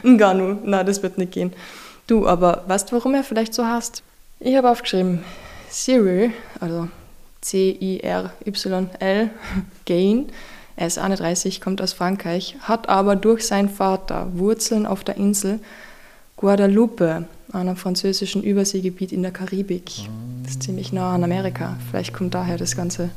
Ganou. 0.02 0.58
Na, 0.64 0.82
das 0.82 1.02
wird 1.02 1.18
nicht 1.18 1.32
gehen. 1.32 1.52
Du, 2.06 2.26
aber 2.26 2.64
weißt 2.66 2.90
du, 2.90 2.96
warum 2.96 3.14
er 3.14 3.24
vielleicht 3.24 3.54
so 3.54 3.66
heißt? 3.66 4.02
Ich 4.40 4.56
habe 4.56 4.70
aufgeschrieben, 4.70 5.24
Cyril, 5.70 6.32
also 6.60 6.88
C-I-R-Y-L, 7.40 9.30
Gain, 9.86 10.26
er 10.76 10.86
ist 10.86 10.98
31, 10.98 11.60
kommt 11.60 11.80
aus 11.80 11.92
Frankreich, 11.92 12.56
hat 12.60 12.88
aber 12.88 13.16
durch 13.16 13.46
seinen 13.46 13.68
Vater 13.68 14.28
Wurzeln 14.34 14.86
auf 14.86 15.04
der 15.04 15.16
Insel 15.16 15.60
Guadalupe, 16.36 17.26
einem 17.52 17.76
französischen 17.76 18.42
Überseegebiet 18.42 19.12
in 19.12 19.22
der 19.22 19.30
Karibik. 19.30 19.90
Das 20.42 20.52
ist 20.52 20.64
ziemlich 20.64 20.92
nah 20.92 21.14
an 21.14 21.22
Amerika. 21.22 21.76
Vielleicht 21.88 22.12
kommt 22.12 22.34
daher 22.34 22.58
das 22.58 22.76
Ganze. 22.76 23.10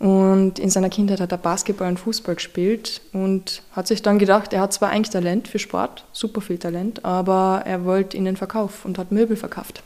Und 0.00 0.58
in 0.58 0.70
seiner 0.70 0.88
Kindheit 0.88 1.20
hat 1.20 1.30
er 1.30 1.36
Basketball 1.36 1.88
und 1.88 2.00
Fußball 2.00 2.34
gespielt 2.34 3.02
und 3.12 3.62
hat 3.72 3.86
sich 3.86 4.00
dann 4.00 4.18
gedacht, 4.18 4.54
er 4.54 4.62
hat 4.62 4.72
zwar 4.72 4.88
eigentlich 4.88 5.10
Talent 5.10 5.46
für 5.46 5.58
Sport, 5.58 6.06
super 6.12 6.40
viel 6.40 6.56
Talent, 6.56 7.04
aber 7.04 7.64
er 7.66 7.84
wollte 7.84 8.16
in 8.16 8.24
den 8.24 8.38
Verkauf 8.38 8.86
und 8.86 8.96
hat 8.96 9.12
Möbel 9.12 9.36
verkauft. 9.36 9.82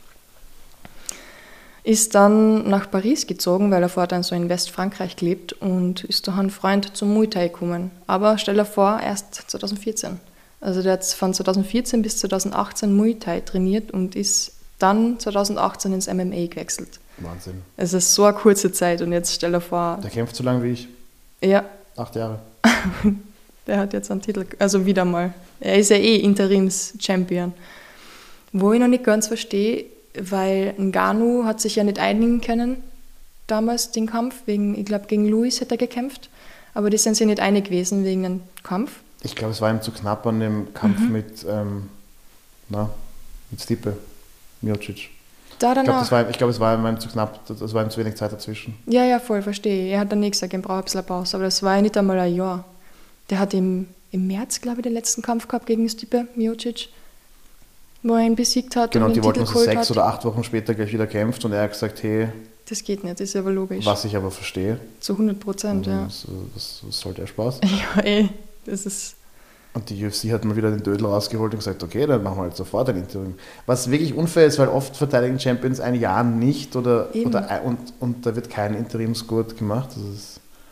Ist 1.83 2.15
dann 2.15 2.69
nach 2.69 2.89
Paris 2.89 3.27
gezogen, 3.27 3.71
weil 3.71 3.83
er 3.83 3.89
fortan 3.89 4.23
so 4.23 4.35
in 4.35 4.47
Westfrankreich 4.47 5.17
gelebt 5.17 5.51
und 5.51 6.05
ist 6.05 6.25
durch 6.25 6.37
einen 6.37 6.49
Freund 6.49 6.95
zum 6.95 7.13
Muay 7.13 7.27
Thai 7.27 7.49
gekommen. 7.49 7.91
Aber 8.07 8.37
stell 8.37 8.55
dir 8.55 8.63
vor, 8.63 9.01
erst 9.01 9.35
2014. 9.51 10.21
Also 10.61 10.81
der 10.81 10.93
hat 10.93 11.03
von 11.03 11.33
2014 11.33 12.01
bis 12.01 12.19
2018 12.19 12.95
Muay 12.95 13.15
Thai 13.15 13.41
trainiert 13.41 13.91
und 13.91 14.15
ist 14.15 14.54
dann 14.79 15.19
2018 15.19 15.93
ins 15.93 16.07
MMA 16.07 16.47
gewechselt. 16.47 16.99
Wahnsinn. 17.17 17.61
Es 17.77 17.93
ist 17.93 18.13
so 18.13 18.25
eine 18.25 18.35
kurze 18.37 18.71
Zeit 18.71 19.01
und 19.01 19.11
jetzt 19.13 19.33
stell 19.33 19.51
dir 19.53 19.61
vor, 19.61 19.99
Der 20.03 20.09
kämpft 20.11 20.35
so 20.35 20.43
lange 20.43 20.63
wie 20.63 20.71
ich. 20.71 20.87
ja, 21.41 21.63
Acht 21.95 22.15
Jahre. 22.15 22.39
der 23.67 23.77
hat 23.79 23.93
jetzt 23.93 24.11
einen 24.11 24.21
Titel, 24.21 24.45
also 24.59 24.85
wieder 24.85 25.05
mal. 25.05 25.33
Er 25.61 25.77
ist 25.77 25.89
ja 25.89 25.95
eh 25.97 26.17
Interims-Champion. 26.17 27.53
Wo 28.51 28.73
ich 28.73 28.79
noch 28.79 28.87
nicht 28.89 29.03
ganz 29.05 29.27
verstehe, 29.27 29.85
weil 30.19 30.73
Ngannou 30.77 31.45
hat 31.45 31.61
sich 31.61 31.75
ja 31.77 31.83
nicht 31.83 31.99
einigen 31.99 32.41
können 32.41 32.77
damals, 33.47 33.91
den 33.91 34.07
Kampf, 34.07 34.35
wegen, 34.45 34.77
ich 34.77 34.85
glaube 34.85 35.05
gegen 35.07 35.27
Luis 35.29 35.61
hat 35.61 35.71
er 35.71 35.77
gekämpft, 35.77 36.29
aber 36.73 36.89
die 36.89 36.97
sind 36.97 37.15
sich 37.15 37.27
nicht 37.27 37.39
einig 37.39 37.65
gewesen 37.65 38.03
wegen 38.03 38.23
dem 38.23 38.41
Kampf. 38.63 38.91
Ich 39.23 39.35
glaube, 39.35 39.51
es 39.53 39.61
war 39.61 39.69
ihm 39.71 39.81
zu 39.81 39.91
knapp 39.91 40.25
an 40.27 40.39
dem 40.39 40.73
Kampf 40.73 40.99
Mhm. 40.99 41.11
mit, 41.11 41.45
ähm, 41.47 41.89
na, 42.69 42.89
mit 43.51 43.61
Stipe, 43.61 43.97
Miocic. 44.61 45.09
Da 45.59 45.71
Ich 45.73 45.83
glaube, 45.83 46.27
ich 46.31 46.37
glaub, 46.37 46.49
es 46.49 46.59
war 46.59 46.77
ihm 46.77 46.99
zu 46.99 47.07
knapp, 47.07 47.39
das 47.47 47.73
war 47.73 47.83
ihm 47.83 47.89
zu 47.89 47.99
wenig 47.99 48.15
Zeit 48.15 48.31
dazwischen. 48.33 48.75
ja, 48.87 49.05
ja, 49.05 49.19
voll, 49.19 49.41
verstehe. 49.41 49.89
Er 49.93 50.01
hat 50.01 50.11
dann 50.11 50.19
nicht 50.19 50.31
gesagt, 50.33 50.53
er 50.53 50.59
braucht 50.59 50.79
ein 50.79 50.83
bisschen 50.85 51.05
Pause, 51.05 51.37
aber 51.37 51.45
das 51.45 51.63
war 51.63 51.75
ja 51.77 51.81
nicht 51.81 51.95
einmal 51.97 52.19
ein 52.19 52.35
Jahr. 52.35 52.65
Der 53.29 53.39
hat 53.39 53.53
im, 53.53 53.87
im 54.11 54.27
März, 54.27 54.59
glaube 54.61 54.79
ich, 54.79 54.83
den 54.83 54.93
letzten 54.93 55.21
Kampf 55.21 55.47
gehabt 55.47 55.65
gegen 55.65 55.87
Stipe 55.87 56.27
Miocic, 56.35 56.89
wo 58.03 58.15
er 58.15 58.25
ihn 58.25 58.35
besiegt 58.35 58.75
hat 58.75 58.91
Genau, 58.91 59.05
und 59.05 59.11
die 59.13 59.21
den 59.21 59.23
wollten 59.23 59.39
Titel 59.39 59.47
so 59.47 59.53
geholt 59.59 59.69
sechs 59.69 59.89
hat. 59.89 59.91
oder 59.91 60.05
acht 60.07 60.25
Wochen 60.25 60.43
später 60.43 60.73
gleich 60.75 60.91
wieder 60.91 61.07
kämpft 61.07 61.45
und 61.45 61.53
er 61.53 61.63
hat 61.63 61.71
gesagt, 61.71 62.03
hey, 62.03 62.27
Das 62.67 62.83
geht 62.83 63.03
nicht, 63.05 63.19
das 63.19 63.29
ist 63.29 63.35
aber 63.37 63.51
logisch. 63.51 63.85
was 63.85 64.03
ich 64.05 64.15
aber 64.15 64.31
verstehe, 64.31 64.79
Zu 64.99 65.13
100 65.13 65.39
Prozent, 65.39 65.87
ja. 65.87 66.03
das, 66.03 66.27
das, 66.53 66.81
das 66.85 66.99
soll 66.99 67.13
der 67.13 67.27
Spaß. 67.27 67.61
Ja, 67.95 68.03
eh, 68.03 68.27
das 68.65 68.85
ist. 68.85 69.15
Und 69.75 69.89
die 69.89 70.05
UFC 70.05 70.31
hat 70.31 70.45
mal 70.45 70.55
wieder 70.55 70.71
den 70.71 70.81
Dödel 70.81 71.05
rausgeholt 71.05 71.51
und 71.53 71.59
gesagt, 71.59 71.83
okay, 71.83 72.07
dann 72.07 72.23
machen 72.23 72.37
wir 72.37 72.43
halt 72.43 72.55
sofort 72.55 72.87
ein 72.89 72.95
Interim. 72.95 73.35
Was 73.65 73.91
wirklich 73.91 74.13
unfair 74.13 74.45
ist, 74.45 74.57
weil 74.57 74.69
oft 74.69 74.95
verteidigen 74.95 75.37
Champions 75.37 75.81
ein 75.81 75.95
Jahr 75.95 76.23
nicht 76.23 76.77
oder, 76.77 77.13
Eben. 77.13 77.29
oder 77.29 77.61
und, 77.65 77.77
und 77.99 78.25
da 78.25 78.35
wird 78.37 78.49
kein 78.49 78.73
Interimsgurt 78.73 79.57
gemacht. 79.57 79.89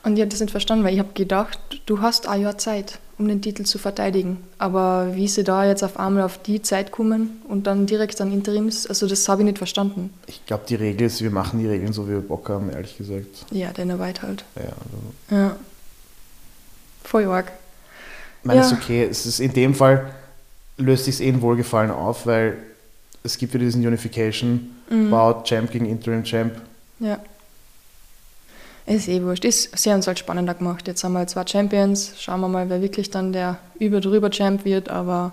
Und 0.03 0.15
ich 0.15 0.21
habe 0.21 0.29
das 0.29 0.39
nicht 0.39 0.51
verstanden, 0.51 0.85
weil 0.85 0.93
ich 0.93 0.99
habe 0.99 1.11
gedacht, 1.13 1.59
du 1.85 1.99
hast 1.99 2.27
ein 2.27 2.41
Jahr 2.43 2.57
Zeit, 2.57 2.99
um 3.17 3.27
den 3.27 3.41
Titel 3.41 3.63
zu 3.63 3.77
verteidigen. 3.77 4.37
Aber 4.57 5.15
wie 5.15 5.27
sie 5.27 5.43
da 5.43 5.65
jetzt 5.65 5.83
auf 5.83 5.99
einmal 5.99 6.23
auf 6.23 6.37
die 6.37 6.61
Zeit 6.61 6.91
kommen 6.91 7.41
und 7.49 7.67
dann 7.67 7.85
direkt 7.85 8.21
an 8.21 8.31
Interims, 8.31 8.87
also 8.87 9.05
das 9.05 9.27
habe 9.27 9.41
ich 9.41 9.47
nicht 9.47 9.57
verstanden. 9.57 10.11
ich 10.27 10.45
glaube, 10.45 10.63
die 10.67 10.75
Regel 10.75 11.07
ist, 11.07 11.21
wir 11.21 11.31
machen 11.31 11.59
die 11.59 11.67
Regeln 11.67 11.91
so, 11.91 12.07
wie 12.07 12.11
wir 12.11 12.21
Bock 12.21 12.47
haben, 12.49 12.69
ehrlich 12.69 12.97
gesagt. 12.97 13.45
Ja, 13.51 13.71
Dana 13.73 13.99
White 13.99 14.21
halt. 14.21 14.45
Ja, 14.55 14.61
also, 14.63 15.43
Ja. 15.43 15.55
Voll 17.03 17.25
arg. 17.25 17.51
Ich 18.43 18.47
meine, 18.47 18.59
Ja. 18.59 18.65
ist 18.67 18.73
okay. 18.73 19.07
Es 19.09 19.25
ist 19.25 19.39
in 19.39 19.53
dem 19.53 19.73
Fall 19.73 20.05
löst 20.77 21.05
sich 21.05 21.21
eh 21.21 21.29
ein 21.29 21.41
Wohlgefallen 21.41 21.91
auf, 21.91 22.25
weil 22.25 22.57
es 23.23 23.37
gibt 23.37 23.53
wieder 23.53 23.63
diesen 23.63 23.85
Unification, 23.87 24.69
Mhm. 24.89 25.09
Bout, 25.09 25.43
Champ 25.45 25.71
gegen 25.71 25.85
Interim 25.85 26.23
Champ. 26.25 26.53
Ja. 26.99 27.17
Ist 28.85 29.07
eh 29.07 29.23
wurscht. 29.23 29.45
Ist, 29.45 29.77
sie 29.77 29.91
haben 29.91 29.99
es 29.99 30.07
halt 30.07 30.19
spannender 30.19 30.53
gemacht. 30.53 30.85
Jetzt 30.87 31.03
haben 31.05 31.13
wir 31.13 31.25
zwei 31.25 31.45
Champions. 31.47 32.13
Schauen 32.19 32.41
wir 32.41 32.49
mal, 32.49 32.69
wer 32.69 32.81
wirklich 32.81 33.09
dann 33.09 33.31
der 33.31 33.57
über 33.79 34.01
drüber 34.01 34.29
Champ 34.29 34.65
wird. 34.65 34.89
Aber 34.89 35.31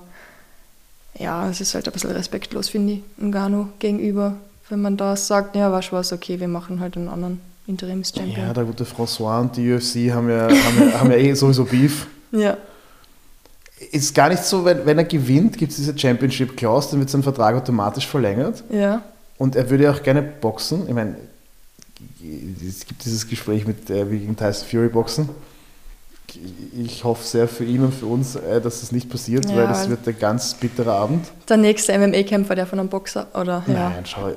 ja, 1.18 1.48
es 1.50 1.60
ist 1.60 1.74
halt 1.74 1.86
ein 1.88 1.92
bisschen 1.92 2.12
respektlos, 2.12 2.68
finde 2.68 2.92
ich, 2.94 3.02
Ngannou 3.20 3.66
gegenüber. 3.80 4.34
Wenn 4.68 4.80
man 4.82 4.96
da 4.96 5.16
sagt, 5.16 5.56
ja, 5.56 5.72
was 5.72 5.90
was, 5.92 6.12
okay, 6.12 6.38
wir 6.38 6.46
machen 6.46 6.78
halt 6.78 6.96
einen 6.96 7.08
anderen 7.08 7.40
Interims-Champion. 7.66 8.46
Ja, 8.46 8.52
der 8.54 8.64
gute 8.64 8.84
François 8.84 9.40
und 9.40 9.56
die 9.56 9.72
UFC 9.72 10.12
haben 10.14 10.30
ja, 10.30 10.42
haben 10.48 10.88
ja, 10.90 11.00
haben 11.00 11.10
ja 11.10 11.16
eh 11.16 11.34
sowieso 11.34 11.64
Beef. 11.64 12.06
Ja, 12.30 12.56
Ist 13.92 14.14
gar 14.14 14.28
nicht 14.28 14.44
so, 14.44 14.64
wenn, 14.64 14.84
wenn 14.84 14.98
er 14.98 15.04
gewinnt, 15.04 15.56
gibt 15.56 15.70
es 15.72 15.76
diese 15.78 15.96
Championship-Clause, 15.98 16.90
dann 16.90 17.00
wird 17.00 17.10
sein 17.10 17.22
Vertrag 17.22 17.54
automatisch 17.56 18.06
verlängert. 18.06 18.62
ja, 18.70 19.02
Und 19.38 19.56
er 19.56 19.68
würde 19.70 19.84
ja 19.84 19.92
auch 19.92 20.02
gerne 20.02 20.22
boxen. 20.22 20.86
Ich 20.88 20.94
meine, 20.94 21.16
es 22.68 22.84
gibt 22.86 23.04
dieses 23.04 23.26
Gespräch 23.28 23.66
mit 23.66 23.88
äh, 23.90 24.10
wie 24.10 24.18
gegen 24.18 24.36
Tyson 24.36 24.66
Fury 24.68 24.88
boxen. 24.88 25.28
Ich 26.78 27.02
hoffe 27.02 27.26
sehr 27.26 27.48
für 27.48 27.64
ihn 27.64 27.82
und 27.82 27.92
für 27.92 28.06
uns, 28.06 28.36
äh, 28.36 28.60
dass 28.60 28.80
das 28.80 28.92
nicht 28.92 29.10
passiert, 29.10 29.46
Ja, 29.50 29.56
weil 29.56 29.66
das 29.66 29.82
weil- 29.82 29.90
wird 29.90 30.06
ein 30.08 30.18
ganz 30.18 30.54
bitterer 30.54 30.92
Abend. 30.94 31.26
der 31.48 31.56
nächste 31.56 31.92
MMA-Kämpfer, 31.92 32.54
der 32.54 32.66
von 32.66 32.78
einem 32.78 32.88
Boxer, 32.88 33.26
oder? 33.34 33.64
Ja. 33.66 33.90
Nein, 33.90 34.04
schau, 34.04 34.30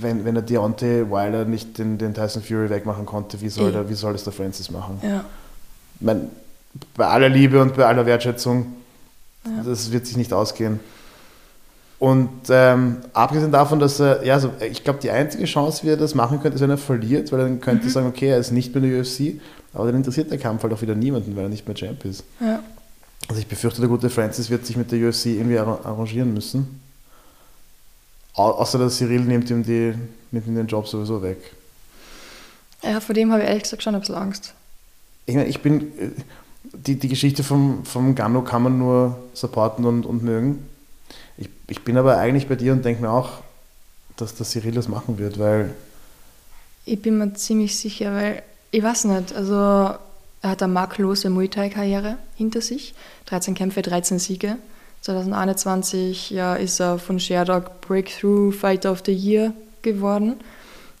wenn, 0.00 0.24
wenn 0.24 0.34
der 0.34 0.42
Deontay 0.42 1.08
Wilder 1.08 1.44
nicht 1.44 1.78
den, 1.78 1.98
den 1.98 2.14
Tyson 2.14 2.42
Fury 2.42 2.68
wegmachen 2.68 3.06
konnte, 3.06 3.40
wie 3.40 3.48
soll, 3.48 3.70
der, 3.70 3.88
wie 3.88 3.94
soll 3.94 4.14
es 4.16 4.24
der 4.24 4.32
Francis 4.32 4.70
machen? 4.72 4.98
Ja, 5.02 5.24
Ich 6.00 6.04
meine, 6.06 6.30
bei 6.96 7.06
aller 7.06 7.28
Liebe 7.28 7.60
und 7.60 7.76
bei 7.76 7.86
aller 7.86 8.06
Wertschätzung, 8.06 8.66
Ja. 9.44 9.62
das 9.64 9.90
wird 9.92 10.06
sich 10.06 10.16
nicht 10.16 10.32
ausgehen. 10.32 10.80
Und 11.98 12.30
ähm, 12.48 12.96
abgesehen 13.12 13.52
davon, 13.52 13.78
dass 13.78 14.00
er, 14.00 14.24
ja, 14.24 14.34
also 14.34 14.52
ich 14.70 14.84
glaube, 14.84 15.00
die 15.02 15.10
einzige 15.10 15.44
Chance, 15.44 15.82
wie 15.84 15.90
er 15.90 15.96
das 15.98 16.14
machen 16.14 16.40
könnte, 16.40 16.56
ist, 16.56 16.62
wenn 16.62 16.70
er 16.70 16.78
verliert, 16.78 17.30
weil 17.30 17.40
dann 17.40 17.60
könnte 17.60 17.86
er 17.86 17.90
sagen, 17.90 18.06
okay, 18.06 18.28
er 18.28 18.38
ist 18.38 18.52
nicht 18.52 18.74
mehr 18.74 18.82
in 18.82 18.90
der 18.90 19.00
UFC, 19.00 19.38
aber 19.74 19.86
dann 19.86 19.96
interessiert 19.96 20.30
der 20.30 20.38
Kampf 20.38 20.62
halt 20.62 20.72
auch 20.72 20.80
wieder 20.80 20.94
niemanden, 20.94 21.36
weil 21.36 21.42
er 21.44 21.48
nicht 21.50 21.66
mehr 21.66 21.74
Champ 21.76 22.04
ist. 22.04 22.24
ja. 22.40 22.62
Also 23.28 23.38
ich 23.42 23.46
befürchte, 23.46 23.80
der 23.80 23.88
gute 23.90 24.08
Francis 24.10 24.48
wird 24.50 24.64
sich 24.66 24.76
mit 24.76 24.90
der 24.90 25.06
UFC 25.08 25.26
irgendwie 25.26 25.58
arra- 25.58 25.84
arrangieren 25.84 26.32
müssen. 26.34 26.80
Au 28.34 28.50
außer 28.52 28.78
dass 28.78 28.96
Cyril 28.96 29.20
nimmt 29.20 29.50
ihm, 29.50 29.62
die, 29.62 29.94
nimmt 30.30 30.46
ihm 30.46 30.54
den 30.56 30.66
Job 30.66 30.88
sowieso 30.88 31.22
weg. 31.22 31.36
ja 32.82 32.98
vor 32.98 33.14
dem 33.14 33.30
habe 33.30 33.42
ich 33.42 33.48
ehrlich 33.48 33.64
gesagt 33.64 33.82
schon 33.82 33.94
ein 33.94 34.00
bisschen 34.00 34.14
Angst. 34.16 34.54
Ich 35.26 35.34
meine, 35.36 35.48
ich 35.48 35.60
bin, 35.60 35.92
äh, 35.98 36.10
die, 36.62 36.96
die 36.96 37.08
Geschichte 37.08 37.42
vom, 37.42 37.84
vom 37.84 38.14
Gano 38.14 38.42
kann 38.42 38.62
man 38.62 38.78
nur 38.78 39.18
supporten 39.34 39.84
und, 39.84 40.06
und 40.06 40.22
mögen. 40.22 40.66
Ich, 41.36 41.48
ich 41.68 41.82
bin 41.82 41.96
aber 41.96 42.18
eigentlich 42.18 42.48
bei 42.48 42.56
dir 42.56 42.72
und 42.72 42.84
denke 42.84 43.02
mir 43.02 43.10
auch, 43.10 43.42
dass 44.16 44.34
das 44.34 44.54
machen 44.88 45.18
wird, 45.18 45.38
weil 45.38 45.74
Ich 46.84 47.00
bin 47.00 47.18
mir 47.18 47.32
ziemlich 47.34 47.76
sicher, 47.76 48.14
weil 48.14 48.42
ich 48.70 48.82
weiß 48.82 49.04
nicht, 49.06 49.34
also 49.34 49.54
er 49.54 50.50
hat 50.50 50.62
eine 50.62 50.72
makellose 50.72 51.30
Muay 51.30 51.48
Thai-Karriere 51.48 52.16
hinter 52.36 52.60
sich. 52.60 52.94
13 53.26 53.54
Kämpfe, 53.54 53.82
13 53.82 54.18
Siege. 54.18 54.56
2021 55.02 56.30
ja, 56.30 56.54
ist 56.54 56.80
er 56.80 56.98
von 56.98 57.18
Sherdog 57.18 57.80
Breakthrough 57.80 58.54
Fighter 58.54 58.92
of 58.92 59.02
the 59.04 59.12
Year 59.12 59.52
geworden. 59.82 60.36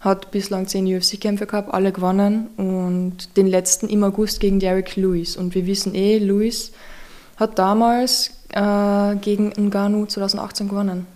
Hat 0.00 0.30
bislang 0.30 0.66
10 0.66 0.86
UFC-Kämpfe 0.86 1.46
gehabt, 1.46 1.72
alle 1.74 1.92
gewonnen 1.92 2.48
und 2.56 3.36
den 3.36 3.46
letzten 3.46 3.88
im 3.88 4.02
August 4.02 4.40
gegen 4.40 4.58
Derek 4.58 4.96
Lewis. 4.96 5.36
Und 5.36 5.54
wir 5.54 5.66
wissen 5.66 5.94
eh, 5.94 6.18
Lewis 6.18 6.72
hat 7.36 7.58
damals 7.58 8.30
äh, 8.50 9.16
gegen 9.16 9.50
Ngannou 9.56 10.06
2018 10.06 10.68
gewonnen. 10.68 11.06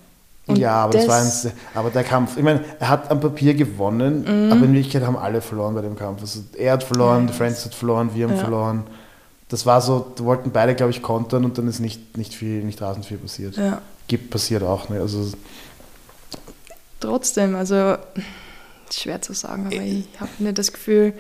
Und 0.46 0.58
ja, 0.58 0.72
aber 0.84 0.92
das, 0.92 1.08
war 1.08 1.16
ein, 1.16 1.24
das- 1.24 1.48
aber 1.74 1.88
der 1.88 2.04
Kampf, 2.04 2.36
ich 2.36 2.42
meine, 2.42 2.62
er 2.78 2.90
hat 2.90 3.10
am 3.10 3.20
Papier 3.20 3.54
gewonnen, 3.54 4.24
aber 4.52 4.66
in 4.66 4.74
Wirklichkeit 4.74 5.02
haben 5.02 5.16
alle 5.16 5.40
verloren 5.40 5.74
bei 5.74 5.80
dem 5.80 5.96
Kampf. 5.96 6.20
Also 6.20 6.40
er 6.54 6.74
hat 6.74 6.82
verloren, 6.82 7.22
Mhm. 7.22 7.28
Ja, 7.28 7.34
Francis 7.34 7.64
hat 7.64 7.74
verloren, 7.74 8.10
wir 8.14 8.26
haben 8.26 8.34
Ja. 8.34 8.40
verloren. 8.40 8.84
Das 9.48 9.64
war 9.64 9.80
so, 9.80 10.04
da 10.16 10.24
wollten 10.24 10.50
beide, 10.50 10.74
glaube 10.74 10.90
ich, 10.90 11.00
kontern 11.00 11.46
und 11.46 11.56
dann 11.56 11.66
ist 11.68 11.80
nicht, 11.80 12.18
nicht 12.18 12.34
viel, 12.34 12.62
nicht 12.62 12.82
rasend 12.82 13.06
viel 13.06 13.16
passiert. 13.16 13.56
Ja. 13.56 13.80
Gibt 14.08 14.28
passiert 14.30 14.62
auch, 14.62 14.90
ne? 14.90 15.00
Also 15.00 15.30
trotzdem, 17.00 17.54
also 17.56 17.96
schwer 19.00 19.22
zu 19.22 19.32
sagen, 19.32 19.66
aber 19.66 19.76
ich 19.76 20.06
habe 20.18 20.30
nicht 20.38 20.58
das 20.58 20.72
Gefühl, 20.72 21.14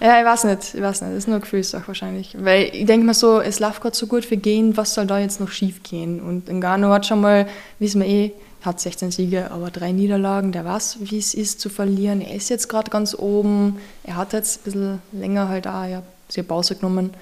Ja, 0.00 0.20
ich 0.20 0.24
weiß 0.24 0.44
nicht, 0.44 0.74
ich 0.74 0.80
weiß 0.80 1.00
nicht, 1.00 1.10
das 1.10 1.18
ist 1.18 1.28
nur 1.28 1.40
Gefühlssache 1.40 1.88
wahrscheinlich. 1.88 2.36
Weil 2.38 2.70
ich 2.72 2.86
denke 2.86 3.04
mir 3.04 3.14
so, 3.14 3.40
es 3.40 3.58
läuft 3.58 3.80
gerade 3.80 3.96
so 3.96 4.06
gut 4.06 4.24
für 4.24 4.36
Gehen, 4.36 4.76
was 4.76 4.94
soll 4.94 5.06
da 5.06 5.18
jetzt 5.18 5.40
noch 5.40 5.50
schief 5.50 5.82
gehen? 5.82 6.20
Und 6.20 6.48
Ngannou 6.48 6.90
hat 6.90 7.06
schon 7.06 7.20
mal, 7.20 7.48
wissen 7.80 8.02
wir 8.02 8.08
eh, 8.08 8.32
hat 8.62 8.78
16 8.78 9.10
Siege, 9.10 9.50
aber 9.50 9.70
drei 9.70 9.90
Niederlagen, 9.90 10.52
der 10.52 10.64
weiß, 10.64 10.98
wie 11.00 11.18
es 11.18 11.34
ist 11.34 11.60
zu 11.60 11.68
verlieren. 11.68 12.20
Er 12.20 12.36
ist 12.36 12.48
jetzt 12.48 12.68
gerade 12.68 12.90
ganz 12.90 13.14
oben, 13.14 13.78
er 14.04 14.16
hat 14.16 14.32
jetzt 14.32 14.60
ein 14.60 14.64
bisschen 14.64 15.02
länger 15.12 15.48
halt 15.48 15.66
auch, 15.66 15.84
ja, 15.84 16.02
sie 16.28 16.44
Pause 16.44 16.76
genommen. 16.76 17.12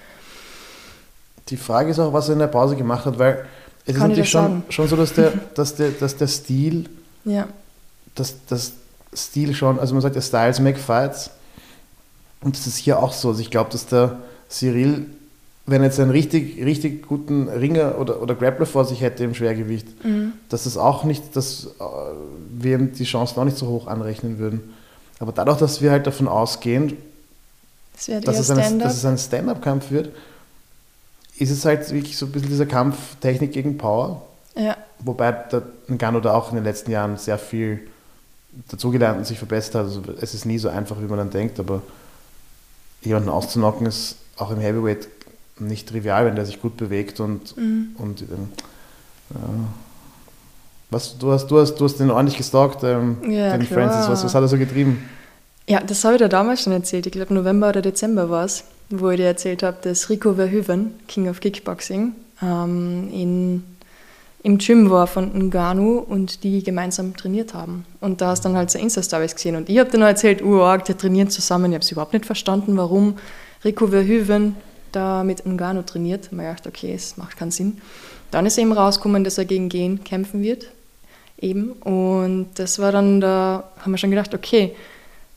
Die 1.49 1.57
Frage 1.57 1.91
ist 1.91 1.99
auch, 1.99 2.13
was 2.13 2.29
er 2.29 2.35
in 2.35 2.41
der 2.41 2.47
Pause 2.49 2.77
gemacht 2.77 3.07
hat, 3.07 3.19
weil 3.19 3.47
es 3.87 3.95
Kann 3.97 4.11
ist 4.11 4.19
natürlich 4.19 4.31
schon, 4.31 4.65
schon 4.69 4.89
so, 4.89 4.97
dass 4.97 5.15
der, 5.15 5.33
dass 5.55 5.75
der, 5.77 5.91
dass 5.93 6.17
der 6.17 6.27
Stil, 6.27 6.91
ja. 7.25 7.47
dass 8.15 8.35
das 8.49 8.73
Stil 9.17 9.55
schon, 9.55 9.79
also 9.79 9.95
man 9.95 10.03
sagt 10.03 10.15
ja 10.15 10.23
Styles 10.23 10.61
make 10.61 10.79
fights 10.79 11.31
und 12.43 12.57
das 12.57 12.67
ist 12.67 12.77
hier 12.77 12.99
auch 12.99 13.13
so. 13.13 13.29
Also 13.29 13.41
ich 13.41 13.51
glaube, 13.51 13.71
dass 13.71 13.87
der 13.87 14.19
Cyril, 14.49 15.07
wenn 15.67 15.83
er 15.83 15.87
jetzt 15.87 15.99
einen 15.99 16.11
richtig, 16.11 16.63
richtig 16.65 17.07
guten 17.07 17.49
Ringer 17.49 17.99
oder, 17.99 18.23
oder 18.23 18.35
Grappler 18.35 18.67
vor 18.67 18.85
sich 18.85 19.01
hätte 19.01 19.25
im 19.25 19.35
Schwergewicht, 19.35 20.05
mhm. 20.05 20.35
dass 20.49 20.67
es 20.67 20.77
auch 20.77 21.05
nicht, 21.05 21.35
dass 21.35 21.67
äh, 21.81 21.85
wir 22.51 22.79
ihm 22.79 22.93
die 22.93 23.05
Chancen 23.05 23.41
auch 23.41 23.45
nicht 23.45 23.57
so 23.57 23.67
hoch 23.67 23.87
anrechnen 23.87 24.39
würden. 24.39 24.75
Aber 25.19 25.33
dadurch, 25.33 25.59
dass 25.59 25.81
wir 25.81 25.91
halt 25.91 26.07
davon 26.07 26.29
ausgehen, 26.29 26.97
das 27.95 28.21
dass, 28.23 28.39
es 28.39 28.51
ein, 28.51 28.79
dass 28.79 28.97
es 28.97 29.05
ein 29.07 29.17
Stand-up-Kampf 29.17 29.91
wird, 29.91 30.11
ist 31.39 31.51
es 31.51 31.65
halt 31.65 31.91
wirklich 31.91 32.17
so 32.17 32.27
ein 32.27 32.33
bisschen 32.33 32.51
dieser 32.51 32.67
Kampf 32.67 33.17
Technik 33.21 33.53
gegen 33.53 33.79
Power. 33.79 34.23
Ja. 34.55 34.77
Wobei 34.99 35.33
der 35.33 35.63
Ngannou 35.89 36.21
da 36.21 36.35
auch 36.35 36.51
in 36.51 36.57
den 36.57 36.65
letzten 36.65 36.91
Jahren 36.91 37.17
sehr 37.17 37.39
viel 37.39 37.89
dazugelernt 38.69 39.19
und 39.19 39.27
sich 39.27 39.38
verbessert 39.38 39.75
hat. 39.75 39.85
Also 39.85 40.03
es 40.21 40.35
ist 40.35 40.47
nie 40.47 40.59
so 40.59 40.69
einfach, 40.69 40.97
wie 41.01 41.07
man 41.07 41.19
dann 41.19 41.31
denkt, 41.31 41.61
aber 41.61 41.83
jemanden 43.03 43.29
auszunocken 43.29 43.87
ist 43.87 44.16
auch 44.37 44.51
im 44.51 44.59
Heavyweight 44.59 45.09
nicht 45.59 45.88
trivial, 45.88 46.27
wenn 46.27 46.37
der 46.37 46.45
sich 46.47 46.61
gut 46.61 46.77
bewegt 46.77 47.21
und, 47.21 47.57
mhm. 47.57 47.90
und 47.99 48.23
ähm, 48.23 48.49
äh, 49.31 49.35
was, 50.90 51.19
du 51.19 51.33
hast, 51.33 51.49
du 51.49 51.59
hast, 51.59 51.77
du 51.77 51.85
hast 51.85 51.99
den 51.99 52.11
ordentlich 52.11 52.37
gestalkt, 52.37 52.83
ähm, 52.85 53.16
ja, 53.29 53.57
den 53.57 53.66
klar. 53.66 53.88
Francis, 53.88 54.11
was, 54.11 54.25
was 54.25 54.35
hat 54.35 54.42
er 54.42 54.49
so 54.49 54.59
getrieben? 54.59 55.09
Ja, 55.69 55.81
das 55.81 56.05
habe 56.05 56.14
ich 56.14 56.23
dir 56.23 56.29
damals 56.29 56.62
schon 56.62 56.73
erzählt. 56.73 57.07
Ich 57.07 57.12
glaube, 57.12 57.35
November 57.35 57.71
oder 57.71 57.83
Dezember 57.83 58.31
war 58.31 58.45
es, 58.45 58.64
wo 58.88 59.11
ich 59.11 59.16
dir 59.16 59.27
erzählt 59.27 59.62
habe, 59.62 59.79
dass 59.83 60.09
Rico 60.11 60.35
Verhoeven, 60.35 60.92
King 61.09 61.29
of 61.29 61.40
Kickboxing, 61.40 62.12
ähm, 62.40 63.09
in 63.12 63.64
im 64.47 64.59
Gym 64.59 64.91
war 64.91 65.09
von 65.09 65.49
Ngannou 65.49 65.99
und 65.99 66.45
die 66.45 66.63
gemeinsam 66.63 67.17
trainiert 67.17 67.53
haben. 67.53 67.85
Und 68.01 68.21
da 68.21 68.29
hast 68.29 68.45
dann 68.45 68.57
halt 68.57 68.71
so 68.71 68.79
Insta-Stories 68.79 69.35
gesehen. 69.35 69.57
Und 69.57 69.69
ich 69.69 69.77
habe 69.81 69.91
dann 69.91 70.03
erzählt, 70.03 70.41
oh, 70.41 70.77
die 70.77 70.95
trainieren 70.95 71.29
zusammen. 71.31 71.73
Ich 71.73 71.75
habe 71.75 71.83
es 71.83 71.91
überhaupt 71.91 72.13
nicht 72.13 72.27
verstanden, 72.27 72.77
warum 72.77 73.19
Rico 73.65 73.89
Verhoeven 73.89 74.55
da 74.93 75.25
mit 75.25 75.45
Ngannou 75.45 75.83
trainiert. 75.83 76.31
Und 76.31 76.39
ich 76.39 76.47
dachte, 76.47 76.69
okay, 76.69 76.95
es 76.95 77.17
macht 77.17 77.37
keinen 77.37 77.51
Sinn. 77.51 77.79
Dann 78.31 78.47
ist 78.47 78.57
eben 78.57 78.71
rausgekommen, 78.71 79.25
dass 79.25 79.37
er 79.37 79.47
gegen 79.47 79.69
Gen 79.69 80.05
kämpfen 80.05 80.43
wird. 80.43 80.69
Eben. 81.41 81.73
Und 81.73 82.51
das 82.55 82.79
war 82.79 82.93
dann, 82.93 83.21
da 83.21 83.65
haben 83.81 83.91
wir 83.91 83.99
schon 83.99 84.11
gedacht, 84.11 84.33
okay, 84.33 84.77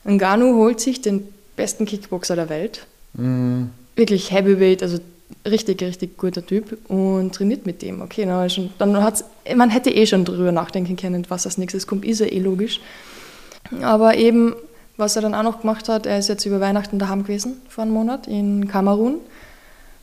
Ngannou 0.06 0.54
holt 0.54 0.80
sich 0.80 1.02
den 1.02 1.28
besten 1.56 1.88
Kickboxer 1.88 2.36
der 2.36 2.50
Welt. 2.50 2.86
Mhm. 3.14 3.72
Wirklich 3.96 4.32
Heavyweight, 4.32 4.84
also 4.84 5.00
richtig, 5.46 5.82
richtig 5.82 6.18
guter 6.18 6.46
Typ 6.46 6.78
und 6.90 7.34
trainiert 7.34 7.66
mit 7.66 7.82
dem. 7.82 8.02
Okay, 8.02 8.26
dann, 8.26 8.50
schon, 8.50 8.72
dann 8.78 9.04
hat's, 9.04 9.24
man 9.56 9.70
hätte 9.70 9.90
eh 9.90 10.06
schon 10.06 10.26
drüber 10.26 10.52
nachdenken 10.52 10.96
können, 10.96 11.26
was 11.30 11.46
als 11.46 11.58
nächstes 11.58 11.88
kommt, 11.88 12.06
ist 12.06 12.20
ja 12.20 12.28
eh 12.28 12.40
logisch. 12.40 12.82
Aber 13.82 14.16
eben, 14.16 14.56
was 14.98 15.16
er 15.16 15.22
dann 15.22 15.36
auch 15.36 15.44
noch 15.44 15.62
gemacht 15.62 15.90
hat, 15.90 16.06
er 16.06 16.20
ist 16.20 16.30
jetzt 16.30 16.46
über 16.46 16.60
Weihnachten 16.60 17.00
daheim 17.00 17.24
gewesen, 17.24 17.62
vor 17.70 17.84
einem 17.84 17.94
Monat 17.94 18.28
in 18.28 18.68
Kamerun 18.68 19.20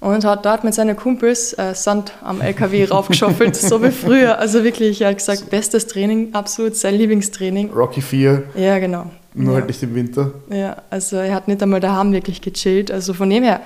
und 0.01 0.25
hat 0.25 0.45
dort 0.45 0.63
mit 0.63 0.75
seinen 0.75 0.97
Kumpels 0.97 1.53
äh, 1.55 1.75
Sand 1.75 2.13
am 2.23 2.41
LKW 2.41 2.85
raufgeschaufelt, 2.91 3.57
so 3.57 3.83
wie 3.83 3.91
früher. 3.91 4.39
Also 4.39 4.63
wirklich, 4.63 5.01
er 5.01 5.09
hat 5.09 5.19
gesagt, 5.19 5.51
bestes 5.51 5.87
Training, 5.87 6.35
absolut 6.35 6.77
sein 6.77 6.95
Lieblingstraining. 6.95 7.71
Rocky 7.71 8.01
4. 8.01 8.43
Ja, 8.57 8.79
genau. 8.79 9.11
Nur 9.35 9.53
ja. 9.53 9.59
halt 9.59 9.69
nicht 9.69 9.83
im 9.83 9.95
Winter. 9.95 10.33
Ja, 10.51 10.77
also 10.91 11.17
er 11.17 11.35
hat 11.35 11.49
nicht 11.49 11.63
einmal 11.63 11.81
daheim 11.81 12.13
wirklich 12.13 12.41
gechillt. 12.41 12.91
Also 12.91 13.13
von 13.15 13.29
dem 13.29 13.43
her, 13.43 13.61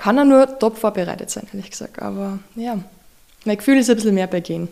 kann 0.00 0.18
er 0.18 0.24
nur 0.24 0.58
top 0.58 0.78
vorbereitet 0.78 1.30
sein, 1.30 1.46
ehrlich 1.52 1.70
gesagt. 1.70 2.00
Aber 2.00 2.38
ja, 2.56 2.78
mein 3.44 3.56
Gefühl 3.56 3.78
ist 3.78 3.90
ein 3.90 3.96
bisschen 3.96 4.14
mehr 4.14 4.26
bei 4.26 4.40
Gehen. 4.40 4.68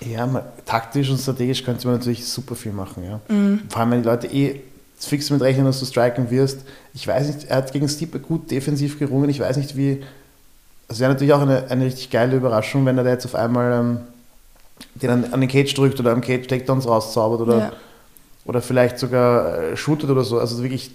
Ja, 0.00 0.26
man, 0.26 0.42
taktisch 0.64 1.10
und 1.10 1.18
strategisch 1.18 1.62
könnte 1.62 1.86
man 1.86 1.98
natürlich 1.98 2.26
super 2.26 2.54
viel 2.54 2.72
machen. 2.72 3.04
Ja. 3.04 3.20
Mhm. 3.28 3.62
Vor 3.68 3.80
allem, 3.80 3.90
wenn 3.90 4.02
die 4.02 4.08
Leute 4.08 4.26
eh 4.28 4.60
fix 4.98 5.30
mit 5.30 5.40
rechnen, 5.40 5.64
dass 5.66 5.80
du 5.80 5.86
striken 5.86 6.30
wirst. 6.30 6.60
Ich 6.94 7.06
weiß 7.06 7.34
nicht, 7.34 7.48
er 7.48 7.56
hat 7.56 7.72
gegen 7.72 7.88
Stipe 7.88 8.18
gut 8.20 8.50
defensiv 8.50 8.98
gerungen. 8.98 9.30
Ich 9.30 9.40
weiß 9.40 9.56
nicht, 9.56 9.76
wie. 9.76 10.02
Es 10.88 10.98
wäre 10.98 11.12
natürlich 11.12 11.32
auch 11.32 11.42
eine, 11.42 11.70
eine 11.70 11.84
richtig 11.84 12.10
geile 12.10 12.36
Überraschung, 12.36 12.84
wenn 12.84 12.98
er 12.98 13.04
da 13.04 13.10
jetzt 13.10 13.24
auf 13.24 13.36
einmal 13.36 13.72
ähm, 13.72 13.98
den 14.94 15.10
an, 15.10 15.32
an, 15.32 15.40
den 15.40 15.48
Cage 15.48 15.72
drückt 15.74 16.00
oder 16.00 16.10
am 16.10 16.20
Cage 16.20 16.48
Takedowns 16.48 16.86
rauszaubert 16.86 17.40
oder, 17.40 17.58
ja. 17.58 17.72
oder 18.44 18.60
vielleicht 18.60 18.98
sogar 18.98 19.58
äh, 19.58 19.76
shootet 19.76 20.10
oder 20.10 20.24
so. 20.24 20.40
Also 20.40 20.60
wirklich 20.62 20.90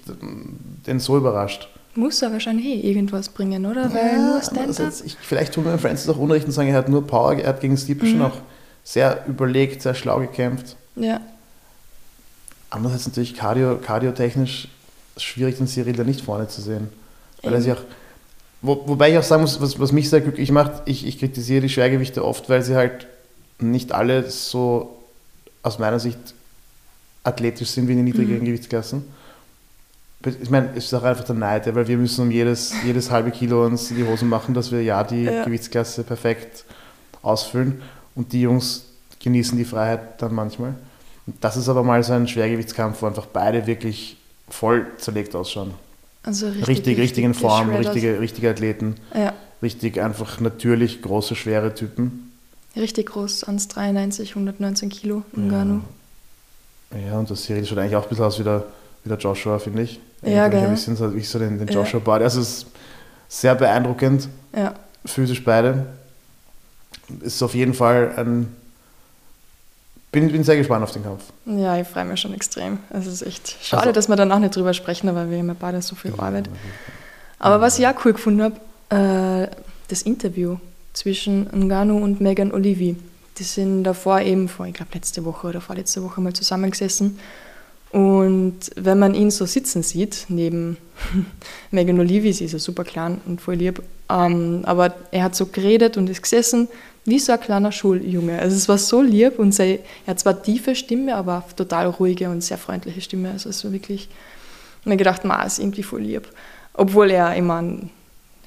den 0.86 1.00
so 1.00 1.16
überrascht. 1.16 1.70
Muss 1.96 2.22
er 2.22 2.32
wahrscheinlich 2.34 2.66
eh 2.66 2.90
irgendwas 2.90 3.30
bringen, 3.30 3.66
oder? 3.66 3.94
Weil 3.94 4.18
ja, 4.18 4.18
nur 4.18 4.42
Stand-up. 4.42 4.94
Vielleicht 5.22 5.54
tun 5.54 5.64
wir 5.64 5.78
Francis 5.78 6.10
auch 6.10 6.18
Unrecht 6.18 6.46
und 6.46 6.52
sagen, 6.52 6.70
er 6.70 6.76
hat 6.76 6.90
nur 6.90 7.08
Power, 7.08 7.36
er 7.36 7.50
hat 7.50 7.62
gegen 7.62 7.78
Stipe 7.78 8.06
mhm. 8.06 8.10
schon 8.10 8.22
auch 8.22 8.38
sehr 8.84 9.24
überlegt, 9.28 9.82
sehr 9.82 9.96
schlau 9.96 10.20
gekämpft. 10.20 10.76
Ja. 10.98 11.22
Andererseits 12.70 13.08
natürlich 13.08 13.34
cardio, 13.34 13.78
cardiotechnisch 13.78 14.68
schwierig, 15.16 15.58
den 15.58 15.68
Cyril 15.68 15.94
da 15.94 16.04
nicht 16.04 16.20
vorne 16.20 16.50
zu 16.50 16.62
sehen. 16.62 16.90
Weil 17.42 17.54
er 17.54 17.62
sich 17.62 17.72
auch, 17.72 17.82
wo, 18.62 18.84
wobei 18.88 19.12
ich 19.12 19.18
auch 19.18 19.24
sagen 19.24 19.44
muss, 19.44 19.62
was, 19.62 19.80
was 19.80 19.94
mich 19.94 20.10
sehr 20.10 20.20
glücklich 20.20 20.52
macht, 20.52 20.84
ich, 20.86 21.08
ich 21.08 21.18
kritisiere 21.18 21.62
die 21.62 21.70
Schwergewichte 21.70 22.26
oft, 22.26 22.50
weil 22.50 22.62
sie 22.62 22.76
halt 22.76 23.08
nicht 23.60 23.94
alle 23.94 24.30
so 24.30 24.98
aus 25.64 25.80
meiner 25.80 26.00
Sicht 26.00 26.20
athletisch 27.24 27.70
sind 27.70 27.88
wie 27.88 27.94
in 27.94 28.00
den 28.00 28.06
niedrigeren 28.06 28.42
mhm. 28.42 28.46
Gewichtsklassen 28.46 29.06
ich 30.26 30.50
meine, 30.50 30.70
es 30.76 30.86
ist 30.86 30.94
auch 30.94 31.04
einfach 31.04 31.24
der 31.24 31.36
Neid, 31.36 31.74
weil 31.74 31.88
wir 31.88 31.98
müssen 31.98 32.22
um 32.22 32.32
jedes, 32.32 32.74
jedes 32.84 33.12
halbe 33.12 33.32
Kilo 33.32 33.66
uns 33.66 33.92
in 33.92 33.98
die 33.98 34.04
Hosen 34.04 34.30
machen, 34.30 34.54
dass 34.54 34.72
wir 34.72 34.82
ja 34.82 35.04
die 35.04 35.24
ja. 35.24 35.44
Gewichtsklasse 35.44 36.04
perfekt 36.04 36.66
ausfüllen. 37.22 37.82
Und 38.16 38.34
die 38.34 38.42
Jungs 38.42 38.86
genießen 39.20 39.58
die 39.58 39.66
Freiheit 39.66 40.22
dann 40.22 40.34
manchmal. 40.34 40.76
Und 41.28 41.36
das 41.42 41.58
ist 41.58 41.70
aber 41.70 41.84
mal 41.84 42.04
so 42.04 42.14
ein 42.14 42.28
Schwergewichtskampf, 42.28 43.02
wo 43.02 43.08
einfach 43.08 43.26
beide 43.26 43.68
wirklich 43.68 44.18
voll 44.50 44.88
zerlegt 44.98 45.36
ausschauen. 45.36 45.74
Also 46.24 46.48
richtig, 46.48 46.68
richtig, 46.68 46.98
richtig 46.98 47.24
in 47.24 47.34
Form, 47.34 47.70
richtige, 47.70 48.20
richtige 48.20 48.50
Athleten. 48.50 48.96
Ja. 49.14 49.34
Richtig 49.62 50.02
einfach 50.02 50.40
natürlich 50.40 51.02
große, 51.02 51.36
schwere 51.36 51.74
Typen. 51.74 52.32
Richtig 52.76 53.08
groß, 53.08 53.48
1,93, 53.48 54.30
119 54.30 54.90
Kilo 54.90 55.24
im 55.36 55.52
ja. 55.52 55.82
Ja, 57.08 57.20
und 57.20 57.30
das 57.30 57.44
Cyril 57.44 57.66
schaut 57.66 57.78
eigentlich 57.78 57.96
auch 57.96 58.04
ein 58.04 58.10
bisschen 58.10 58.26
aus 58.26 58.40
wie 58.40 58.44
der, 58.44 58.66
wie 59.06 59.10
der 59.10 59.18
Joshua, 59.18 59.60
finde 59.60 59.84
ich. 59.84 60.00
Ja, 60.24 60.48
gell. 60.48 60.62
Ein 60.62 60.72
bisschen 60.72 60.96
so, 60.96 61.14
ich 61.14 61.30
so 61.30 61.40
den, 61.40 61.60
den 61.60 61.68
Joshua 61.68 62.00
ja. 62.00 62.04
Body. 62.04 62.24
Also 62.24 62.42
es 62.42 62.50
ist 62.50 62.66
sehr 63.30 63.56
beeindruckend. 63.56 64.28
Ja. 64.54 64.74
Physisch 65.06 65.44
beide. 65.44 65.86
Ist 67.22 67.42
auf 67.44 67.54
jeden 67.54 67.76
Fall 67.76 68.14
ein. 68.18 68.54
Bin, 70.12 70.32
bin 70.32 70.44
sehr 70.44 70.58
gespannt 70.58 70.84
auf 70.84 70.92
den 70.92 71.04
Kampf. 71.04 71.24
Ja, 71.46 71.78
ich 71.78 71.88
freue 71.88 72.06
mich 72.06 72.20
schon 72.20 72.34
extrem. 72.34 72.80
Es 72.90 73.06
ist 73.06 73.22
echt 73.22 73.58
schade, 73.62 73.84
also, 73.84 73.94
dass 73.94 74.08
wir 74.08 74.16
danach 74.16 74.40
nicht 74.40 74.56
drüber 74.56 74.74
sprechen, 74.74 75.14
weil 75.14 75.30
wir 75.30 75.38
haben 75.38 75.48
ja 75.48 75.56
beide 75.60 75.82
so 75.82 75.96
viel 75.96 76.14
Arbeit. 76.18 76.50
Aber 77.38 77.62
was 77.62 77.78
ich 77.78 77.86
auch 77.86 77.94
cool 78.06 78.14
gefunden 78.14 78.42
habe, 78.42 79.46
äh, 79.46 79.48
das 79.90 80.02
Interview 80.02 80.58
zwischen 80.94 81.48
Ngannou 81.52 82.02
und 82.02 82.22
Megan 82.22 82.52
Olivi. 82.52 82.96
Die 83.38 83.44
sind 83.44 83.84
davor 83.84 84.22
eben 84.22 84.48
vor, 84.48 84.66
ich 84.66 84.74
glaube, 84.74 84.94
letzte 84.94 85.26
Woche 85.26 85.48
oder 85.48 85.60
vorletzte 85.60 86.02
Woche 86.02 86.22
mal 86.22 86.32
zusammengesessen 86.32 87.20
und 87.96 88.72
wenn 88.76 89.00
man 89.00 89.14
ihn 89.14 89.32
so 89.32 89.46
sitzen 89.46 89.82
sieht, 89.82 90.26
neben 90.28 90.76
Megan 91.72 91.98
Olivi, 91.98 92.34
sie 92.34 92.44
ist 92.44 92.52
ja 92.52 92.60
super 92.60 92.84
klein 92.84 93.22
und 93.26 93.40
voll 93.40 93.56
lieb, 93.56 93.82
ähm, 94.10 94.64
aber 94.66 94.94
er 95.12 95.24
hat 95.24 95.34
so 95.34 95.46
geredet 95.46 95.96
und 95.96 96.10
ist 96.10 96.22
gesessen 96.22 96.68
wie 97.06 97.20
so 97.20 97.32
ein 97.32 97.40
kleiner 97.40 97.72
Schuljunge. 97.72 98.38
Also 98.38 98.58
es 98.58 98.68
war 98.68 98.78
so 98.80 99.02
lieb 99.02 99.40
und 99.40 99.54
sei, 99.54 99.80
er 100.06 100.12
hat 100.12 100.20
zwar 100.20 100.44
tiefe 100.44 100.76
Stimme, 100.76 101.16
aber 101.16 101.46
total 101.56 101.88
ruhige 101.88 102.30
und 102.30 102.44
sehr 102.44 102.58
freundliche 102.58 103.00
Stimme. 103.00 103.32
Also 103.32 103.48
es 103.48 103.64
war 103.64 103.72
wirklich, 103.72 104.10
ich 104.82 104.86
mir 104.86 104.98
gedacht, 104.98 105.24
ma, 105.24 105.44
ist 105.44 105.60
irgendwie 105.60 105.84
voll 105.84 106.02
lieb. 106.02 106.28
Obwohl 106.74 107.12
er 107.12 107.34
immer 107.36 107.62
ein 107.62 107.92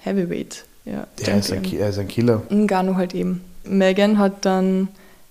Heavyweight, 0.02 0.66
ja. 0.84 1.06
Der 1.24 1.38
ist 1.38 1.50
ein, 1.50 1.64
er 1.64 1.88
ist 1.88 1.98
ein 1.98 2.08
Killer. 2.08 2.42
Ngannou 2.50 2.96
halt 2.96 3.14
eben. 3.14 3.42
Megan 3.64 4.18
hat 4.18 4.44
dann 4.44 4.88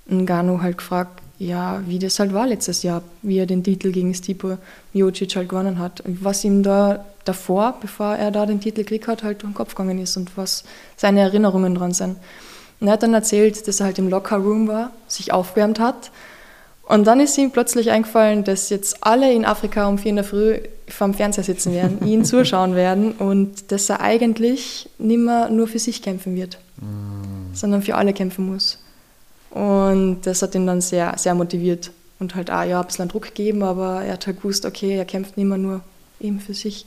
Ngannou 0.09 0.63
halt 0.63 0.79
gefragt, 0.79 1.21
ja, 1.39 1.81
wie 1.85 1.99
das 1.99 2.19
halt 2.19 2.33
war 2.33 2.47
letztes 2.47 2.83
Jahr, 2.83 3.03
wie 3.21 3.37
er 3.37 3.45
den 3.45 3.63
Titel 3.63 3.91
gegen 3.91 4.13
Stipe 4.13 4.57
Miocic 4.93 5.35
halt 5.35 5.49
gewonnen 5.49 5.77
hat. 5.77 6.03
Was 6.05 6.43
ihm 6.43 6.63
da 6.63 7.05
davor, 7.25 7.77
bevor 7.79 8.15
er 8.15 8.31
da 8.31 8.45
den 8.45 8.59
Titel 8.59 8.83
gekriegt 8.83 9.07
hat, 9.07 9.23
halt 9.23 9.43
durch 9.43 9.51
den 9.51 9.55
Kopf 9.55 9.75
gegangen 9.75 9.99
ist 9.99 10.17
und 10.17 10.35
was 10.35 10.63
seine 10.95 11.21
Erinnerungen 11.21 11.75
dran 11.75 11.91
sind. 11.91 12.17
Und 12.79 12.87
er 12.87 12.93
hat 12.93 13.03
dann 13.03 13.13
erzählt, 13.13 13.67
dass 13.67 13.79
er 13.79 13.87
halt 13.87 13.99
im 13.99 14.09
Locker 14.09 14.37
Room 14.37 14.67
war, 14.67 14.91
sich 15.07 15.33
aufwärmt 15.33 15.79
hat 15.79 16.11
Und 16.87 17.05
dann 17.05 17.19
ist 17.19 17.37
ihm 17.37 17.51
plötzlich 17.51 17.91
eingefallen, 17.91 18.43
dass 18.43 18.69
jetzt 18.69 19.03
alle 19.03 19.31
in 19.33 19.45
Afrika 19.45 19.87
um 19.87 19.97
vier 19.97 20.11
in 20.11 20.15
der 20.15 20.25
Früh 20.25 20.59
vorm 20.87 21.13
Fernseher 21.13 21.43
sitzen 21.43 21.73
werden, 21.73 22.07
ihn 22.07 22.23
zuschauen 22.23 22.75
werden 22.75 23.11
und 23.11 23.71
dass 23.71 23.89
er 23.89 24.01
eigentlich 24.01 24.89
nicht 24.97 25.19
mehr 25.19 25.49
nur 25.49 25.67
für 25.67 25.79
sich 25.79 26.01
kämpfen 26.01 26.35
wird, 26.35 26.59
mm. 26.77 27.53
sondern 27.53 27.81
für 27.81 27.95
alle 27.95 28.13
kämpfen 28.13 28.45
muss. 28.45 28.79
Und 29.49 30.21
das 30.23 30.41
hat 30.41 30.55
ihn 30.55 30.67
dann 30.67 30.81
sehr, 30.81 31.13
sehr 31.17 31.35
motiviert 31.35 31.91
und 32.19 32.35
halt 32.35 32.51
auch 32.51 32.63
ja, 32.63 32.81
ein 32.81 32.87
bisschen 32.87 33.07
Druck 33.07 33.23
gegeben, 33.23 33.63
aber 33.63 34.03
er 34.03 34.13
hat 34.13 34.27
halt 34.27 34.37
gewusst, 34.37 34.65
okay, 34.65 34.97
er 34.97 35.05
kämpft 35.05 35.37
nicht 35.37 35.45
mehr 35.45 35.57
nur 35.57 35.81
eben 36.19 36.39
für 36.39 36.53
sich. 36.53 36.85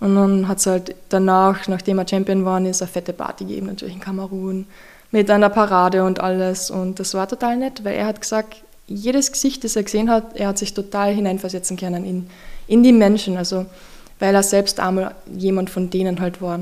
Und 0.00 0.16
dann 0.16 0.48
hat 0.48 0.58
es 0.58 0.66
halt 0.66 0.96
danach, 1.10 1.68
nachdem 1.68 1.98
er 1.98 2.08
Champion 2.08 2.44
war, 2.44 2.60
ist 2.62 2.82
eine 2.82 2.90
fette 2.90 3.12
Party 3.12 3.44
gegeben, 3.44 3.66
natürlich 3.66 3.94
in 3.94 4.00
Kamerun, 4.00 4.66
mit 5.12 5.30
einer 5.30 5.50
Parade 5.50 6.02
und 6.02 6.18
alles. 6.18 6.70
Und 6.70 6.98
das 6.98 7.14
war 7.14 7.28
total 7.28 7.56
nett, 7.56 7.84
weil 7.84 7.94
er 7.94 8.06
hat 8.06 8.20
gesagt, 8.20 8.56
jedes 8.88 9.30
Gesicht, 9.30 9.62
das 9.62 9.76
er 9.76 9.84
gesehen 9.84 10.10
hat, 10.10 10.34
er 10.34 10.48
hat 10.48 10.58
sich 10.58 10.74
total 10.74 11.14
hineinversetzen 11.14 11.76
können 11.76 12.04
in, 12.04 12.26
in 12.66 12.82
die 12.82 12.92
Menschen. 12.92 13.36
Also, 13.36 13.66
weil 14.18 14.34
er 14.34 14.42
selbst 14.42 14.80
einmal 14.80 15.14
jemand 15.32 15.70
von 15.70 15.90
denen 15.90 16.20
halt 16.20 16.42
war. 16.42 16.58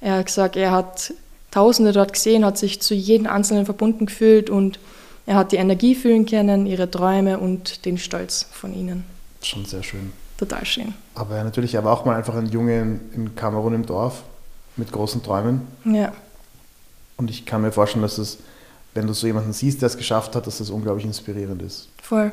Er 0.00 0.16
hat 0.16 0.26
gesagt, 0.26 0.56
er 0.56 0.70
hat 0.70 1.12
Tausende 1.52 1.92
dort 1.92 2.12
gesehen, 2.12 2.44
hat 2.44 2.58
sich 2.58 2.82
zu 2.82 2.94
jedem 2.94 3.28
Einzelnen 3.28 3.64
verbunden 3.64 4.06
gefühlt 4.06 4.50
und 4.50 4.80
er 5.26 5.36
hat 5.36 5.52
die 5.52 5.56
Energie 5.56 5.94
fühlen 5.94 6.26
können, 6.26 6.66
ihre 6.66 6.90
Träume 6.90 7.38
und 7.38 7.84
den 7.84 7.98
Stolz 7.98 8.46
von 8.50 8.74
ihnen. 8.74 9.04
Schon 9.42 9.64
sehr 9.64 9.84
schön. 9.84 10.12
Total 10.36 10.64
schön. 10.64 10.94
Aber 11.14 11.36
er 11.36 11.44
natürlich 11.44 11.78
aber 11.78 11.92
auch 11.92 12.04
mal 12.04 12.16
einfach 12.16 12.34
ein 12.34 12.46
Junge 12.46 12.80
in, 12.80 13.00
in 13.14 13.36
Kamerun 13.36 13.74
im 13.74 13.86
Dorf 13.86 14.24
mit 14.76 14.90
großen 14.90 15.22
Träumen. 15.22 15.60
Ja. 15.84 16.12
Und 17.16 17.30
ich 17.30 17.46
kann 17.46 17.62
mir 17.62 17.70
vorstellen, 17.70 18.02
dass 18.02 18.18
es 18.18 18.38
wenn 18.94 19.06
du 19.06 19.12
so 19.12 19.26
jemanden 19.26 19.52
siehst, 19.52 19.82
der 19.82 19.86
es 19.86 19.96
geschafft 19.96 20.36
hat, 20.36 20.46
dass 20.46 20.58
das 20.58 20.70
unglaublich 20.70 21.06
inspirierend 21.06 21.62
ist. 21.62 21.88
Voll. 22.02 22.32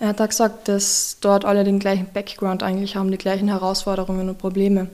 Er 0.00 0.08
hat 0.08 0.20
da 0.20 0.26
gesagt, 0.26 0.68
dass 0.68 1.18
dort 1.20 1.44
alle 1.44 1.62
den 1.62 1.78
gleichen 1.78 2.08
Background 2.12 2.62
eigentlich 2.62 2.96
haben, 2.96 3.10
die 3.10 3.18
gleichen 3.18 3.48
Herausforderungen 3.48 4.28
und 4.28 4.38
Probleme. 4.38 4.88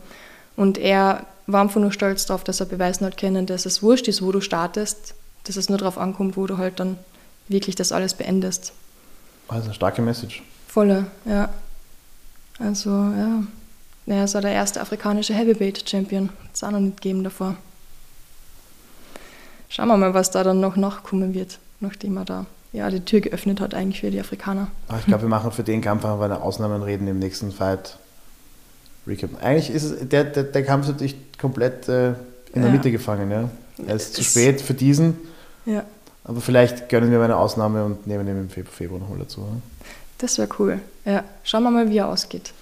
Und 0.56 0.76
er 0.76 1.24
war 1.52 1.60
einfach 1.60 1.80
nur 1.80 1.92
stolz 1.92 2.26
darauf, 2.26 2.44
dass 2.44 2.60
er 2.60 2.66
beweisen 2.66 3.06
hat 3.06 3.16
können, 3.16 3.46
dass 3.46 3.66
es 3.66 3.82
wurscht 3.82 4.08
ist, 4.08 4.22
wo 4.22 4.32
du 4.32 4.40
startest, 4.40 5.14
dass 5.44 5.56
es 5.56 5.68
nur 5.68 5.78
darauf 5.78 5.98
ankommt, 5.98 6.36
wo 6.36 6.46
du 6.46 6.58
halt 6.58 6.80
dann 6.80 6.98
wirklich 7.48 7.76
das 7.76 7.92
alles 7.92 8.14
beendest. 8.14 8.72
Also 9.48 9.64
eine 9.64 9.74
starke 9.74 10.02
Message. 10.02 10.42
Volle, 10.68 11.06
ja. 11.24 11.48
Also, 12.58 12.90
ja. 12.90 13.42
Er 14.06 14.24
ist 14.24 14.34
ja 14.34 14.40
der 14.40 14.52
erste 14.52 14.80
afrikanische 14.80 15.34
Heavyweight 15.34 15.88
Champion. 15.88 16.30
Hat 16.44 16.54
es 16.54 16.64
auch 16.64 16.70
noch 16.70 16.80
nicht 16.80 17.00
gegeben 17.00 17.24
davor 17.24 17.56
schauen 19.70 19.88
wir 19.88 19.96
mal, 19.96 20.12
was 20.12 20.30
da 20.30 20.44
dann 20.44 20.60
noch 20.60 20.76
nachkommen 20.76 21.32
wird, 21.32 21.58
nachdem 21.80 22.18
er 22.18 22.26
da 22.26 22.46
ja, 22.72 22.88
die 22.90 23.00
Tür 23.00 23.20
geöffnet 23.20 23.60
hat 23.60 23.74
eigentlich 23.74 24.00
für 24.00 24.12
die 24.12 24.20
Afrikaner. 24.20 24.68
Aber 24.86 24.98
ich 24.98 25.06
glaube, 25.06 25.22
wir 25.22 25.28
machen 25.28 25.50
für 25.50 25.64
den 25.64 25.80
Kampf 25.80 26.04
einfach 26.04 26.24
eine 26.24 26.40
Ausnahme 26.40 26.84
reden 26.84 27.08
im 27.08 27.18
nächsten 27.18 27.50
Fight. 27.50 27.98
Recap. 29.06 29.30
Eigentlich 29.42 29.70
ist 29.70 29.84
es, 29.84 30.08
der, 30.08 30.24
der, 30.24 30.44
der 30.44 30.64
Kampf 30.64 30.88
natürlich 30.88 31.16
komplett 31.38 31.88
äh, 31.88 32.10
in 32.52 32.62
der 32.62 32.66
ja. 32.66 32.70
Mitte 32.70 32.90
gefangen. 32.90 33.30
Ja? 33.30 33.48
Er 33.86 33.96
ist 33.96 34.08
es 34.08 34.12
zu 34.12 34.22
spät 34.22 34.60
für 34.60 34.74
diesen. 34.74 35.16
Ja. 35.66 35.84
Aber 36.24 36.40
vielleicht 36.40 36.88
gönnen 36.88 37.10
wir 37.10 37.18
mal 37.18 37.24
eine 37.24 37.36
Ausnahme 37.36 37.84
und 37.84 38.06
nehmen 38.06 38.28
ihn 38.28 38.36
im 38.38 38.48
Februar 38.48 39.00
nochmal 39.00 39.18
dazu. 39.18 39.40
Ja? 39.40 39.46
Das 40.18 40.36
wäre 40.38 40.48
cool. 40.58 40.80
Ja, 41.04 41.24
schauen 41.44 41.62
wir 41.62 41.70
mal, 41.70 41.88
wie 41.88 41.98
er 41.98 42.08
ausgeht. 42.08 42.52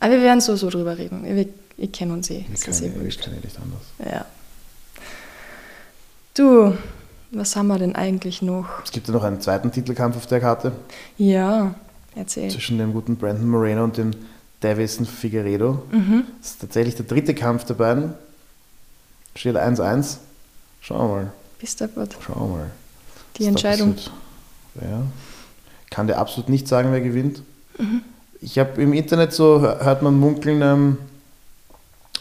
Aber 0.00 0.12
wir 0.12 0.22
werden 0.22 0.40
so 0.40 0.56
so 0.56 0.68
drüber 0.68 0.98
reden. 0.98 1.24
Wir, 1.24 1.46
wir 1.76 1.92
kennen 1.92 2.10
uns 2.10 2.30
eh. 2.30 2.44
Wir 2.48 2.58
kennen, 2.58 2.76
eh, 2.78 3.04
wir 3.04 3.10
kennen 3.10 3.38
eh 3.38 3.46
nicht 3.46 3.58
anders. 3.58 4.12
Ja. 4.12 4.24
Du, 6.34 6.76
was 7.30 7.56
haben 7.56 7.68
wir 7.68 7.78
denn 7.78 7.94
eigentlich 7.94 8.42
noch? 8.42 8.66
Es 8.84 8.90
gibt 8.90 9.06
ja 9.06 9.14
noch 9.14 9.22
einen 9.22 9.40
zweiten 9.40 9.70
Titelkampf 9.70 10.16
auf 10.16 10.26
der 10.26 10.40
Karte. 10.40 10.72
Ja, 11.16 11.74
erzähl. 12.14 12.50
Zwischen 12.50 12.78
dem 12.78 12.92
guten 12.92 13.16
Brandon 13.16 13.48
Moreno 13.48 13.84
und 13.84 13.96
dem 13.96 14.10
Davison 14.60 15.06
Figueredo. 15.06 15.82
Mhm. 15.90 16.24
Das 16.40 16.52
ist 16.52 16.60
tatsächlich 16.60 16.96
der 16.96 17.06
dritte 17.06 17.34
Kampf 17.34 17.64
der 17.64 17.74
beiden. 17.74 18.14
Steht 19.34 19.56
1-1. 19.56 20.16
Schauen 20.80 21.08
wir 21.08 21.16
mal. 21.16 21.32
Bis 21.58 21.76
der 21.76 21.88
Gott. 21.88 22.16
Schauen 22.24 22.50
wir 22.50 22.56
mal. 22.58 22.70
Die 23.36 23.42
Was 23.42 23.48
Entscheidung. 23.48 23.96
Ja. 24.80 25.02
Kann 25.90 26.06
dir 26.06 26.18
absolut 26.18 26.48
nicht 26.48 26.68
sagen, 26.68 26.92
wer 26.92 27.00
gewinnt. 27.00 27.42
Mhm. 27.78 28.02
Ich 28.40 28.58
habe 28.58 28.80
im 28.82 28.92
Internet 28.92 29.32
so, 29.32 29.60
hört 29.60 30.02
man 30.02 30.18
munkeln, 30.18 30.62
ähm, 30.62 30.98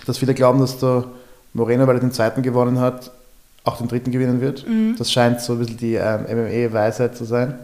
dass 0.05 0.17
viele 0.17 0.33
glauben, 0.33 0.59
dass 0.59 0.77
der 0.79 1.05
Moreno, 1.53 1.87
weil 1.87 1.95
er 1.95 2.01
den 2.01 2.11
zweiten 2.11 2.41
gewonnen 2.41 2.79
hat, 2.79 3.11
auch 3.63 3.77
den 3.77 3.87
dritten 3.87 4.11
gewinnen 4.11 4.41
wird. 4.41 4.67
Mhm. 4.67 4.95
Das 4.97 5.11
scheint 5.11 5.41
so 5.41 5.53
ein 5.53 5.59
bisschen 5.59 5.77
die 5.77 5.95
ähm, 5.95 6.25
MMA-Weisheit 6.29 7.17
zu 7.17 7.25
sein. 7.25 7.59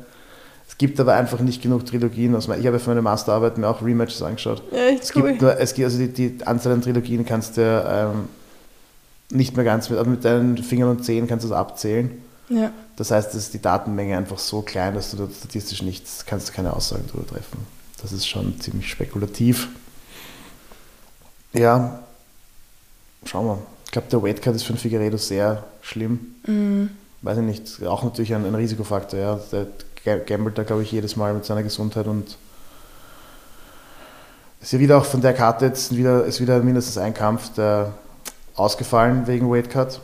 Es 0.71 0.77
gibt 0.77 0.99
aber 1.01 1.13
einfach 1.15 1.39
nicht 1.41 1.61
genug 1.61 1.85
Trilogien. 1.85 2.33
Also 2.33 2.53
ich 2.53 2.65
habe 2.65 2.79
für 2.79 2.91
meine 2.91 3.01
Masterarbeit 3.01 3.57
mir 3.57 3.67
auch 3.67 3.81
Rematches 3.81 4.21
angeschaut. 4.21 4.63
Ja, 4.71 4.85
echt 4.87 5.03
es 5.03 5.15
cool. 5.15 5.29
Gibt 5.29 5.41
nur, 5.41 5.59
es 5.59 5.73
gibt 5.73 5.83
also 5.85 5.97
die, 5.97 6.07
die 6.07 6.45
Anzahl 6.45 6.71
an 6.71 6.81
Trilogien 6.81 7.25
kannst 7.25 7.57
du 7.57 7.61
ähm, 7.61 8.29
nicht 9.29 9.55
mehr 9.55 9.65
ganz 9.65 9.89
mit, 9.89 9.99
aber 9.99 10.09
mit 10.09 10.23
deinen 10.23 10.57
Fingern 10.57 10.89
und 10.89 11.03
Zehen 11.03 11.27
kannst 11.27 11.43
du 11.43 11.49
es 11.49 11.53
abzählen. 11.53 12.09
Ja. 12.47 12.71
Das 12.95 13.11
heißt, 13.11 13.35
ist 13.35 13.53
die 13.53 13.61
Datenmenge 13.61 14.15
einfach 14.15 14.39
so 14.39 14.61
klein, 14.61 14.95
dass 14.95 15.11
du 15.11 15.17
da 15.17 15.27
statistisch 15.29 15.81
nichts, 15.81 16.25
kannst 16.25 16.49
du 16.49 16.53
keine 16.53 16.73
Aussagen 16.73 17.03
darüber 17.07 17.27
treffen. 17.27 17.59
Das 18.01 18.13
ist 18.13 18.25
schon 18.25 18.59
ziemlich 18.61 18.89
spekulativ. 18.89 19.67
Ja, 21.53 21.99
schauen 23.25 23.45
wir. 23.45 23.59
Ich 23.85 23.91
glaube, 23.91 24.07
der 24.09 24.23
Weightcut 24.23 24.55
ist 24.55 24.63
für 24.63 24.73
den 24.73 24.79
Figueredo 24.79 25.17
sehr 25.17 25.65
schlimm. 25.81 26.35
Mhm. 26.47 26.91
Weiß 27.21 27.37
ich 27.37 27.43
nicht, 27.43 27.83
auch 27.83 28.03
natürlich 28.03 28.33
ein, 28.33 28.45
ein 28.45 28.55
Risikofaktor. 28.55 29.19
Ja. 29.19 29.39
Der 29.51 29.67
gambelt 30.03 30.57
da, 30.57 30.63
glaube 30.63 30.83
ich, 30.83 30.91
jedes 30.91 31.15
Mal 31.15 31.33
mit 31.33 31.45
seiner 31.45 31.63
Gesundheit 31.63 32.07
und 32.07 32.37
ist 34.61 34.73
ja 34.73 34.79
wieder 34.79 34.97
auch 34.97 35.05
von 35.05 35.21
der 35.21 35.33
Karte 35.33 35.65
jetzt 35.65 35.95
wieder, 35.95 36.23
ist 36.25 36.39
wieder 36.39 36.59
mindestens 36.59 36.97
ein 36.97 37.13
Kampf, 37.13 37.53
der 37.53 37.93
ausgefallen 38.55 39.25
wegen 39.27 39.51
Weightcut 39.51 39.99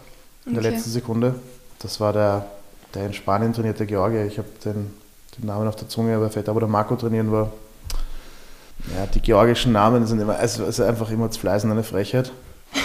in 0.46 0.54
der 0.54 0.64
letzten 0.64 0.90
Sekunde. 0.90 1.36
Das 1.80 2.00
war 2.00 2.14
der, 2.14 2.48
der 2.94 3.06
in 3.06 3.14
Spanien 3.14 3.54
trainierte 3.54 3.86
Georgier. 3.86 4.26
Ich 4.26 4.38
habe 4.38 4.48
den, 4.66 4.94
den 5.38 5.46
Namen 5.46 5.68
auf 5.68 5.76
der 5.76 5.88
Zunge, 5.90 6.16
aber 6.16 6.30
vielleicht 6.30 6.48
da, 6.48 6.56
wo 6.56 6.60
der 6.60 6.68
Marco 6.68 6.96
trainieren 6.96 7.32
war. 7.32 7.52
Ja, 8.96 9.06
die 9.06 9.22
georgischen 9.22 9.72
Namen 9.74 10.08
sind 10.08 10.20
immer, 10.22 10.38
also, 10.38 10.66
also 10.66 10.84
einfach 10.84 11.10
immer 11.12 11.30
zu 11.30 11.40
fleißen 11.40 11.70
eine 11.70 11.84
Frechheit. 11.84 12.32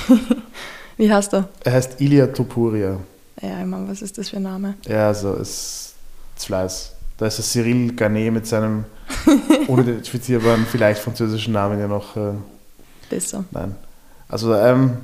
Wie 0.97 1.13
heißt 1.13 1.33
er? 1.35 1.49
Er 1.65 1.73
heißt 1.73 2.01
Ilya 2.01 2.27
Topuria. 2.29 2.99
Ja, 3.41 3.61
ich 3.61 3.67
meine, 3.67 3.89
was 3.89 4.03
ist 4.03 4.19
das 4.19 4.29
für 4.29 4.37
ein 4.37 4.43
Name? 4.43 4.75
Ja, 4.87 5.09
also 5.09 5.35
ist 5.35 5.95
Fleiß. 6.37 6.93
Da 7.23 7.29
ist 7.29 7.39
der 7.39 7.45
Cyril 7.45 7.95
Garnet 7.95 8.33
mit 8.33 8.49
seinem 8.49 8.85
unidentifizierbaren, 9.69 10.67
vielleicht 10.67 11.01
französischen 11.01 11.53
Namen 11.53 11.79
ja 11.79 11.87
noch. 11.87 12.17
Äh, 12.17 12.33
Besser. 13.09 13.45
Nein. 13.53 13.77
Also 14.29 14.53
ähm, 14.57 14.97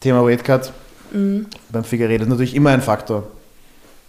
Thema 0.00 0.26
Weightcut 0.26 0.72
mhm. 1.12 1.46
beim 1.70 1.84
Figueredo 1.84 2.24
ist 2.24 2.28
natürlich 2.28 2.56
immer 2.56 2.70
ein 2.70 2.82
Faktor. 2.82 3.28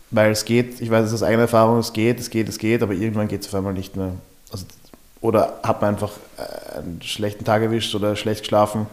Weil 0.10 0.32
es 0.32 0.44
geht, 0.44 0.82
ich 0.82 0.90
weiß 0.90 1.06
es 1.06 1.14
aus 1.14 1.22
eigener 1.22 1.44
Erfahrung, 1.44 1.78
es 1.78 1.94
geht, 1.94 2.20
es 2.20 2.32
geht, 2.32 2.50
es 2.50 2.58
geht, 2.58 2.82
aber 2.82 2.94
irgendwann 2.94 3.28
geht 3.28 3.42
es 3.42 3.48
auf 3.50 3.54
einmal 3.54 3.74
nicht 3.74 3.96
mehr. 3.96 4.14
Also, 4.52 4.66
oder 5.22 5.60
hat 5.62 5.82
man 5.84 5.92
einfach 5.92 6.14
äh, 6.38 6.80
einen 6.80 7.00
schlechten 7.04 7.46
Tag 7.46 7.62
erwischt 7.62 7.94
oder 7.94 8.16
schlecht 8.16 8.42
geschlafen 8.42 8.88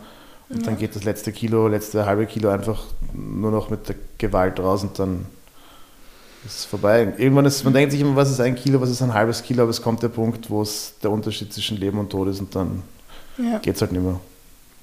und 0.50 0.58
ja. 0.58 0.66
dann 0.66 0.76
geht 0.76 0.94
das 0.94 1.04
letzte 1.04 1.32
Kilo, 1.32 1.68
letzte 1.68 2.04
halbe 2.04 2.26
Kilo 2.26 2.50
einfach 2.50 2.84
nur 3.14 3.50
noch 3.50 3.70
mit 3.70 3.88
der 3.88 3.96
Gewalt 4.18 4.60
raus 4.60 4.82
und 4.82 4.98
dann 4.98 5.24
ist 6.44 6.58
es 6.58 6.64
vorbei. 6.64 7.12
Irgendwann 7.18 7.44
ist, 7.44 7.62
man 7.64 7.72
denkt 7.72 7.92
sich 7.92 8.00
immer, 8.00 8.16
was 8.16 8.30
ist 8.30 8.40
ein 8.40 8.54
Kilo, 8.54 8.80
was 8.80 8.90
ist 8.90 9.02
ein 9.02 9.14
halbes 9.14 9.42
Kilo, 9.42 9.62
aber 9.62 9.70
es 9.70 9.80
kommt 9.80 10.02
der 10.02 10.08
Punkt, 10.08 10.50
wo 10.50 10.62
es 10.62 10.94
der 11.02 11.10
Unterschied 11.10 11.52
zwischen 11.52 11.76
Leben 11.76 11.98
und 11.98 12.10
Tod 12.10 12.28
ist 12.28 12.40
und 12.40 12.54
dann 12.54 12.82
ja. 13.38 13.58
geht 13.58 13.76
es 13.76 13.80
halt 13.80 13.92
nicht 13.92 14.02
mehr. 14.02 14.18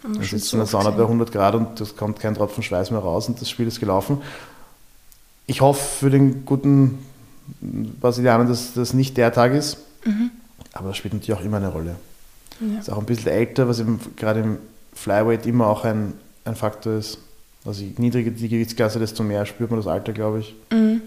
Dann 0.04 0.22
sitzt 0.24 0.52
du 0.52 0.56
in 0.56 0.62
der 0.62 0.67
Sauna 0.67 0.91
bei 0.91 1.02
100 1.02 1.32
Grad 1.32 1.56
und 1.56 1.82
es 1.82 1.95
kommt 1.95 2.19
kein 2.19 2.34
Tropfen 2.34 2.63
Schweiß 2.63 2.91
mehr 2.91 3.02
raus 3.02 3.28
und 3.28 3.41
das 3.41 3.50
Spiel 3.50 3.67
ist 3.67 3.80
gelaufen. 3.80 4.22
Ich 5.45 5.62
hoffe 5.62 5.84
für 5.84 6.10
den 6.10 6.45
guten 6.45 7.00
Brasilianer, 7.60 8.45
dass 8.45 8.74
das 8.74 8.93
nicht 8.93 9.17
der 9.17 9.34
Tag 9.34 9.54
ist, 9.54 9.78
mhm. 10.06 10.32
aber 10.72 10.89
das 10.89 10.98
spielt 10.98 11.13
natürlich 11.13 11.38
auch 11.38 11.43
immer 11.43 11.58
eine 11.58 11.69
Rolle. 11.69 11.95
Ja. 12.62 12.80
Ist 12.80 12.89
auch 12.89 13.00
ein 13.00 13.06
bisschen 13.06 13.32
älter, 13.32 13.67
was 13.67 13.80
eben 13.80 14.00
gerade 14.15 14.41
im 14.41 14.58
Flyweight 14.93 15.45
immer 15.45 15.67
auch 15.67 15.84
ein, 15.84 16.13
ein 16.45 16.56
Faktor 16.56 16.93
ist. 16.93 17.17
Also 17.65 17.84
je 17.84 17.91
niedriger 17.98 18.32
die 18.32 18.48
Gewichtsklasse, 18.48 19.00
desto 19.00 19.24
mehr 19.24 19.45
spürt 19.45 19.69
man 19.69 19.80
das 19.80 19.88
Alter, 19.88 20.13
glaube 20.13 20.39
ich. 20.39 20.56
Mhm. 20.72 21.02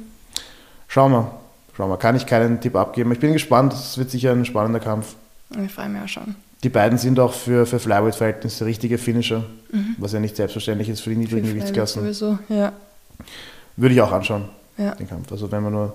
Schauen 0.93 1.11
wir. 1.13 1.31
Schauen 1.75 1.89
wir. 1.89 1.97
Kann 1.97 2.17
ich 2.17 2.27
keinen 2.27 2.61
Tipp 2.61 2.77
abgeben. 2.77 3.11
Ich 3.13 3.19
bin 3.19 3.33
gespannt. 3.33 3.73
Es 3.73 3.97
wird 3.97 4.11
sicher 4.11 4.33
ein 4.33 4.45
spannender 4.45 4.79
Kampf. 4.79 5.15
Ich 5.65 5.73
freue 5.73 5.89
mich 5.89 6.03
auch 6.03 6.09
schon. 6.09 6.35
Die 6.63 6.69
beiden 6.69 6.99
sind 6.99 7.19
auch 7.19 7.33
für, 7.33 7.65
für 7.65 7.79
Flyweight-Verhältnisse 7.79 8.67
richtige 8.67 8.99
Finisher, 8.99 9.43
mhm. 9.71 9.97
was 9.97 10.13
ja 10.13 10.21
nicht 10.21 10.37
selbstverständlich 10.37 10.91
ist 10.91 11.01
für 11.01 11.09
die 11.09 11.17
niedrigen 11.17 11.47
für 11.47 11.55
Gewichtsklassen. 11.55 12.03
Sowieso, 12.03 12.39
ja. 12.51 12.75
Würde 13.77 13.95
ich 13.95 14.03
auch 14.03 14.13
anschauen, 14.13 14.51
ja. 14.77 14.95
den 14.95 15.09
Kampf. 15.09 15.33
Also 15.33 15.51
wenn 15.51 15.63
man 15.63 15.73
nur 15.73 15.95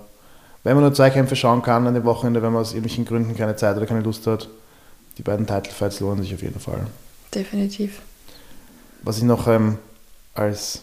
wenn 0.64 0.74
man 0.74 0.84
nur 0.84 0.94
zwei 0.96 1.12
Kämpfe 1.12 1.36
schauen 1.36 1.62
kann 1.62 1.86
an 1.86 1.94
dem 1.94 2.04
Wochenende, 2.04 2.42
wenn 2.42 2.52
man 2.52 2.64
aus 2.64 2.72
irgendwelchen 2.72 3.06
Gründen 3.06 3.38
keine 3.38 3.56
Zeit 3.56 3.78
oder 3.78 3.86
keine 3.86 4.02
Lust 4.02 4.26
hat, 4.26 4.50
die 5.20 5.22
beiden 5.22 5.46
Title 5.46 5.72
Fights 5.72 6.00
lohnen 6.00 6.24
sich 6.24 6.34
auf 6.34 6.42
jeden 6.42 6.60
Fall. 6.60 6.88
Definitiv. 7.36 8.02
Was 9.04 9.20
ich 9.20 9.24
noch 9.24 9.48
ähm, 9.48 9.78
als 10.34 10.82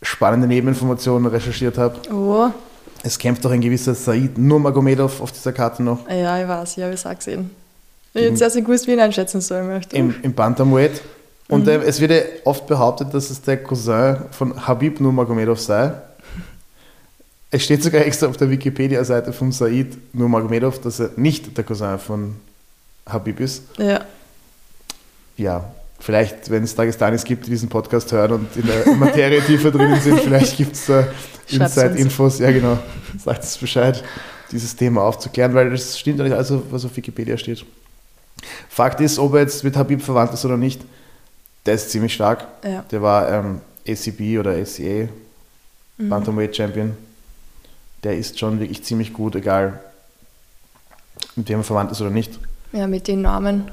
spannende 0.00 0.46
Nebeninformation 0.46 1.26
recherchiert 1.26 1.76
habe. 1.76 1.98
Oh. 2.12 2.50
Es 3.06 3.18
kämpft 3.18 3.44
doch 3.44 3.50
ein 3.50 3.60
gewisser 3.60 3.94
Said 3.94 4.38
Nurmagomedov 4.38 5.20
auf 5.20 5.30
dieser 5.30 5.52
Karte 5.52 5.82
noch. 5.82 6.08
Ja, 6.08 6.40
ich 6.40 6.48
weiß, 6.48 6.78
ich 6.78 6.82
habe 6.82 6.94
es 6.94 7.04
auch 7.04 7.14
gesehen. 7.14 7.50
Ich 8.14 8.22
hätte 8.22 8.42
jetzt 8.42 8.54
nicht 8.54 8.64
gewusst, 8.64 8.86
wie 8.86 8.92
ich 8.92 8.96
ihn 8.96 9.02
einschätzen 9.02 9.42
soll. 9.42 9.62
Möchte. 9.62 9.94
Im, 9.94 10.14
im 10.22 10.32
Bantamweight. 10.32 11.02
Und 11.48 11.68
äh, 11.68 11.82
es 11.82 12.00
wird 12.00 12.12
ja 12.12 12.20
oft 12.44 12.66
behauptet, 12.66 13.12
dass 13.12 13.28
es 13.28 13.42
der 13.42 13.62
Cousin 13.62 14.16
von 14.30 14.66
Habib 14.66 15.00
Nurmagomedov 15.00 15.60
sei. 15.60 15.92
Es 17.50 17.62
steht 17.62 17.82
sogar 17.82 18.00
extra 18.06 18.26
auf 18.26 18.38
der 18.38 18.48
Wikipedia-Seite 18.48 19.34
von 19.34 19.52
Said 19.52 19.98
Nurmagomedov, 20.14 20.80
dass 20.80 21.00
er 21.00 21.10
nicht 21.16 21.54
der 21.58 21.64
Cousin 21.64 21.98
von 21.98 22.36
Habib 23.06 23.38
ist. 23.38 23.64
Ja. 23.76 24.00
Ja, 25.36 25.74
vielleicht, 26.00 26.50
wenn 26.50 26.62
es 26.64 26.74
Dagestanis 26.74 27.24
gibt, 27.24 27.46
die 27.46 27.50
diesen 27.50 27.68
Podcast 27.68 28.10
hören 28.12 28.32
und 28.32 28.56
in 28.56 28.66
der 28.66 28.86
Materie 28.94 29.40
tiefer 29.42 29.70
drinnen 29.70 30.00
sind, 30.00 30.20
vielleicht 30.24 30.56
gibt 30.56 30.74
es 30.74 30.86
da 30.86 31.06
Inside-Infos. 31.48 32.38
Ja, 32.38 32.50
genau. 32.50 32.78
Sagt 33.22 33.44
es 33.44 33.56
Bescheid, 33.58 34.02
dieses 34.50 34.74
Thema 34.76 35.02
aufzuklären, 35.02 35.54
weil 35.54 35.70
das 35.70 35.98
stimmt 35.98 36.18
ja 36.18 36.24
nicht 36.24 36.34
alles, 36.34 36.52
was 36.70 36.84
auf 36.84 36.96
Wikipedia 36.96 37.36
steht. 37.36 37.64
Fakt 38.68 39.00
ist, 39.00 39.18
ob 39.18 39.34
er 39.34 39.40
jetzt 39.40 39.64
mit 39.64 39.76
Habib 39.76 40.02
verwandt 40.02 40.34
ist 40.34 40.44
oder 40.44 40.56
nicht, 40.56 40.80
der 41.66 41.74
ist 41.74 41.90
ziemlich 41.90 42.12
stark. 42.14 42.46
Ja. 42.62 42.84
Der 42.90 43.00
war 43.02 43.30
ähm, 43.30 43.60
ACB 43.88 44.38
oder 44.38 44.52
ACA 44.52 45.08
Mhm. 45.96 46.08
Bantamweight 46.08 46.56
Champion. 46.56 46.96
Der 48.02 48.16
ist 48.18 48.36
schon 48.36 48.58
wirklich 48.58 48.82
ziemlich 48.82 49.12
gut, 49.12 49.36
egal 49.36 49.78
mit 51.36 51.48
wem 51.48 51.60
er 51.60 51.64
verwandt 51.64 51.92
ist 51.92 52.00
oder 52.00 52.10
nicht. 52.10 52.38
ja, 52.72 52.88
mit 52.88 53.06
den 53.06 53.22
Namen, 53.22 53.70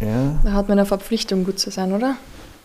Ja, 0.00 0.38
da 0.44 0.52
hat 0.52 0.68
man 0.68 0.78
eine 0.78 0.86
Verpflichtung, 0.86 1.44
gut 1.44 1.58
zu 1.58 1.70
sein, 1.70 1.92
oder? 1.92 2.16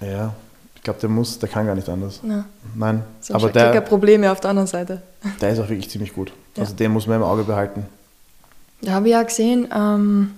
ja. 0.01 0.33
Ich 0.75 0.85
glaube, 0.85 0.99
der 0.99 1.09
muss, 1.09 1.39
der 1.39 1.47
kann 1.47 1.65
gar 1.65 1.75
nicht 1.75 1.87
anders. 1.87 2.19
Ja. 2.27 2.43
Nein, 2.75 3.03
Sonst 3.21 3.41
aber 3.41 3.55
er 3.55 3.71
der, 3.71 3.79
Probleme 3.79 4.29
auf 4.29 4.41
der 4.41 4.49
anderen 4.49 4.67
Seite. 4.67 5.01
der 5.41 5.51
ist 5.51 5.59
auch 5.59 5.69
wirklich 5.69 5.89
ziemlich 5.89 6.13
gut. 6.13 6.33
Ja. 6.57 6.63
Also 6.63 6.75
den 6.75 6.91
muss 6.91 7.07
man 7.07 7.15
im 7.15 7.23
Auge 7.23 7.45
behalten. 7.45 7.85
Da 8.81 8.91
habe 8.91 9.07
ich 9.07 9.13
ja 9.13 9.23
gesehen, 9.23 9.69
ähm, 9.73 10.31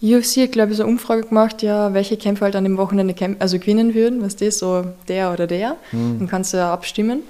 UFC 0.00 0.42
hat, 0.42 0.52
glaube 0.52 0.70
ich, 0.70 0.76
so 0.76 0.84
eine 0.84 0.92
Umfrage 0.92 1.22
gemacht, 1.22 1.62
ja, 1.62 1.92
welche 1.92 2.16
Kämpfer 2.16 2.44
halt 2.44 2.54
an 2.54 2.62
dem 2.62 2.76
Wochenende 2.76 3.12
also 3.40 3.58
gewinnen 3.58 3.92
würden, 3.92 4.22
was 4.22 4.36
das 4.36 4.60
so 4.60 4.84
der 5.08 5.32
oder 5.32 5.48
der. 5.48 5.76
Hm. 5.90 6.20
Dann 6.20 6.28
kannst 6.28 6.52
du 6.52 6.58
ja 6.58 6.72
abstimmen. 6.72 7.24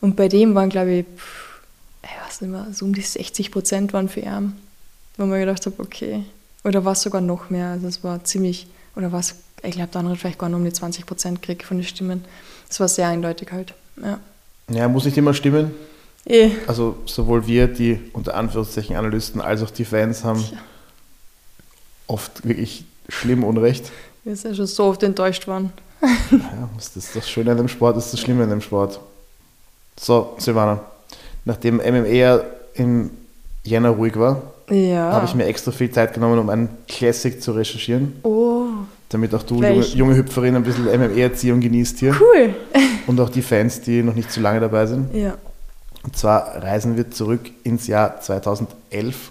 Und 0.00 0.16
bei 0.16 0.26
dem 0.26 0.56
waren, 0.56 0.68
glaube 0.68 0.90
ich, 0.90 1.06
pff, 1.16 1.60
ich 2.02 2.26
weiß 2.26 2.40
nicht 2.40 2.50
mehr, 2.50 2.66
so 2.72 2.84
um 2.84 2.92
die 2.92 3.02
60 3.02 3.52
Prozent 3.52 3.92
waren 3.92 4.08
für 4.08 4.18
ihn. 4.18 4.56
Wo 5.16 5.26
man 5.26 5.38
gedacht 5.38 5.64
habe, 5.64 5.76
okay. 5.78 6.24
Oder 6.64 6.84
war 6.84 6.92
es 6.92 7.02
sogar 7.02 7.20
noch 7.20 7.50
mehr. 7.50 7.68
Also 7.68 7.88
es 7.88 8.04
war 8.04 8.22
ziemlich, 8.24 8.66
oder 8.96 9.12
was, 9.12 9.34
ich 9.62 9.72
glaube, 9.72 9.90
der 9.92 10.00
andere 10.00 10.16
vielleicht 10.16 10.38
gar 10.38 10.48
nur 10.48 10.58
um 10.58 10.64
die 10.64 10.72
20 10.72 11.06
Prozent 11.06 11.42
gekriegt 11.42 11.64
von 11.64 11.78
den 11.78 11.86
Stimmen. 11.86 12.24
Das 12.68 12.80
war 12.80 12.88
sehr 12.88 13.08
eindeutig 13.08 13.52
halt. 13.52 13.74
Ja. 14.02 14.18
Ja, 14.70 14.88
muss 14.88 15.04
nicht 15.04 15.16
immer 15.16 15.34
stimmen. 15.34 15.74
Eh. 16.24 16.52
Also 16.66 16.96
sowohl 17.06 17.46
wir, 17.46 17.66
die 17.66 18.00
unter 18.12 18.34
Anführungszeichen 18.34 18.96
Analysten, 18.96 19.40
als 19.40 19.62
auch 19.62 19.70
die 19.70 19.84
Fans 19.84 20.24
haben 20.24 20.42
Tja. 20.42 20.58
oft 22.06 22.46
wirklich 22.46 22.84
schlimm 23.08 23.42
Unrecht. 23.44 23.90
Wir 24.24 24.36
sind 24.36 24.52
ja 24.52 24.56
schon 24.56 24.66
so 24.66 24.84
oft 24.84 25.02
enttäuscht 25.02 25.46
worden. 25.46 25.72
Ja, 26.30 26.68
das 26.76 26.96
ist 26.96 27.14
das 27.14 27.28
Schöne 27.28 27.52
an 27.52 27.56
dem 27.56 27.68
Sport, 27.68 27.96
das 27.96 28.06
ist 28.06 28.14
das 28.14 28.20
Schlimme 28.20 28.44
an 28.44 28.50
dem 28.50 28.60
Sport. 28.60 29.00
So, 29.98 30.34
Silvana, 30.38 30.80
nachdem 31.44 31.76
MMA 31.76 32.40
im 32.74 33.10
Jänner 33.62 33.90
ruhig 33.90 34.16
war, 34.16 34.51
Ja. 34.70 35.12
habe 35.12 35.26
ich 35.26 35.34
mir 35.34 35.44
extra 35.46 35.70
viel 35.72 35.90
Zeit 35.90 36.14
genommen, 36.14 36.38
um 36.38 36.48
einen 36.50 36.68
Classic 36.88 37.40
zu 37.42 37.52
recherchieren, 37.52 38.14
Oh, 38.22 38.64
damit 39.08 39.34
auch 39.34 39.42
du, 39.42 39.56
junge, 39.62 39.84
junge 39.84 40.16
Hüpferin, 40.16 40.56
ein 40.56 40.62
bisschen 40.62 40.84
MMA-Erziehung 40.86 41.60
genießt 41.60 41.98
hier 41.98 42.14
cool. 42.20 42.54
und 43.06 43.20
auch 43.20 43.28
die 43.30 43.42
Fans, 43.42 43.80
die 43.82 44.02
noch 44.02 44.14
nicht 44.14 44.30
zu 44.32 44.40
lange 44.40 44.60
dabei 44.60 44.86
sind. 44.86 45.14
Ja. 45.14 45.34
Und 46.04 46.16
zwar 46.16 46.62
reisen 46.62 46.96
wir 46.96 47.10
zurück 47.10 47.50
ins 47.64 47.86
Jahr 47.86 48.20
2011. 48.20 49.30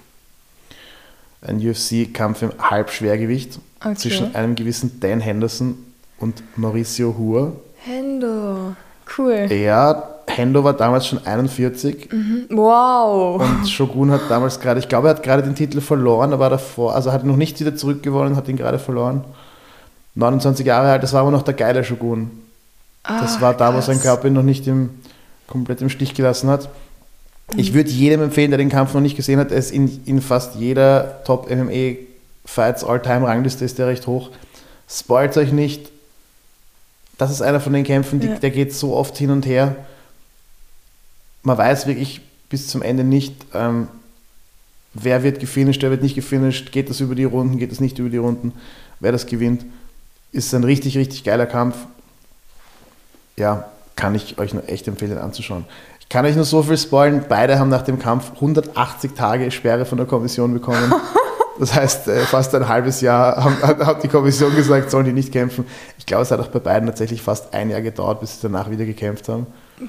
Ein 1.41 1.57
UFC-Kampf 1.57 2.43
im 2.43 2.51
Halbschwergewicht 2.59 3.59
Okay. 3.83 3.95
zwischen 3.95 4.35
einem 4.35 4.53
gewissen 4.55 4.99
Dan 4.99 5.19
Henderson 5.21 5.75
und 6.19 6.43
Mauricio 6.55 7.15
Hua. 7.17 7.51
Hendo. 7.77 8.75
Cool. 9.17 9.47
Er, 9.49 10.10
Hendo 10.35 10.63
war 10.63 10.73
damals 10.73 11.07
schon 11.07 11.25
41 11.25 12.09
Mhm. 12.11 12.45
Wow. 12.49 13.41
und 13.41 13.67
Shogun 13.69 14.11
hat 14.11 14.21
damals 14.29 14.59
gerade, 14.59 14.79
ich 14.79 14.87
glaube, 14.89 15.07
er 15.09 15.15
hat 15.15 15.23
gerade 15.23 15.43
den 15.43 15.55
Titel 15.55 15.81
verloren, 15.81 16.31
er 16.31 16.39
war 16.39 16.49
davor, 16.49 16.95
also 16.95 17.11
hat 17.11 17.23
noch 17.23 17.35
nicht 17.37 17.59
wieder 17.59 17.75
zurückgewonnen, 17.75 18.35
hat 18.35 18.47
ihn 18.47 18.57
gerade 18.57 18.79
verloren. 18.79 19.23
29 20.15 20.65
Jahre 20.65 20.91
alt, 20.91 21.03
das 21.03 21.13
war 21.13 21.21
aber 21.21 21.31
noch 21.31 21.43
der 21.43 21.53
geile 21.53 21.83
Shogun. 21.83 22.31
Das 23.03 23.37
Ah, 23.37 23.41
war 23.41 23.53
da, 23.55 23.69
wo 23.69 23.77
krass. 23.77 23.85
sein 23.87 23.99
Körper 24.01 24.27
ihn 24.27 24.33
noch 24.33 24.43
nicht 24.43 24.67
im, 24.67 24.89
komplett 25.47 25.81
im 25.81 25.89
Stich 25.89 26.13
gelassen 26.13 26.49
hat. 26.49 26.69
Ich 27.57 27.73
würde 27.73 27.89
jedem 27.89 28.21
empfehlen, 28.21 28.51
der 28.51 28.57
den 28.57 28.69
Kampf 28.69 28.93
noch 28.93 29.01
nicht 29.01 29.15
gesehen 29.17 29.39
hat, 29.39 29.51
er 29.51 29.57
ist 29.57 29.71
in, 29.71 30.01
in 30.05 30.21
fast 30.21 30.55
jeder 30.55 31.23
Top-MMA-Fights 31.25 32.83
All-Time-Rangliste 32.83 33.65
ist 33.65 33.77
der 33.77 33.87
recht 33.87 34.07
hoch. 34.07 34.29
Spoilt 34.89 35.35
euch 35.37 35.51
nicht. 35.51 35.89
Das 37.17 37.31
ist 37.31 37.41
einer 37.41 37.59
von 37.59 37.73
den 37.73 37.83
Kämpfen, 37.83 38.19
die, 38.19 38.27
Ja. 38.27 38.35
der 38.35 38.51
geht 38.51 38.73
so 38.73 38.95
oft 38.95 39.17
hin 39.17 39.31
und 39.31 39.45
her. 39.45 39.75
Man 41.43 41.57
weiß 41.57 41.87
wirklich 41.87 42.21
bis 42.49 42.67
zum 42.67 42.81
Ende 42.81 43.03
nicht, 43.03 43.33
ähm, 43.53 43.87
wer 44.93 45.23
wird 45.23 45.39
gefinisht, 45.39 45.81
wer 45.81 45.91
wird 45.91 46.03
nicht 46.03 46.15
gefinisht, 46.15 46.71
geht 46.71 46.89
das 46.89 46.99
über 46.99 47.15
die 47.15 47.23
Runden, 47.23 47.57
geht 47.57 47.71
das 47.71 47.79
nicht 47.79 47.97
über 47.99 48.09
die 48.09 48.17
Runden, 48.17 48.53
wer 48.99 49.11
das 49.11 49.25
gewinnt. 49.25 49.65
Ist 50.31 50.53
ein 50.53 50.63
richtig, 50.63 50.97
richtig 50.97 51.23
geiler 51.23 51.45
Kampf. 51.45 51.75
Ja, 53.37 53.69
kann 53.95 54.15
ich 54.15 54.37
euch 54.37 54.53
nur 54.53 54.67
echt 54.69 54.87
empfehlen 54.87 55.17
anzuschauen. 55.17 55.65
Ich 55.99 56.09
kann 56.09 56.25
euch 56.25 56.35
nur 56.35 56.45
so 56.45 56.61
viel 56.61 56.77
spoilen, 56.77 57.23
beide 57.27 57.57
haben 57.57 57.69
nach 57.69 57.83
dem 57.83 57.99
Kampf 57.99 58.31
180 58.35 59.13
Tage 59.13 59.49
Sperre 59.51 59.85
von 59.85 59.97
der 59.97 60.07
Kommission 60.07 60.53
bekommen. 60.53 60.93
Das 61.59 61.75
heißt, 61.75 62.07
äh, 62.07 62.21
fast 62.21 62.55
ein 62.55 62.67
halbes 62.67 63.01
Jahr 63.01 63.43
hat 63.61 64.01
die 64.01 64.07
Kommission 64.07 64.55
gesagt, 64.55 64.89
sollen 64.89 65.05
die 65.05 65.13
nicht 65.13 65.31
kämpfen. 65.31 65.65
Ich 65.99 66.07
glaube, 66.07 66.23
es 66.23 66.31
hat 66.31 66.39
auch 66.39 66.47
bei 66.47 66.57
beiden 66.57 66.87
tatsächlich 66.87 67.21
fast 67.21 67.53
ein 67.53 67.69
Jahr 67.69 67.81
gedauert, 67.81 68.19
bis 68.19 68.35
sie 68.35 68.47
danach 68.47 68.71
wieder 68.71 68.85
gekämpft 68.85 69.29
haben. 69.29 69.45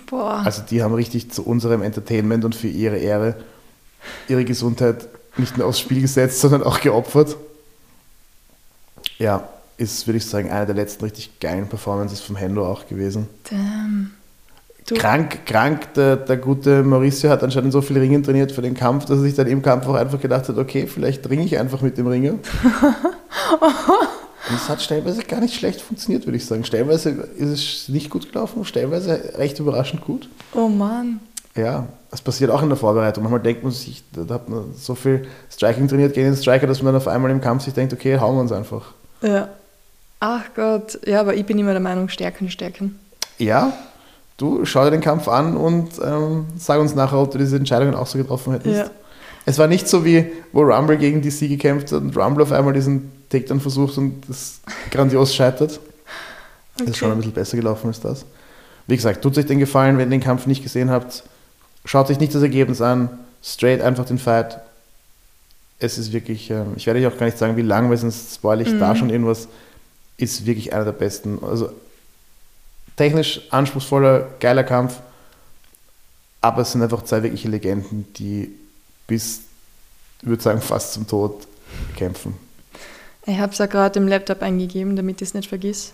Boah. 0.07 0.43
Also 0.45 0.63
die 0.69 0.83
haben 0.83 0.95
richtig 0.95 1.31
zu 1.31 1.45
unserem 1.45 1.83
Entertainment 1.83 2.45
und 2.45 2.55
für 2.55 2.69
ihre 2.69 2.99
Ehre 2.99 3.37
ihre 4.29 4.45
Gesundheit 4.45 5.09
nicht 5.37 5.57
nur 5.57 5.67
aufs 5.67 5.81
Spiel 5.81 6.01
gesetzt, 6.01 6.41
sondern 6.41 6.63
auch 6.63 6.81
geopfert. 6.81 7.37
Ja, 9.19 9.49
ist, 9.77 10.07
würde 10.07 10.19
ich 10.19 10.27
sagen, 10.27 10.51
eine 10.51 10.67
der 10.67 10.75
letzten 10.75 11.05
richtig 11.05 11.41
geilen 11.41 11.69
Performances 11.69 12.21
vom 12.21 12.37
Hendo 12.37 12.67
auch 12.67 12.87
gewesen. 12.87 13.29
Damn. 13.51 14.13
Du, 14.87 14.97
Krank, 14.97 15.47
krank, 15.47 15.95
der, 15.95 16.17
der 16.17 16.37
gute 16.37 16.83
Mauricio 16.83 17.31
hat 17.31 17.45
anscheinend 17.45 17.73
so 17.73 17.81
viel 17.83 17.99
Ringen 17.99 18.25
trainiert 18.25 18.51
für 18.51 18.63
den 18.63 18.75
Kampf, 18.75 19.05
dass 19.05 19.19
er 19.19 19.23
sich 19.23 19.35
dann 19.35 19.47
im 19.47 19.63
Kampf 19.63 19.87
auch 19.87 19.95
einfach 19.95 20.21
gedacht 20.21 20.49
hat, 20.49 20.59
okay, 20.59 20.89
vielleicht 20.89 21.29
ringe 21.31 21.45
ich 21.45 21.57
einfach 21.57 21.83
mit 21.83 21.97
dem 21.99 22.09
Ringer. 22.09 22.35
Und 24.49 24.57
es 24.57 24.69
hat 24.69 24.83
stellenweise 24.83 25.23
gar 25.23 25.41
nicht 25.41 25.55
schlecht 25.55 25.81
funktioniert, 25.81 26.27
würde 26.27 26.37
ich 26.37 26.47
sagen. 26.47 26.65
Stellenweise 26.65 27.11
ist 27.37 27.51
es 27.51 27.89
nicht 27.89 28.11
gut 28.11 28.33
gelaufen, 28.33 28.65
stellenweise 28.65 29.35
recht 29.37 29.59
überraschend 29.59 30.05
gut. 30.05 30.29
oh 30.55 30.69
Mann. 30.69 31.21
Ja, 31.55 31.87
das 32.11 32.23
passiert 32.23 32.51
auch 32.51 32.63
in 32.63 32.71
der 32.71 32.79
Vorbereitung. 32.79 33.25
Manchmal 33.25 33.43
denkt 33.43 33.63
man 33.63 33.73
sich, 33.73 34.03
da 34.13 34.35
hat 34.35 34.49
man 34.49 34.75
so 34.75 34.95
viel 34.95 35.27
Striking 35.51 35.87
trainiert 35.87 36.15
gegen 36.15 36.29
den 36.29 36.37
Striker, 36.37 36.67
dass 36.67 36.83
man 36.83 36.93
dann 36.93 37.03
auf 37.03 37.09
einmal 37.09 37.31
im 37.31 37.43
Kampf 37.43 37.65
sich 37.65 37.75
denkt, 37.75 37.93
okay, 37.93 38.19
hauen 38.19 38.37
wir 38.37 38.41
uns 38.41 38.53
einfach. 38.53 38.93
Ja. 39.21 39.49
Ach 40.19 40.45
Gott. 40.55 40.99
Ja, 41.05 41.21
aber 41.21 41.35
ich 41.35 41.45
bin 41.45 41.59
immer 41.59 41.73
der 41.73 41.81
Meinung, 41.81 42.09
stärken, 42.09 42.49
stärken. 42.49 42.99
Ja, 43.39 43.73
du 44.39 44.65
schau 44.65 44.85
dir 44.85 44.93
den 44.93 45.01
Kampf 45.01 45.29
an 45.29 45.57
und 45.57 45.91
ähm, 46.03 46.47
sag 46.57 46.81
uns 46.81 46.95
nachher, 46.95 47.19
ob 47.19 47.33
du 47.33 47.39
diese 47.39 47.57
Entscheidungen 47.57 47.95
auch 47.95 48.07
so 48.07 48.19
getroffen 48.19 48.53
hättest. 48.55 48.77
Ja. 48.77 48.91
Es 49.45 49.59
war 49.59 49.67
nicht 49.67 49.89
so 49.89 50.05
wie, 50.05 50.31
wo 50.53 50.63
Rumble 50.63 50.97
gegen 50.97 51.21
DC 51.21 51.41
gekämpft 51.49 51.93
hat 51.93 52.01
und 52.01 52.17
Rumble 52.17 52.45
auf 52.45 52.53
einmal 52.53 52.73
diesen 52.73 53.11
Takedown 53.33 53.61
versucht 53.61 53.97
und 53.99 54.23
das 54.29 54.61
grandios 54.91 55.35
scheitert. 55.35 55.81
Das 56.77 56.89
ist 56.89 56.97
schon 56.99 57.11
ein 57.11 57.19
bisschen 57.19 57.33
besser 57.33 57.57
gelaufen 57.57 57.89
als 57.89 58.01
das. 58.01 58.25
Wie 58.87 58.97
gesagt, 58.97 59.23
tut 59.23 59.39
euch 59.39 59.47
den 59.47 59.59
Gefallen, 59.59 59.99
wenn 59.99 60.09
ihr 60.09 60.19
den 60.19 60.23
Kampf 60.23 60.47
nicht 60.47 60.63
gesehen 60.63 60.91
habt. 60.91 61.23
Schaut 61.85 62.11
euch 62.11 62.19
nicht 62.19 62.35
das 62.35 62.43
Ergebnis 62.43 62.81
an. 62.81 63.11
Straight 63.43 63.81
einfach 63.81 64.05
den 64.05 64.19
Fight. 64.19 64.61
Es 65.79 65.99
ist 65.99 66.13
wirklich, 66.13 66.51
ähm, 66.51 66.75
ich 66.77 66.87
werde 66.87 67.01
euch 67.01 67.07
auch 67.07 67.19
gar 67.19 67.27
nicht 67.27 67.39
sagen, 67.39 67.57
wie 67.57 67.63
lang, 67.63 67.91
weil 67.91 67.97
sonst 67.97 68.35
spoil 68.35 68.61
ich 68.61 68.79
da 68.79 68.95
schon 68.95 69.11
irgendwas. 69.11 69.49
Ist 70.17 70.47
wirklich 70.47 70.73
einer 70.73 70.85
der 70.85 70.93
besten. 70.93 71.39
Also 71.43 71.71
technisch 72.97 73.41
anspruchsvoller, 73.51 74.29
geiler 74.39 74.65
Kampf. 74.65 75.01
Aber 76.41 76.63
es 76.63 76.73
sind 76.73 76.83
einfach 76.83 77.03
zwei 77.05 77.23
wirkliche 77.23 77.49
Legenden, 77.49 78.07
die 78.15 78.53
bis, 79.07 79.43
ich 80.21 80.29
würde 80.29 80.43
sagen, 80.43 80.61
fast 80.61 80.93
zum 80.93 81.07
Tod 81.07 81.47
kämpfen. 81.97 82.35
Ich 83.27 83.39
habe 83.39 83.53
es 83.53 83.59
ja 83.59 83.67
gerade 83.67 83.99
im 83.99 84.09
Laptop 84.09 84.43
eingegeben, 84.43 84.97
damit 84.97 85.23
ich 85.23 85.29
es 85.29 85.35
nicht 85.35 85.49
vergiss. 85.49 85.93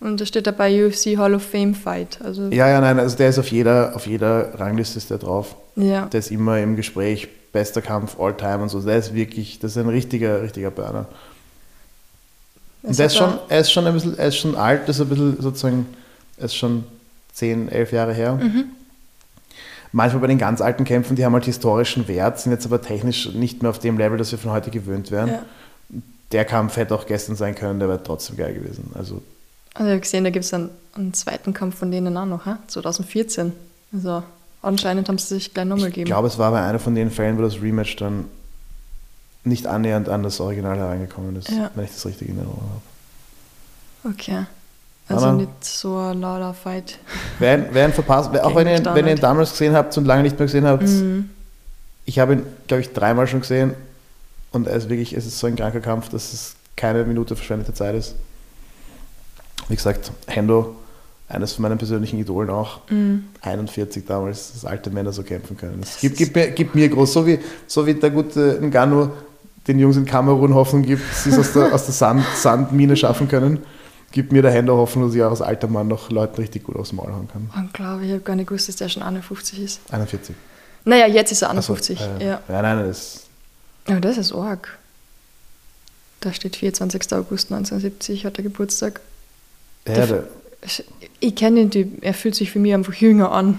Und 0.00 0.20
da 0.20 0.26
steht 0.26 0.46
dabei 0.46 0.86
UFC 0.86 1.16
Hall 1.16 1.34
of 1.34 1.42
Fame 1.42 1.74
Fight. 1.74 2.20
Also, 2.22 2.48
Ja, 2.50 2.68
ja, 2.68 2.80
nein, 2.80 2.98
also 3.00 3.16
der 3.16 3.30
ist 3.30 3.38
auf 3.38 3.50
jeder, 3.50 3.96
auf 3.96 4.06
jeder 4.06 4.58
Rangliste 4.60 4.98
ist 4.98 5.10
der 5.10 5.18
drauf. 5.18 5.56
ja. 5.76 6.06
Der 6.06 6.20
ist 6.20 6.30
immer 6.30 6.58
im 6.60 6.76
Gespräch, 6.76 7.28
bester 7.52 7.82
Kampf 7.82 8.20
all 8.20 8.36
time 8.36 8.58
und 8.58 8.68
so. 8.68 8.80
Der 8.80 8.98
ist 8.98 9.14
wirklich, 9.14 9.58
das 9.58 9.72
ist 9.72 9.78
ein 9.78 9.88
richtiger, 9.88 10.42
richtiger 10.42 10.70
Burner. 10.70 11.06
Und 12.82 12.96
der 12.96 13.06
ist 13.06 13.16
schon, 13.16 13.38
er 13.48 13.60
ist 13.60 13.72
schon 13.72 13.86
ein 13.86 13.94
bisschen, 13.94 14.16
er 14.16 14.28
ist 14.28 14.36
schon 14.36 14.54
alt, 14.54 14.88
das 14.88 14.96
ist 14.96 15.02
ein 15.02 15.08
bisschen 15.08 15.40
sozusagen, 15.42 15.86
er 16.36 16.44
ist 16.44 16.54
schon 16.54 16.84
10, 17.32 17.68
11 17.68 17.92
Jahre 17.92 18.12
her. 18.12 18.34
Mhm. 18.34 18.66
manchmal 19.90 20.20
bei 20.20 20.26
den 20.28 20.38
ganz 20.38 20.60
alten 20.60 20.84
Kämpfen, 20.84 21.16
die 21.16 21.24
haben 21.24 21.32
halt 21.32 21.44
historischen 21.46 22.06
Wert, 22.08 22.38
sind 22.38 22.52
jetzt 22.52 22.66
aber 22.66 22.80
technisch 22.80 23.32
nicht 23.32 23.62
mehr 23.62 23.70
auf 23.70 23.78
dem 23.80 23.98
Level, 23.98 24.16
das 24.18 24.30
wir 24.30 24.38
von 24.38 24.52
heute 24.52 24.70
gewöhnt 24.70 25.10
wären. 25.10 25.28
Ja. 25.28 25.42
Der 26.32 26.44
Kampf 26.44 26.76
hätte 26.76 26.94
auch 26.94 27.06
gestern 27.06 27.36
sein 27.36 27.54
können, 27.54 27.78
der 27.78 27.88
wäre 27.88 28.02
trotzdem 28.02 28.36
geil 28.36 28.52
gewesen. 28.54 28.90
Also 28.94 29.22
Also 29.74 29.86
ich 29.86 29.92
habe 29.92 30.00
gesehen, 30.00 30.24
da 30.24 30.30
gibt 30.30 30.44
es 30.44 30.52
einen, 30.52 30.70
einen 30.94 31.14
zweiten 31.14 31.54
Kampf 31.54 31.78
von 31.78 31.90
denen 31.90 32.16
auch 32.16 32.26
noch, 32.26 32.44
hä? 32.46 32.54
2014. 32.66 33.52
Also 33.94 34.22
anscheinend 34.60 35.08
haben 35.08 35.18
sie 35.18 35.34
sich 35.34 35.54
gleich 35.54 35.64
nochmal 35.66 35.88
ich 35.88 35.94
gegeben. 35.94 36.06
glaube, 36.06 36.28
es 36.28 36.36
war 36.38 36.50
bei 36.50 36.62
einer 36.62 36.78
von 36.78 36.94
den 36.94 37.10
Fällen, 37.10 37.38
wo 37.38 37.42
das 37.42 37.62
Rematch 37.62 37.96
dann 37.96 38.26
nicht 39.44 39.66
annähernd 39.66 40.08
an 40.10 40.22
das 40.22 40.40
Original 40.40 40.76
hereingekommen 40.76 41.36
ist, 41.36 41.48
Ja. 41.50 41.70
wenn 41.74 41.84
ich 41.84 41.92
das 41.92 42.04
richtig 42.04 42.28
in 42.28 42.36
Erinnerung 42.36 42.60
habe. 44.04 44.14
Okay. 44.14 44.44
Also 45.08 45.26
Aber- 45.26 45.36
nicht 45.38 45.64
so 45.64 45.96
ein 45.96 46.20
lauter 46.20 46.52
Fight. 46.52 46.98
Wer, 47.38 47.58
ihn- 47.86 47.92
verpasst, 47.94 48.38
auch 48.40 48.54
wenn 48.54 48.66
ihr, 48.66 48.76
ihn- 48.76 48.84
wenn 48.84 49.06
ihr 49.06 49.12
ihn 49.14 49.20
damals 49.20 49.52
gesehen 49.52 49.74
habt 49.74 49.96
und 49.96 50.04
lange 50.04 50.22
nicht 50.24 50.38
mehr 50.38 50.46
gesehen 50.46 50.66
habt, 50.66 50.82
Mhm. 50.82 51.30
ich 52.04 52.18
habe 52.18 52.34
ihn, 52.34 52.42
glaube 52.66 52.82
ich, 52.82 52.92
dreimal 52.92 53.26
schon 53.26 53.40
gesehen 53.40 53.72
und 54.52 54.66
er 54.66 54.74
ist 54.76 54.88
wirklich, 54.88 55.12
es 55.14 55.26
ist 55.26 55.38
so 55.38 55.46
ein 55.46 55.56
kranker 55.56 55.80
Kampf, 55.80 56.08
dass 56.08 56.32
es 56.32 56.54
keine 56.76 57.04
Minute 57.04 57.36
verschwendete 57.36 57.74
Zeit 57.74 57.94
ist. 57.94 58.14
Wie 59.68 59.74
gesagt, 59.76 60.12
Hendo, 60.26 60.76
eines 61.28 61.52
von 61.52 61.62
meinen 61.62 61.76
persönlichen 61.78 62.18
Idolen 62.18 62.48
auch, 62.50 62.80
Mhm. 62.90 63.24
41 63.42 64.04
damals, 64.06 64.52
dass 64.52 64.64
alte 64.64 64.90
Männer 64.90 65.12
so 65.12 65.22
kämpfen 65.22 65.56
können. 65.56 65.80
Es 65.82 65.98
gibt, 66.00 66.16
gibt, 66.16 66.34
mir, 66.34 66.50
gibt 66.52 66.74
mir 66.74 66.88
groß, 66.88 67.12
so 67.12 67.26
wie, 67.26 67.38
so 67.66 67.86
wie 67.86 67.94
der 67.94 68.10
gute 68.10 68.58
Ngannou 68.62 69.10
den 69.66 69.78
Jungs 69.78 69.96
in 69.98 70.06
Kamerun 70.06 70.54
Hoffnung 70.54 70.82
gibt, 70.82 71.02
dass 71.10 71.24
sie 71.24 71.30
es 71.30 71.38
aus 71.38 71.52
der, 71.52 71.74
aus 71.74 71.84
der 71.84 71.92
Sand, 71.94 72.24
Sandmine 72.36 72.96
schaffen 72.96 73.28
können, 73.28 73.58
gibt 74.12 74.32
mir 74.32 74.40
der 74.40 74.50
Hendo 74.52 74.74
Hoffnung, 74.78 75.06
dass 75.08 75.14
ich 75.14 75.22
auch 75.22 75.30
als 75.30 75.42
alter 75.42 75.68
Mann 75.68 75.88
noch 75.88 76.08
Leuten 76.10 76.36
richtig 76.40 76.64
gut 76.64 76.76
aufs 76.76 76.94
Maul 76.94 77.12
hauen 77.12 77.28
kann. 77.30 77.50
Unglaublich, 77.54 78.08
ich 78.08 78.14
habe 78.14 78.22
gar 78.22 78.36
nicht 78.36 78.46
gewusst, 78.48 78.68
dass 78.70 78.76
der 78.76 78.88
schon 78.88 79.02
51 79.02 79.60
ist. 79.62 79.80
41. 79.90 80.34
Naja, 80.86 81.06
jetzt 81.06 81.32
ist 81.32 81.42
er 81.42 81.50
Ach 81.50 81.62
so, 81.62 81.74
51. 81.74 82.00
äh, 82.00 82.24
ja. 82.26 82.40
ja, 82.48 82.62
nein, 82.62 82.86
das 82.86 83.24
Aber 83.86 84.00
das 84.00 84.18
ist 84.18 84.32
arg. 84.32 84.78
Da 86.20 86.32
steht 86.32 86.56
24. 86.56 87.12
August 87.12 87.52
1970, 87.52 88.24
hat 88.26 88.36
er 88.38 88.42
Geburtstag. 88.44 89.00
ja, 89.86 90.06
Der- 90.06 90.24
Ich 91.20 91.36
kenne 91.36 91.60
ihn, 91.60 91.70
die, 91.70 91.92
er 92.00 92.14
fühlt 92.14 92.34
sich 92.34 92.50
für 92.50 92.58
mich 92.58 92.74
einfach 92.74 92.94
jünger 92.94 93.30
an. 93.30 93.58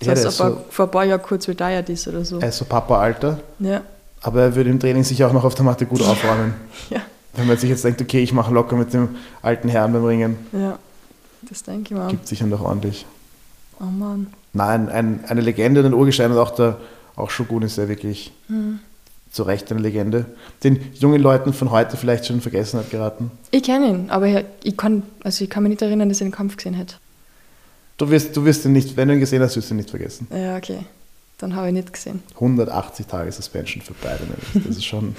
Das 0.00 0.06
Ja, 0.06 0.12
heißt, 0.12 0.24
ist 0.26 0.40
ob 0.40 0.46
er 0.46 0.50
so- 0.54 0.64
vor 0.70 0.84
ein 0.86 0.90
paar 0.90 1.04
Jahren 1.04 1.22
kurz 1.22 1.46
retired 1.48 1.88
ist 1.88 2.08
oder 2.08 2.24
so. 2.24 2.40
er 2.40 2.48
ist 2.48 2.58
so 2.58 2.64
Papa-Alter, 2.64 3.38
Ja, 3.60 3.82
aber 4.20 4.42
er 4.42 4.54
würde 4.56 4.70
im 4.70 4.80
Training 4.80 5.04
sicher 5.04 5.28
auch 5.28 5.32
noch 5.32 5.44
auf 5.44 5.54
der 5.54 5.64
Matte 5.64 5.86
gut 5.86 6.00
aufräumen. 6.02 6.54
ja, 6.90 7.00
Wenn 7.34 7.46
man 7.46 7.56
sich 7.56 7.70
jetzt 7.70 7.84
denkt, 7.84 8.02
okay, 8.02 8.20
ich 8.20 8.32
mache 8.32 8.52
locker 8.52 8.74
mit 8.76 8.92
dem 8.92 9.10
alten 9.42 9.68
Herrn 9.68 9.92
beim 9.92 10.04
Ringen, 10.04 10.36
ja. 10.52 10.78
Das 11.42 11.62
denke 11.62 11.94
ich 11.94 12.00
mal. 12.00 12.08
gibt 12.08 12.26
sicher 12.26 12.46
noch 12.46 12.62
ordentlich. 12.62 13.06
Oh 13.80 13.84
Mann. 13.84 14.32
Nein, 14.52 14.88
ein, 14.88 15.24
eine 15.26 15.40
Legende, 15.40 15.84
ein 15.84 15.94
Urgestein 15.94 16.30
und 16.32 16.38
auch 16.38 16.50
der 16.52 16.78
auch 17.16 17.30
Shogun 17.30 17.62
ist 17.62 17.78
ja 17.78 17.88
wirklich 17.88 18.32
Hm. 18.48 18.80
Zu 19.32 19.42
Recht 19.44 19.70
eine 19.72 19.80
Legende. 19.80 20.26
Den 20.62 20.78
jungen 20.94 21.20
Leuten 21.20 21.52
von 21.52 21.70
heute 21.70 21.96
vielleicht 21.96 22.26
schon 22.26 22.36
in 22.36 22.42
Vergessenheit 22.42 22.90
geraten. 22.90 23.30
Ich 23.50 23.62
kenne 23.62 23.88
ihn, 23.88 24.10
aber 24.10 24.44
ich, 24.62 24.76
kann, 24.76 25.02
also 25.24 25.42
ich 25.42 25.50
kann 25.50 25.62
mich 25.62 25.70
nicht 25.70 25.82
erinnern, 25.82 26.08
dass 26.08 26.20
ich 26.20 26.26
den 26.26 26.32
Kampf 26.32 26.56
gesehen 26.56 26.74
hätte. 26.74 26.96
Du 27.96 28.10
wirst, 28.10 28.36
du 28.36 28.44
wirst 28.44 28.64
ihn 28.64 28.72
nicht, 28.72 28.96
wenn 28.96 29.08
du 29.08 29.14
ihn 29.14 29.20
gesehen 29.20 29.42
hast, 29.42 29.56
wirst 29.56 29.70
du 29.70 29.74
ihn 29.74 29.78
nicht 29.78 29.90
vergessen. 29.90 30.26
Ja, 30.34 30.56
okay. 30.56 30.80
Dann 31.38 31.56
habe 31.56 31.68
ich 31.68 31.72
nicht 31.72 31.92
gesehen. 31.92 32.22
180 32.34 33.06
Tage 33.06 33.32
Suspension 33.32 33.82
für 33.82 33.94
beide 34.02 34.22
nämlich. 34.24 34.66
Das 34.66 34.76
ist 34.76 34.84
schon, 34.84 35.16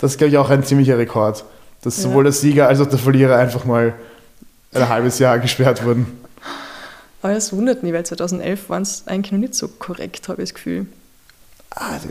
das 0.00 0.12
ist 0.12 0.18
glaube 0.18 0.30
ich 0.30 0.38
auch 0.38 0.50
ein 0.50 0.64
ziemlicher 0.64 0.98
Rekord, 0.98 1.44
dass 1.82 1.96
Ja. 1.98 2.02
sowohl 2.04 2.24
der 2.24 2.32
Sieger 2.32 2.68
als 2.68 2.80
auch 2.80 2.86
der 2.88 2.98
Verlierer 2.98 3.36
einfach 3.36 3.64
mal 3.64 3.94
ein 4.74 4.88
halbes 4.88 5.18
Jahr 5.18 5.38
gesperrt 5.38 5.84
wurden. 5.84 6.06
Aber 7.22 7.34
das 7.34 7.52
wundert 7.52 7.82
mich, 7.84 7.92
weil 7.92 8.04
2011 8.04 8.68
waren 8.68 8.82
es 8.82 9.04
eigentlich 9.06 9.32
noch 9.32 9.38
nicht 9.38 9.54
so 9.54 9.68
korrekt, 9.68 10.28
habe 10.28 10.42
ich 10.42 10.48
das 10.50 10.54
Gefühl. 10.54 10.86
Ah, 11.70 11.98
die- 12.02 12.08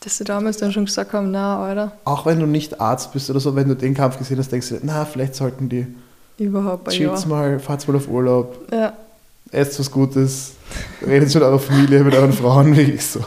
Dass 0.00 0.16
sie 0.18 0.24
damals 0.24 0.58
dann 0.58 0.72
schon 0.72 0.84
gesagt 0.84 1.12
haben, 1.12 1.30
na, 1.32 1.60
Alter, 1.62 1.92
auch 2.04 2.24
wenn 2.24 2.38
du 2.38 2.46
nicht 2.46 2.80
Arzt 2.80 3.12
bist 3.12 3.30
oder 3.30 3.40
so, 3.40 3.56
wenn 3.56 3.68
du 3.68 3.74
den 3.74 3.94
Kampf 3.94 4.16
gesehen 4.18 4.38
hast, 4.38 4.52
denkst 4.52 4.68
du, 4.68 4.78
na, 4.82 5.04
vielleicht 5.04 5.34
sollten 5.34 5.68
die 5.68 5.86
überhaupt 6.38 6.88
chillt's 6.90 7.22
Jahr. 7.22 7.28
mal, 7.30 7.58
fahrt's 7.58 7.88
mal 7.88 7.96
auf 7.96 8.08
Urlaub, 8.08 8.56
Ja, 8.72 8.92
esst 9.50 9.78
was 9.80 9.90
Gutes, 9.90 10.52
redet 11.04 11.34
mit 11.34 11.42
eurer 11.42 11.58
Familie, 11.58 12.04
mit 12.04 12.14
euren 12.14 12.32
Frauen, 12.32 12.76
wirklich 12.76 13.04
so. 13.04 13.20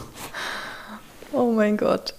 oh 1.34 1.52
mein 1.52 1.76
Gott. 1.78 2.14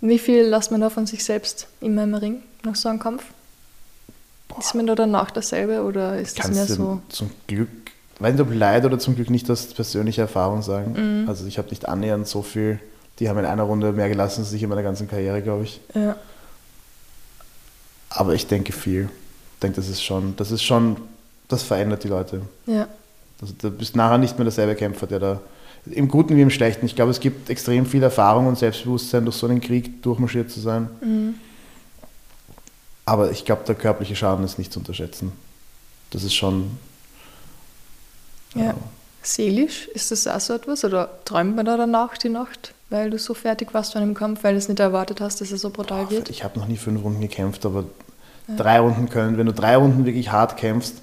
Wie 0.00 0.18
viel 0.18 0.44
lässt 0.44 0.70
man 0.70 0.80
da 0.80 0.90
von 0.90 1.06
sich 1.06 1.24
selbst 1.24 1.66
in 1.80 1.94
meinem 1.94 2.14
Ring 2.14 2.42
nach 2.64 2.74
so 2.76 2.88
einem 2.88 2.98
Kampf? 2.98 3.24
Ist 4.58 4.74
man 4.74 4.86
da 4.86 4.94
danach 4.94 5.30
dasselbe 5.30 5.82
oder 5.82 6.18
ist 6.18 6.38
das 6.38 6.48
mehr 6.48 6.56
Kannst 6.58 6.70
du 6.78 6.82
so? 6.82 7.00
zum 7.08 7.30
Glück, 7.48 7.68
weiß 8.20 8.32
nicht 8.32 8.40
ob 8.42 8.54
leid 8.54 8.84
oder 8.84 8.98
zum 8.98 9.14
Glück 9.16 9.28
nicht 9.30 9.50
aus 9.50 9.66
persönlicher 9.74 10.22
Erfahrung 10.22 10.62
sagen. 10.62 11.22
Mhm. 11.22 11.28
Also 11.28 11.46
ich 11.46 11.58
habe 11.58 11.68
nicht 11.70 11.88
annähernd 11.88 12.26
so 12.28 12.42
viel, 12.42 12.78
die 13.18 13.28
haben 13.28 13.38
in 13.38 13.44
einer 13.44 13.62
Runde 13.62 13.92
mehr 13.92 14.08
gelassen 14.08 14.40
als 14.40 14.52
ich 14.52 14.62
in 14.62 14.68
meiner 14.68 14.82
ganzen 14.82 15.08
Karriere, 15.08 15.40
glaube 15.42 15.64
ich. 15.64 15.80
Ja, 15.94 16.16
Aber 18.10 18.34
ich 18.34 18.46
denke 18.46 18.72
viel. 18.72 19.08
Ich 19.54 19.60
denke, 19.60 19.76
das 19.76 19.88
ist 19.88 20.02
schon, 20.02 20.34
das 20.36 20.50
ist 20.50 20.62
schon, 20.62 20.96
das 21.48 21.62
verändert 21.62 22.04
die 22.04 22.08
Leute. 22.08 22.42
ja, 22.66 22.88
Also 23.40 23.54
du 23.56 23.70
bist 23.70 23.96
nachher 23.96 24.18
nicht 24.18 24.36
mehr 24.38 24.44
derselbe 24.44 24.74
Kämpfer, 24.74 25.06
der 25.06 25.18
da 25.20 25.40
im 25.86 26.08
Guten 26.08 26.36
wie 26.36 26.42
im 26.42 26.50
Schlechten. 26.50 26.86
Ich 26.86 26.96
glaube, 26.96 27.10
es 27.10 27.20
gibt 27.20 27.50
extrem 27.50 27.84
viel 27.86 28.02
Erfahrung 28.02 28.46
und 28.46 28.58
Selbstbewusstsein, 28.58 29.24
durch 29.24 29.36
so 29.36 29.46
einen 29.46 29.60
Krieg 29.60 30.02
durchmarschiert 30.02 30.50
zu 30.50 30.60
sein. 30.60 30.88
mhm. 31.00 31.34
Aber 33.06 33.30
ich 33.30 33.44
glaube, 33.44 33.64
der 33.66 33.74
körperliche 33.74 34.16
Schaden 34.16 34.46
ist 34.46 34.58
nicht 34.58 34.72
zu 34.72 34.78
unterschätzen. 34.78 35.30
Das 36.10 36.24
ist 36.24 36.34
schon. 36.34 36.78
ja. 38.54 38.74
Seelisch, 39.22 39.88
ist 39.88 40.10
das 40.10 40.26
auch 40.26 40.40
so 40.40 40.54
etwas? 40.54 40.84
Oder 40.84 41.10
träumt 41.24 41.54
man 41.56 41.64
da 41.66 41.76
danach 41.76 42.16
die 42.18 42.28
Nacht, 42.28 42.74
weil 42.94 43.10
du 43.10 43.18
so 43.18 43.34
fertig 43.34 43.74
warst 43.74 43.92
von 43.92 44.02
dem 44.02 44.14
Kampf, 44.14 44.44
weil 44.44 44.52
du 44.52 44.58
es 44.58 44.68
nicht 44.68 44.78
erwartet 44.78 45.20
hast, 45.20 45.40
dass 45.40 45.50
er 45.50 45.58
so 45.58 45.70
brutal 45.70 46.10
wird? 46.10 46.30
Ich 46.30 46.44
habe 46.44 46.58
noch 46.60 46.68
nie 46.68 46.76
fünf 46.76 47.02
Runden 47.02 47.20
gekämpft, 47.20 47.66
aber 47.66 47.84
drei 48.56 48.78
Runden 48.78 49.08
können. 49.08 49.36
Wenn 49.36 49.46
du 49.46 49.52
drei 49.52 49.76
Runden 49.76 50.06
wirklich 50.06 50.30
hart 50.30 50.56
kämpfst, 50.56 51.02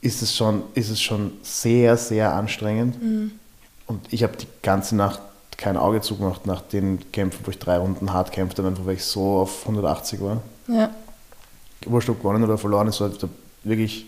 ist 0.00 0.22
es 0.22 0.36
schon, 0.36 0.62
ist 0.74 0.88
es 0.88 1.00
schon 1.00 1.32
sehr, 1.42 1.96
sehr 1.96 2.32
anstrengend. 2.32 3.02
Mhm. 3.02 3.32
Und 3.88 4.12
ich 4.12 4.22
habe 4.22 4.36
die 4.36 4.46
ganze 4.62 4.94
Nacht 4.94 5.20
kein 5.56 5.76
Auge 5.76 6.00
zugemacht 6.00 6.46
nach 6.46 6.60
den 6.60 7.10
Kämpfen, 7.10 7.40
wo 7.44 7.50
ich 7.50 7.58
drei 7.58 7.78
Runden 7.78 8.12
hart 8.12 8.30
kämpfte, 8.30 8.64
einfach 8.64 8.86
weil 8.86 8.94
ich 8.94 9.04
so 9.04 9.38
auf 9.38 9.62
180 9.62 10.20
war. 10.20 10.40
Ja, 10.68 10.90
Wurscht 11.86 12.08
ob 12.08 12.18
gewonnen 12.18 12.44
oder 12.44 12.56
verloren 12.56 12.86
ist, 12.86 13.00
halt 13.00 13.20
da 13.20 13.28
wirklich, 13.64 14.06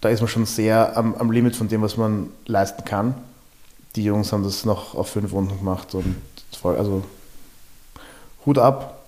da 0.00 0.08
ist 0.08 0.20
man 0.20 0.28
schon 0.28 0.46
sehr 0.46 0.96
am, 0.96 1.14
am 1.14 1.30
Limit 1.30 1.54
von 1.54 1.68
dem, 1.68 1.80
was 1.80 1.96
man 1.96 2.30
leisten 2.46 2.84
kann. 2.84 3.14
Die 3.96 4.04
Jungs 4.04 4.32
haben 4.32 4.42
das 4.42 4.64
noch 4.64 4.94
auf 4.94 5.08
fünf 5.08 5.32
Runden 5.32 5.56
gemacht 5.58 5.94
und 5.94 6.16
voll, 6.58 6.76
also 6.76 7.04
Hut 8.44 8.58
ab. 8.58 9.04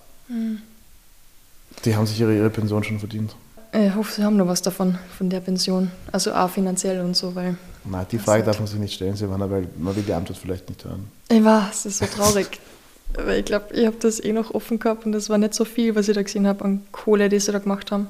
Die 1.85 1.95
haben 1.95 2.05
sich 2.07 2.19
ihre, 2.19 2.35
ihre 2.35 2.49
Pension 2.49 2.83
schon 2.83 2.99
verdient. 2.99 3.35
ich 3.73 3.93
hoffe, 3.95 4.13
sie 4.13 4.23
haben 4.23 4.37
noch 4.37 4.47
was 4.47 4.61
davon, 4.61 4.97
von 5.17 5.29
der 5.29 5.41
Pension. 5.41 5.91
Also 6.11 6.33
auch 6.33 6.49
finanziell 6.49 7.01
und 7.01 7.15
so, 7.15 7.35
weil 7.35 7.57
Na, 7.83 8.03
die 8.03 8.17
Frage 8.17 8.43
darf 8.43 8.59
man 8.59 8.67
sich 8.67 8.79
nicht 8.79 8.93
stellen, 8.93 9.15
Silvana, 9.15 9.49
weil 9.49 9.67
man 9.77 9.95
will 9.95 10.03
die 10.03 10.13
Antwort 10.13 10.37
vielleicht 10.39 10.69
nicht 10.69 10.83
hören. 10.85 11.09
Ich 11.29 11.43
weiß, 11.43 11.85
es 11.85 11.85
ist 11.85 11.99
so 11.99 12.05
traurig. 12.05 12.59
Weil 13.13 13.39
ich 13.39 13.45
glaube, 13.45 13.73
ich 13.73 13.85
habe 13.85 13.95
das 14.01 14.21
eh 14.21 14.33
noch 14.33 14.53
offen 14.53 14.79
gehabt 14.79 15.05
und 15.05 15.13
das 15.13 15.29
war 15.29 15.37
nicht 15.37 15.53
so 15.53 15.63
viel, 15.63 15.95
was 15.95 16.09
ich 16.09 16.15
da 16.15 16.21
gesehen 16.21 16.45
habe 16.45 16.65
an 16.65 16.81
Kohle, 16.91 17.29
die 17.29 17.39
sie 17.39 17.53
da 17.53 17.59
gemacht 17.59 17.89
haben. 17.89 18.07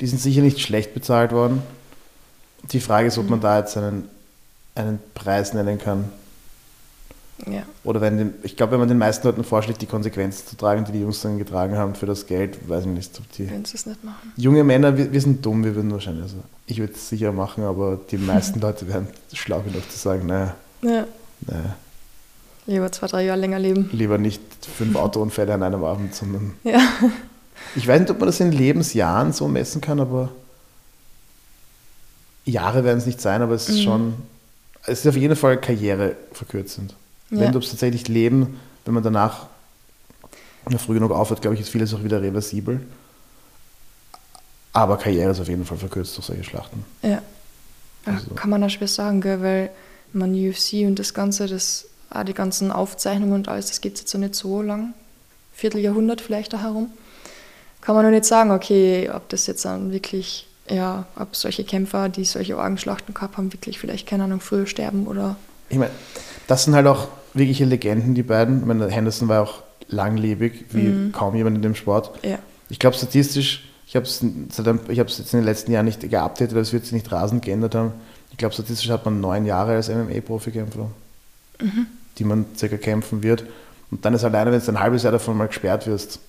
Die 0.00 0.06
sind 0.06 0.20
sicher 0.20 0.40
nicht 0.40 0.60
schlecht 0.60 0.94
bezahlt 0.94 1.32
worden. 1.32 1.62
Die 2.70 2.78
Frage 2.78 3.08
ist, 3.08 3.18
ob 3.18 3.28
man 3.28 3.40
da 3.40 3.58
jetzt 3.58 3.76
einen, 3.76 4.08
einen 4.78 4.98
Preis 5.14 5.52
nennen 5.54 5.78
kann. 5.78 6.04
Ja, 7.46 7.62
Oder 7.84 8.00
wenn 8.00 8.34
ich 8.42 8.56
glaube, 8.56 8.72
wenn 8.72 8.80
man 8.80 8.88
den 8.88 8.98
meisten 8.98 9.24
Leuten 9.26 9.44
vorschlägt, 9.44 9.80
die 9.80 9.86
Konsequenzen 9.86 10.44
zu 10.48 10.56
tragen, 10.56 10.84
die 10.84 10.90
die 10.90 11.00
Jungs 11.00 11.20
dann 11.20 11.38
getragen 11.38 11.76
haben 11.76 11.94
für 11.94 12.06
das 12.06 12.26
Geld, 12.26 12.68
weiß 12.68 12.80
ich 12.84 12.90
nicht, 12.90 13.16
ob 13.16 13.30
die 13.32 13.48
wenn 13.48 13.64
sie 13.64 13.76
es 13.76 13.86
nicht 13.86 14.02
machen. 14.02 14.32
junge 14.36 14.64
Männer, 14.64 14.96
wir, 14.96 15.12
wir 15.12 15.20
sind 15.20 15.46
dumm, 15.46 15.62
wir 15.62 15.72
würden 15.76 15.92
wahrscheinlich, 15.92 16.24
also 16.24 16.38
ich 16.66 16.78
würde 16.80 16.94
es 16.94 17.08
sicher 17.08 17.30
machen, 17.30 17.62
aber 17.62 18.00
die 18.10 18.18
meisten 18.18 18.58
Leute 18.60 18.88
wären 18.88 19.06
schlau 19.32 19.60
genug 19.60 19.88
zu 19.88 19.96
sagen, 19.96 20.26
naja, 20.26 20.56
Ja, 20.82 21.06
naja, 21.42 21.76
lieber 22.66 22.90
zwei, 22.90 23.06
drei 23.06 23.24
Jahre 23.24 23.38
länger 23.38 23.60
leben. 23.60 23.88
lieber 23.92 24.18
nicht 24.18 24.42
fünf 24.76 24.96
Autounfälle 24.96 25.54
an 25.54 25.62
einem 25.62 25.84
Abend, 25.84 26.16
sondern 26.16 26.54
Ja, 26.64 26.80
ich 27.76 27.86
weiß 27.86 28.00
nicht, 28.00 28.10
ob 28.10 28.18
man 28.18 28.26
das 28.26 28.40
in 28.40 28.50
Lebensjahren 28.50 29.32
so 29.32 29.46
messen 29.46 29.80
kann, 29.80 30.00
aber 30.00 30.30
Jahre 32.44 32.82
werden 32.82 32.98
es 32.98 33.06
nicht 33.06 33.20
sein, 33.20 33.42
aber 33.42 33.54
es 33.54 33.68
ist 33.68 33.76
Mhm. 33.78 33.82
schon, 33.82 34.14
es 34.88 35.00
ist 35.00 35.06
auf 35.06 35.16
jeden 35.16 35.36
Fall 35.36 35.60
karriereverkürzend. 35.60 36.94
Ja. 37.30 37.40
Wenn 37.40 37.52
du 37.52 37.58
es 37.58 37.70
tatsächlich 37.70 38.08
leben, 38.08 38.58
wenn 38.84 38.94
man 38.94 39.02
danach 39.02 39.46
früh 40.78 40.94
genug 40.94 41.12
aufhört, 41.12 41.40
glaube 41.40 41.54
ich, 41.54 41.60
ist 41.60 41.68
vieles 41.70 41.94
auch 41.94 42.02
wieder 42.04 42.20
reversibel. 42.22 42.80
Aber 44.72 44.96
Karriere 44.98 45.30
ist 45.30 45.40
auf 45.40 45.48
jeden 45.48 45.64
Fall 45.64 45.78
verkürzt 45.78 46.16
durch 46.16 46.26
solche 46.26 46.44
Schlachten. 46.44 46.84
ja. 47.02 47.22
Also- 48.04 48.30
Kann 48.34 48.48
man 48.48 48.62
auch 48.64 48.70
schwer 48.70 48.88
sagen, 48.88 49.20
gell? 49.20 49.42
weil 49.42 49.70
man 50.14 50.32
UFC 50.34 50.86
und 50.86 50.98
das 50.98 51.12
Ganze, 51.12 51.46
das, 51.46 51.86
auch 52.10 52.22
die 52.24 52.32
ganzen 52.32 52.70
Aufzeichnungen 52.72 53.34
und 53.34 53.48
alles, 53.48 53.66
das 53.66 53.80
gibt 53.82 53.96
es 53.96 54.02
jetzt 54.02 54.14
noch 54.14 54.20
nicht 54.20 54.34
so 54.34 54.62
lang. 54.62 54.94
Vierteljahrhundert 55.52 56.20
vielleicht 56.22 56.52
da 56.54 56.62
herum. 56.62 56.90
Kann 57.82 57.94
man 57.94 58.04
noch 58.04 58.10
nicht 58.12 58.24
sagen, 58.24 58.50
okay, 58.50 59.10
ob 59.12 59.28
das 59.28 59.46
jetzt 59.46 59.64
dann 59.64 59.92
wirklich 59.92 60.46
ja, 60.70 61.06
ob 61.16 61.34
solche 61.36 61.64
Kämpfer, 61.64 62.08
die 62.08 62.24
solche 62.24 62.56
Orgenschlachten 62.56 63.14
gehabt 63.14 63.36
haben, 63.36 63.52
wirklich 63.52 63.78
vielleicht, 63.78 64.06
keine 64.06 64.24
Ahnung, 64.24 64.40
früher 64.40 64.66
sterben 64.66 65.06
oder. 65.06 65.36
Ich 65.68 65.78
meine, 65.78 65.90
das 66.46 66.64
sind 66.64 66.74
halt 66.74 66.86
auch 66.86 67.08
wirkliche 67.34 67.64
Legenden, 67.64 68.14
die 68.14 68.22
beiden. 68.22 68.60
Ich 68.60 68.66
meine, 68.66 68.88
Henderson 68.88 69.28
war 69.28 69.42
auch 69.42 69.62
langlebig, 69.88 70.66
wie 70.70 70.82
Mhm. 70.88 71.12
kaum 71.12 71.34
jemand 71.34 71.56
in 71.56 71.62
dem 71.62 71.74
Sport. 71.74 72.10
Ja. 72.24 72.38
Ich 72.68 72.78
glaube 72.78 72.96
statistisch, 72.96 73.64
ich 73.86 73.96
habe 73.96 74.04
es 74.04 74.20
jetzt 74.22 75.32
in 75.32 75.38
den 75.40 75.44
letzten 75.44 75.72
Jahren 75.72 75.86
nicht 75.86 76.00
geupdatet, 76.08 76.54
weil 76.54 76.62
es 76.62 76.72
wird 76.72 76.84
sich 76.84 76.92
nicht 76.92 77.10
rasend 77.10 77.42
geändert 77.44 77.74
haben. 77.74 77.92
Ich 78.30 78.36
glaube 78.36 78.52
statistisch 78.54 78.90
hat 78.90 79.04
man 79.04 79.20
neun 79.20 79.46
Jahre 79.46 79.72
als 79.74 79.88
MMA-Profikämpfer, 79.88 80.90
Mhm. 81.60 81.86
die 82.18 82.24
man 82.24 82.44
circa 82.56 82.76
kämpfen 82.76 83.22
wird. 83.22 83.44
Und 83.90 84.04
dann 84.04 84.12
ist 84.12 84.24
alleine, 84.24 84.52
wenn 84.52 84.60
du 84.60 84.68
ein 84.70 84.80
halbes 84.80 85.02
Jahr 85.02 85.12
davon 85.12 85.36
mal 85.36 85.48
gesperrt 85.48 85.86
wirst, 85.86 86.20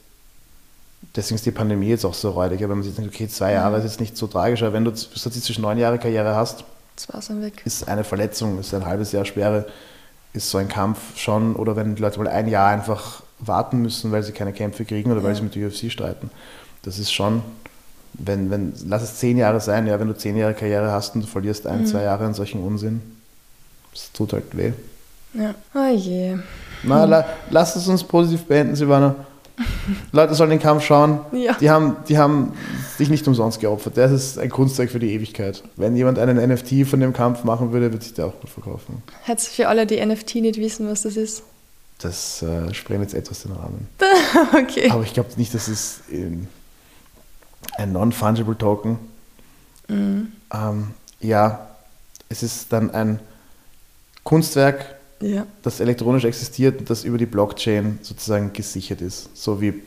deswegen 1.15 1.35
ist 1.35 1.45
die 1.45 1.51
Pandemie 1.51 1.87
jetzt 1.89 2.05
auch 2.05 2.13
so 2.13 2.31
räudig, 2.31 2.59
aber 2.59 2.71
wenn 2.71 2.79
man 2.79 2.85
sich 2.87 2.95
denkt, 2.95 3.13
okay, 3.13 3.27
zwei 3.27 3.53
Jahre 3.53 3.77
ist 3.77 3.83
jetzt 3.83 3.99
nicht 3.99 4.15
so 4.17 4.27
tragisch, 4.27 4.61
aber 4.63 4.73
wenn 4.73 4.85
du 4.85 4.95
statistisch 4.95 5.59
neun 5.59 5.77
Jahre 5.77 5.97
Karriere 5.99 6.35
hast, 6.35 6.63
ist 7.65 7.87
eine 7.87 8.03
Verletzung, 8.03 8.59
ist 8.59 8.73
ein 8.73 8.85
halbes 8.85 9.11
Jahr 9.11 9.25
Sperre, 9.25 9.65
ist 10.33 10.49
so 10.49 10.57
ein 10.57 10.67
Kampf 10.67 10.99
schon, 11.17 11.55
oder 11.55 11.75
wenn 11.75 11.95
die 11.95 12.01
Leute 12.01 12.19
mal 12.19 12.27
ein 12.27 12.47
Jahr 12.47 12.67
einfach 12.69 13.23
warten 13.39 13.81
müssen, 13.81 14.11
weil 14.11 14.21
sie 14.23 14.33
keine 14.33 14.51
Kämpfe 14.53 14.83
kriegen 14.85 15.11
oder 15.11 15.23
weil 15.23 15.31
Ja. 15.31 15.35
sie 15.37 15.43
mit 15.43 15.55
der 15.55 15.67
UFC 15.67 15.89
streiten. 15.91 16.29
Das 16.83 16.99
ist 16.99 17.11
schon, 17.13 17.41
wenn, 18.13 18.51
wenn, 18.51 18.73
lass 18.85 19.01
es 19.01 19.15
zehn 19.15 19.37
Jahre 19.37 19.61
sein, 19.61 19.87
ja, 19.87 19.99
wenn 19.99 20.07
du 20.09 20.15
zehn 20.17 20.35
Jahre 20.35 20.53
Karriere 20.53 20.91
hast 20.91 21.15
und 21.15 21.21
du 21.21 21.27
verlierst 21.27 21.65
ein, 21.67 21.81
Mhm. 21.81 21.85
zwei 21.85 22.03
Jahre 22.03 22.25
an 22.25 22.33
solchen 22.33 22.61
Unsinn, 22.61 23.01
das 23.93 24.11
tut 24.11 24.33
halt 24.33 24.55
weh. 24.57 24.73
Ja. 25.33 25.55
Oh 25.73 25.95
je. 25.95 26.37
Na, 26.83 27.05
la, 27.05 27.25
lass 27.49 27.75
es 27.75 27.87
uns 27.87 28.03
positiv 28.03 28.45
beenden, 28.45 28.75
Silvana. 28.75 29.15
Leute 30.11 30.35
sollen 30.35 30.49
den 30.49 30.59
Kampf 30.59 30.83
schauen. 30.83 31.19
Ja. 31.31 31.53
Die 31.53 31.69
haben, 31.69 31.97
die 32.07 32.17
haben 32.17 32.53
sich 32.97 33.09
nicht 33.09 33.27
umsonst 33.27 33.59
geopfert. 33.59 33.97
Das 33.97 34.11
ist 34.11 34.39
ein 34.39 34.49
Kunstwerk 34.49 34.91
für 34.91 34.99
die 34.99 35.13
Ewigkeit. 35.13 35.63
Wenn 35.75 35.95
jemand 35.95 36.19
einen 36.19 36.37
NFT 36.37 36.87
von 36.87 36.99
dem 36.99 37.13
Kampf 37.13 37.43
machen 37.43 37.71
würde, 37.71 37.91
würde 37.91 38.03
sich 38.03 38.13
der 38.13 38.27
auch 38.27 38.39
gut 38.39 38.49
verkaufen. 38.49 39.03
Jetzt 39.27 39.49
für 39.49 39.67
alle, 39.67 39.85
die 39.85 40.03
NFT 40.03 40.35
nicht 40.35 40.57
wissen, 40.57 40.89
was 40.89 41.03
das 41.03 41.17
ist. 41.17 41.43
Das 41.99 42.41
äh, 42.41 42.73
sprengt 42.73 43.01
jetzt 43.01 43.13
etwas 43.13 43.43
den 43.43 43.51
Rahmen. 43.51 43.87
Okay. 44.53 44.89
Aber 44.89 45.03
ich 45.03 45.13
glaube 45.13 45.29
nicht, 45.35 45.53
dass 45.53 45.67
es 45.67 46.01
ähm, 46.11 46.47
ein 47.77 47.91
Non-Fungible 47.91 48.57
Token. 48.57 48.99
Mhm. 49.87 50.31
Ähm, 50.53 50.87
ja, 51.19 51.67
es 52.29 52.43
ist 52.43 52.71
dann 52.71 52.91
ein 52.91 53.19
Kunstwerk, 54.23 54.98
Ja. 55.21 55.45
das 55.63 55.79
elektronisch 55.79 56.23
existiert 56.23 56.79
und 56.79 56.89
das 56.89 57.03
über 57.03 57.17
die 57.17 57.25
Blockchain 57.25 57.99
sozusagen 58.01 58.53
gesichert 58.53 59.01
ist. 59.01 59.29
So 59.35 59.59
wie 59.59 59.81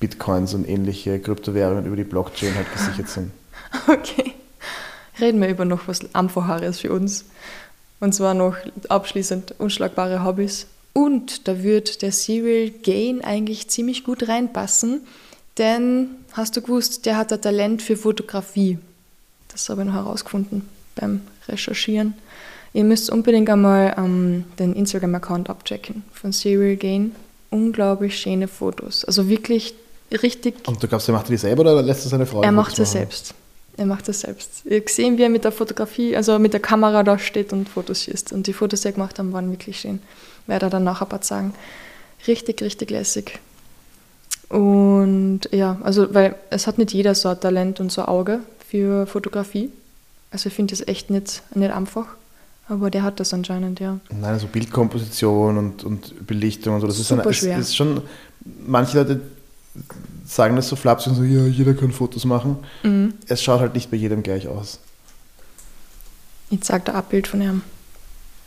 Bitcoins 0.00 0.54
und 0.54 0.68
ähnliche 0.68 1.18
Kryptowährungen 1.18 1.86
über 1.86 1.96
die 1.96 2.04
Blockchain 2.04 2.54
halt 2.54 2.72
gesichert 2.72 3.08
sind. 3.08 3.30
Okay. 3.86 4.32
Reden 5.20 5.42
wir 5.42 5.48
über 5.48 5.66
noch 5.66 5.88
was 5.88 6.14
Einfacheres 6.14 6.80
für 6.80 6.90
uns. 6.90 7.26
Und 8.00 8.14
zwar 8.14 8.32
noch 8.32 8.56
abschließend 8.88 9.56
unschlagbare 9.58 10.24
Hobbys. 10.24 10.66
Und 10.94 11.48
da 11.48 11.62
wird 11.62 12.02
der 12.02 12.12
Serial 12.12 12.70
Gain 12.70 13.22
eigentlich 13.22 13.68
ziemlich 13.68 14.04
gut 14.04 14.28
reinpassen, 14.28 15.02
denn 15.58 16.08
hast 16.32 16.56
du 16.56 16.62
gewusst, 16.62 17.04
der 17.04 17.16
hat 17.16 17.32
ein 17.32 17.42
Talent 17.42 17.82
für 17.82 17.96
Fotografie. 17.96 18.78
Das 19.48 19.68
habe 19.68 19.82
ich 19.82 19.88
noch 19.88 19.94
herausgefunden 19.94 20.68
beim 20.94 21.20
Recherchieren. 21.48 22.14
Ihr 22.72 22.84
müsst 22.84 23.10
unbedingt 23.10 23.48
einmal 23.50 23.94
ähm, 23.96 24.44
den 24.58 24.74
Instagram-Account 24.74 25.50
abchecken 25.50 26.04
von 26.12 26.32
Serial 26.32 26.76
Gain. 26.76 27.12
Unglaublich 27.50 28.18
schöne 28.18 28.46
Fotos. 28.46 29.04
Also 29.04 29.28
wirklich 29.28 29.74
richtig 30.12 30.54
Und 30.66 30.82
du 30.82 30.88
glaubst, 30.88 31.08
er 31.08 31.14
macht 31.14 31.28
die 31.28 31.36
selber 31.36 31.62
oder 31.62 31.82
lässt 31.82 32.04
er 32.06 32.10
seine 32.10 32.26
Frau? 32.26 32.42
er 32.42 32.52
macht 32.52 32.72
es 32.74 32.80
machen? 32.80 32.92
selbst. 32.92 33.34
Er 33.76 33.86
macht 33.86 34.08
es 34.08 34.20
selbst. 34.20 34.62
Ihr 34.64 34.80
gesehen, 34.80 35.18
wie 35.18 35.22
er 35.22 35.28
mit 35.28 35.44
der 35.44 35.52
Fotografie, 35.52 36.16
also 36.16 36.38
mit 36.38 36.52
der 36.52 36.60
Kamera 36.60 37.04
da 37.04 37.18
steht 37.18 37.52
und 37.52 37.68
Fotos 37.68 38.02
schießt. 38.02 38.32
Und 38.32 38.46
die 38.46 38.52
Fotos, 38.52 38.80
die 38.82 38.88
er 38.88 38.92
gemacht 38.92 39.18
haben, 39.18 39.32
waren 39.32 39.50
wirklich 39.50 39.80
schön. 39.80 40.00
Werde 40.46 40.66
er 40.66 40.70
dann 40.70 40.84
nachher 40.84 41.06
ein 41.06 41.08
paar 41.08 41.22
sagen. 41.22 41.54
Richtig, 42.26 42.60
richtig 42.60 42.90
lässig. 42.90 43.38
Und 44.48 45.42
ja, 45.52 45.78
also, 45.82 46.12
weil 46.12 46.34
es 46.50 46.66
hat 46.66 46.78
nicht 46.78 46.92
jeder 46.92 47.14
so 47.14 47.28
ein 47.28 47.40
Talent 47.40 47.80
und 47.80 47.92
so 47.92 48.02
ein 48.02 48.08
Auge 48.08 48.40
für 48.68 49.06
Fotografie. 49.06 49.70
Also 50.30 50.48
ich 50.48 50.54
finde 50.54 50.74
das 50.74 50.86
echt 50.86 51.10
nicht, 51.10 51.42
nicht 51.54 51.70
einfach. 51.70 52.06
Aber 52.68 52.90
der 52.90 53.02
hat 53.02 53.18
das 53.18 53.32
anscheinend, 53.32 53.80
ja. 53.80 53.98
Nein, 54.10 54.24
also 54.24 54.46
Bildkomposition 54.46 55.56
und, 55.56 55.84
und 55.84 56.26
Belichtung 56.26 56.74
und 56.74 56.80
so. 56.82 56.86
Das 56.86 56.98
ist, 56.98 57.08
Super 57.08 57.22
eine, 57.22 57.30
es 57.30 57.36
schwer. 57.38 57.58
ist 57.58 57.74
schon, 57.76 58.02
manche 58.66 58.98
Leute 58.98 59.20
sagen 60.26 60.56
das 60.56 60.68
so 60.68 60.76
flapsig 60.76 61.12
und 61.12 61.16
so, 61.16 61.22
ja, 61.22 61.46
jeder 61.46 61.72
kann 61.72 61.92
Fotos 61.92 62.24
machen. 62.26 62.56
Mhm. 62.82 63.14
Es 63.26 63.42
schaut 63.42 63.60
halt 63.60 63.74
nicht 63.74 63.90
bei 63.90 63.96
jedem 63.96 64.22
gleich 64.22 64.48
aus. 64.48 64.80
Ich 66.50 66.60
zeige 66.62 66.84
da 66.86 66.94
ein 66.98 67.04
Bild 67.08 67.26
von 67.26 67.40
ihm, 67.40 67.62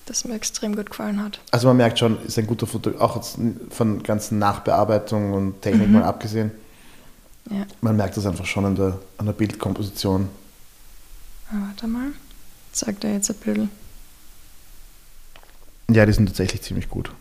das 0.05 0.25
mir 0.25 0.35
extrem 0.35 0.75
gut 0.75 0.89
gefallen 0.91 1.21
hat. 1.23 1.39
Also 1.51 1.67
man 1.67 1.77
merkt 1.77 1.97
schon, 1.99 2.23
ist 2.25 2.37
ein 2.37 2.45
guter 2.47 2.67
Foto, 2.67 2.91
auch 2.99 3.15
jetzt 3.15 3.37
von 3.71 4.03
ganzen 4.03 4.37
Nachbearbeitung 4.39 5.33
und 5.33 5.61
Technik 5.61 5.87
Mhm. 5.87 5.93
mal 5.93 6.03
abgesehen. 6.03 6.51
Ja. 7.49 7.65
Man 7.81 7.95
merkt 7.97 8.17
das 8.17 8.25
einfach 8.27 8.45
schon 8.45 8.65
an 8.65 8.75
der, 8.75 8.99
an 9.17 9.25
der 9.25 9.33
Bildkomposition. 9.33 10.29
Ah, 11.49 11.55
warte 11.67 11.87
mal. 11.87 12.09
Sagt 12.71 13.03
er 13.03 13.13
jetzt 13.13 13.29
ein 13.31 13.35
bisschen. 13.37 13.69
Ja, 15.93 16.05
die 16.05 16.13
sind 16.13 16.25
tatsächlich 16.27 16.61
ziemlich 16.61 16.89
gut. 16.89 17.11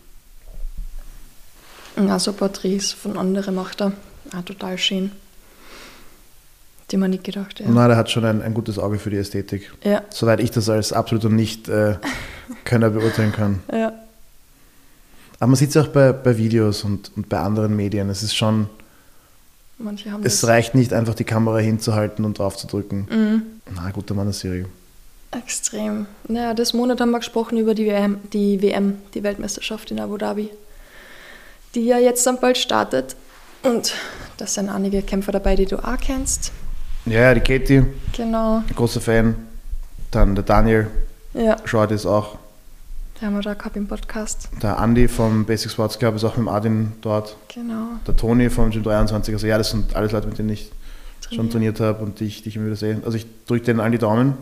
Also 1.95 2.33
Porträts 2.33 2.91
von 2.93 3.17
anderen 3.17 3.55
macht 3.55 3.81
er. 3.81 3.91
Ah, 4.31 4.41
total 4.41 4.77
schön. 4.77 5.11
Die 6.89 6.97
man 6.97 7.11
nicht 7.11 7.23
gedacht, 7.23 7.59
ja. 7.59 7.65
Na, 7.69 7.87
der 7.87 7.97
hat 7.97 8.09
schon 8.11 8.25
ein, 8.25 8.41
ein 8.41 8.53
gutes 8.53 8.77
Auge 8.79 8.99
für 8.99 9.09
die 9.09 9.17
Ästhetik. 9.17 9.71
Ja, 9.83 10.01
Soweit 10.09 10.39
ich 10.41 10.51
das 10.51 10.67
als 10.69 10.91
absoluter 10.93 11.29
Nicht-Könner 11.29 12.89
beurteilen 12.89 13.31
kann. 13.31 13.61
ja. 13.71 13.93
Aber 15.39 15.47
man 15.47 15.55
sieht 15.55 15.71
es 15.71 15.77
auch 15.77 15.87
bei, 15.87 16.11
bei 16.13 16.37
Videos 16.37 16.83
und, 16.83 17.11
und 17.15 17.27
bei 17.27 17.39
anderen 17.39 17.75
Medien. 17.75 18.09
Es 18.11 18.21
ist 18.21 18.35
schon, 18.35 18.69
Manche 19.79 20.11
haben 20.11 20.23
es 20.23 20.41
das. 20.41 20.49
reicht 20.49 20.75
nicht 20.75 20.93
einfach 20.93 21.15
die 21.15 21.23
Kamera 21.23 21.57
hinzuhalten 21.57 22.25
und 22.25 22.37
drauf 22.37 22.57
zu 22.57 22.67
drücken. 22.67 23.07
Mhm. 23.09 23.41
Na, 23.73 23.89
guter 23.89 24.13
Mann 24.13 24.27
der 24.27 24.33
Serie. 24.33 24.65
Extrem. 25.31 26.07
Naja, 26.27 26.53
das 26.53 26.73
Monat 26.73 26.99
haben 26.99 27.11
wir 27.11 27.19
gesprochen 27.19 27.57
über 27.57 27.73
die 27.73 27.85
WM, 27.85 28.17
die 28.33 28.61
WM, 28.61 28.97
die 29.13 29.23
Weltmeisterschaft 29.23 29.89
in 29.91 29.99
Abu 29.99 30.17
Dhabi, 30.17 30.49
die 31.73 31.85
ja 31.85 31.97
jetzt 31.99 32.25
dann 32.27 32.39
bald 32.39 32.57
startet. 32.57 33.15
Und 33.63 33.93
da 34.37 34.45
sind 34.47 34.69
einige 34.69 35.01
Kämpfer 35.01 35.31
dabei, 35.31 35.55
die 35.55 35.65
du 35.65 35.77
auch 35.77 35.97
kennst. 35.97 36.51
Ja, 37.05 37.33
die 37.33 37.39
Katie, 37.41 37.83
Genau. 38.15 38.63
großer 38.75 38.99
Fan. 39.01 39.35
Dann 40.11 40.35
der 40.35 40.43
Daniel, 40.43 40.87
Ja, 41.33 41.55
Short 41.65 41.91
ist 41.91 42.05
auch. 42.05 42.37
die 43.19 43.25
haben 43.25 43.33
wir 43.35 43.41
da 43.41 43.53
gehabt 43.53 43.77
im 43.77 43.87
Podcast. 43.87 44.49
Der 44.61 44.77
Andy 44.79 45.07
vom 45.07 45.45
Basic 45.45 45.71
Sports 45.71 45.97
Club 45.97 46.15
ist 46.15 46.25
auch 46.25 46.35
mit 46.35 46.45
dem 46.45 46.49
Adin 46.49 46.91
dort. 47.01 47.37
Genau. 47.53 47.87
Der 48.05 48.17
Toni 48.17 48.49
vom 48.49 48.69
Gym 48.71 48.83
23. 48.83 49.33
Also 49.33 49.47
ja, 49.47 49.57
das 49.57 49.69
sind 49.71 49.95
alles 49.95 50.11
Leute, 50.11 50.27
mit 50.27 50.37
denen 50.39 50.49
ich 50.49 50.71
schon 51.21 51.49
Trainiert. 51.49 51.51
trainiert 51.53 51.79
habe 51.79 52.03
und 52.03 52.19
die 52.19 52.25
ich, 52.25 52.43
die 52.43 52.49
ich 52.49 52.55
immer 52.57 52.65
wieder 52.65 52.75
sehe. 52.75 53.01
Also 53.05 53.15
ich 53.15 53.25
drücke 53.47 53.63
denen 53.63 53.79
allen 53.79 53.93
die 53.93 53.97
Daumen. 53.99 54.33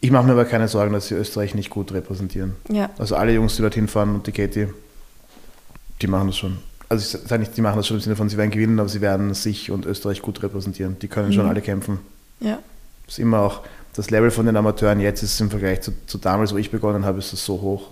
Ich 0.00 0.10
mache 0.10 0.24
mir 0.26 0.32
aber 0.32 0.44
keine 0.44 0.68
Sorgen, 0.68 0.92
dass 0.92 1.08
sie 1.08 1.14
Österreich 1.14 1.54
nicht 1.54 1.70
gut 1.70 1.92
repräsentieren. 1.92 2.54
Ja, 2.70 2.90
Also 2.98 3.16
alle 3.16 3.32
Jungs, 3.32 3.56
die 3.56 3.62
dorthin 3.62 3.88
fahren 3.88 4.14
und 4.14 4.26
die 4.26 4.32
Katie, 4.32 4.68
die 6.00 6.06
machen 6.06 6.28
das 6.28 6.36
schon. 6.36 6.58
Also 6.88 7.02
ich 7.18 7.28
sage 7.28 7.40
nicht, 7.40 7.56
die 7.56 7.60
machen 7.60 7.76
das 7.76 7.86
schon 7.86 7.96
im 7.96 8.02
Sinne 8.02 8.16
von, 8.16 8.28
sie 8.28 8.36
werden 8.36 8.50
gewinnen, 8.50 8.78
aber 8.78 8.88
sie 8.88 9.00
werden 9.00 9.34
sich 9.34 9.70
und 9.70 9.84
Österreich 9.86 10.22
gut 10.22 10.42
repräsentieren. 10.42 10.98
Die 11.00 11.08
können 11.08 11.32
schon 11.32 11.44
Mhm. 11.44 11.50
alle 11.50 11.60
kämpfen. 11.62 11.98
ja, 12.40 12.60
Das 13.06 13.14
ist 13.14 13.18
immer 13.18 13.40
auch, 13.40 13.62
das 13.94 14.10
Level 14.10 14.30
von 14.30 14.46
den 14.46 14.56
Amateuren 14.56 15.00
jetzt 15.00 15.22
ist 15.22 15.40
im 15.40 15.50
Vergleich 15.50 15.80
zu, 15.82 15.92
zu 16.06 16.18
damals, 16.18 16.52
wo 16.52 16.58
ich 16.58 16.70
begonnen 16.70 17.04
habe, 17.04 17.18
ist 17.18 17.32
das 17.32 17.44
so 17.44 17.60
hoch. 17.60 17.90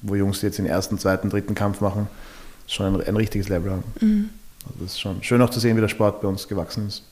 Wo 0.00 0.14
Jungs, 0.14 0.38
die 0.40 0.46
jetzt 0.46 0.58
den 0.58 0.66
ersten, 0.66 0.96
zweiten, 0.98 1.28
dritten 1.28 1.56
Kampf 1.56 1.80
machen, 1.80 2.06
schon 2.68 2.86
ein, 2.94 3.00
ein 3.04 3.16
richtiges 3.16 3.48
Level 3.48 3.72
haben. 3.72 3.82
mhm. 4.00 4.30
Also 4.64 4.84
das 4.84 4.92
ist 4.92 5.00
schon 5.00 5.22
schön 5.24 5.42
auch 5.42 5.50
zu 5.50 5.58
sehen, 5.60 5.76
wie 5.76 5.80
der 5.80 5.88
Sport 5.88 6.20
bei 6.22 6.28
uns 6.28 6.46
gewachsen 6.46 6.86
ist. 6.86 7.02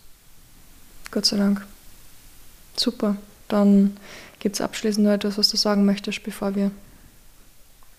Gott 1.11 1.25
sei 1.27 1.37
Dank. 1.37 1.65
Super. 2.77 3.17
Dann 3.49 3.97
gibt 4.47 4.55
es 4.55 4.61
abschließend 4.61 5.05
noch 5.05 5.13
etwas, 5.13 5.39
was 5.39 5.49
du 5.49 5.57
sagen 5.57 5.85
möchtest, 5.85 6.23
bevor 6.23 6.55
wir 6.55 6.71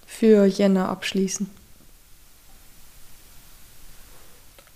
für 0.05 0.45
Jänner 0.45 0.87
abschließen. 0.87 1.49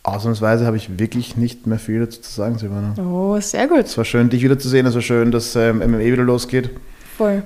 Ausnahmsweise 0.03 0.65
habe 0.65 0.75
ich 0.75 0.99
wirklich 0.99 1.37
nicht 1.37 1.67
mehr 1.67 1.79
viel 1.79 2.01
dazu 2.01 2.19
zu 2.19 2.29
sagen, 2.29 2.57
Silvana. 2.57 2.93
Oh, 3.01 3.39
sehr 3.39 3.69
gut. 3.69 3.85
Es 3.85 3.97
war 3.97 4.03
schön, 4.03 4.29
dich 4.29 4.43
wiederzusehen. 4.43 4.85
Es 4.85 4.95
war 4.95 5.01
schön, 5.01 5.31
dass 5.31 5.55
ähm, 5.55 5.77
MMA 5.77 5.99
wieder 5.99 6.23
losgeht. 6.23 6.71
Voll. 7.15 7.41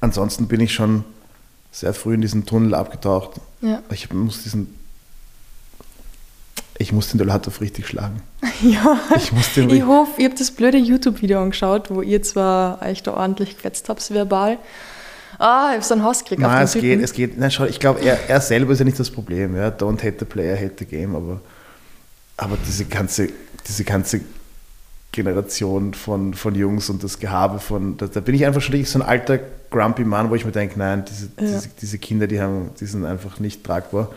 Ansonsten 0.00 0.48
bin 0.48 0.60
ich 0.62 0.72
schon 0.72 1.04
sehr 1.72 1.92
früh 1.92 2.14
in 2.14 2.22
diesen 2.22 2.46
Tunnel 2.46 2.74
abgetaucht. 2.74 3.32
Ja. 3.60 3.82
Ich 3.90 4.10
muss 4.14 4.44
diesen. 4.44 4.78
Ich 6.82 6.92
muss 6.92 7.08
den 7.08 7.18
Dolatov 7.18 7.60
richtig 7.60 7.86
schlagen. 7.86 8.22
ja. 8.62 8.98
Ich 9.16 9.32
muss 9.32 9.54
den. 9.54 9.70
Ich 9.70 9.84
hoffe, 9.84 10.20
ihr 10.20 10.28
habt 10.28 10.40
das 10.40 10.50
blöde 10.50 10.78
YouTube-Video 10.78 11.40
angeschaut, 11.40 11.90
wo 11.90 12.02
ihr 12.02 12.22
zwar 12.22 12.82
euch 12.82 13.04
da 13.04 13.14
ordentlich 13.14 13.56
gefetzt 13.56 13.88
habt, 13.88 14.12
verbal. 14.12 14.58
Ah, 15.38 15.68
ich 15.70 15.76
habe 15.76 15.84
so 15.84 15.94
einen 15.94 16.02
Hass 16.02 16.24
gekriegt 16.24 16.42
Nein, 16.42 16.64
es 16.64 16.72
den 16.72 16.82
geht, 16.82 16.90
Typen. 16.90 17.04
es 17.04 17.12
geht. 17.12 17.38
Nein, 17.38 17.50
schau, 17.52 17.64
ich 17.66 17.78
glaube, 17.78 18.00
er, 18.00 18.28
er 18.28 18.40
selber 18.40 18.72
ist 18.72 18.80
ja 18.80 18.84
nicht 18.84 18.98
das 18.98 19.10
Problem. 19.10 19.56
Ja? 19.56 19.68
Don't 19.68 20.02
hate 20.02 20.16
the 20.18 20.24
player, 20.24 20.56
hate 20.56 20.74
the 20.78 20.84
game. 20.84 21.14
Aber, 21.14 21.40
aber 22.36 22.58
diese 22.66 22.84
ganze, 22.84 23.28
diese 23.66 23.84
ganze 23.84 24.20
Generation 25.12 25.94
von, 25.94 26.34
von 26.34 26.54
Jungs 26.54 26.90
und 26.90 27.04
das 27.04 27.18
Gehabe 27.20 27.60
von, 27.60 27.96
da, 27.96 28.08
da 28.08 28.20
bin 28.20 28.34
ich 28.34 28.44
einfach 28.44 28.60
schon 28.60 28.72
richtig 28.72 28.90
so 28.90 28.98
ein 28.98 29.06
alter 29.06 29.38
grumpy 29.70 30.04
Mann, 30.04 30.30
wo 30.30 30.34
ich 30.34 30.44
mir 30.44 30.52
denke, 30.52 30.78
nein, 30.78 31.04
diese, 31.08 31.26
ja. 31.26 31.30
diese, 31.38 31.68
diese, 31.80 31.98
Kinder, 31.98 32.26
die, 32.26 32.40
haben, 32.40 32.70
die 32.80 32.86
sind 32.86 33.04
einfach 33.04 33.38
nicht 33.38 33.62
tragbar. 33.62 34.10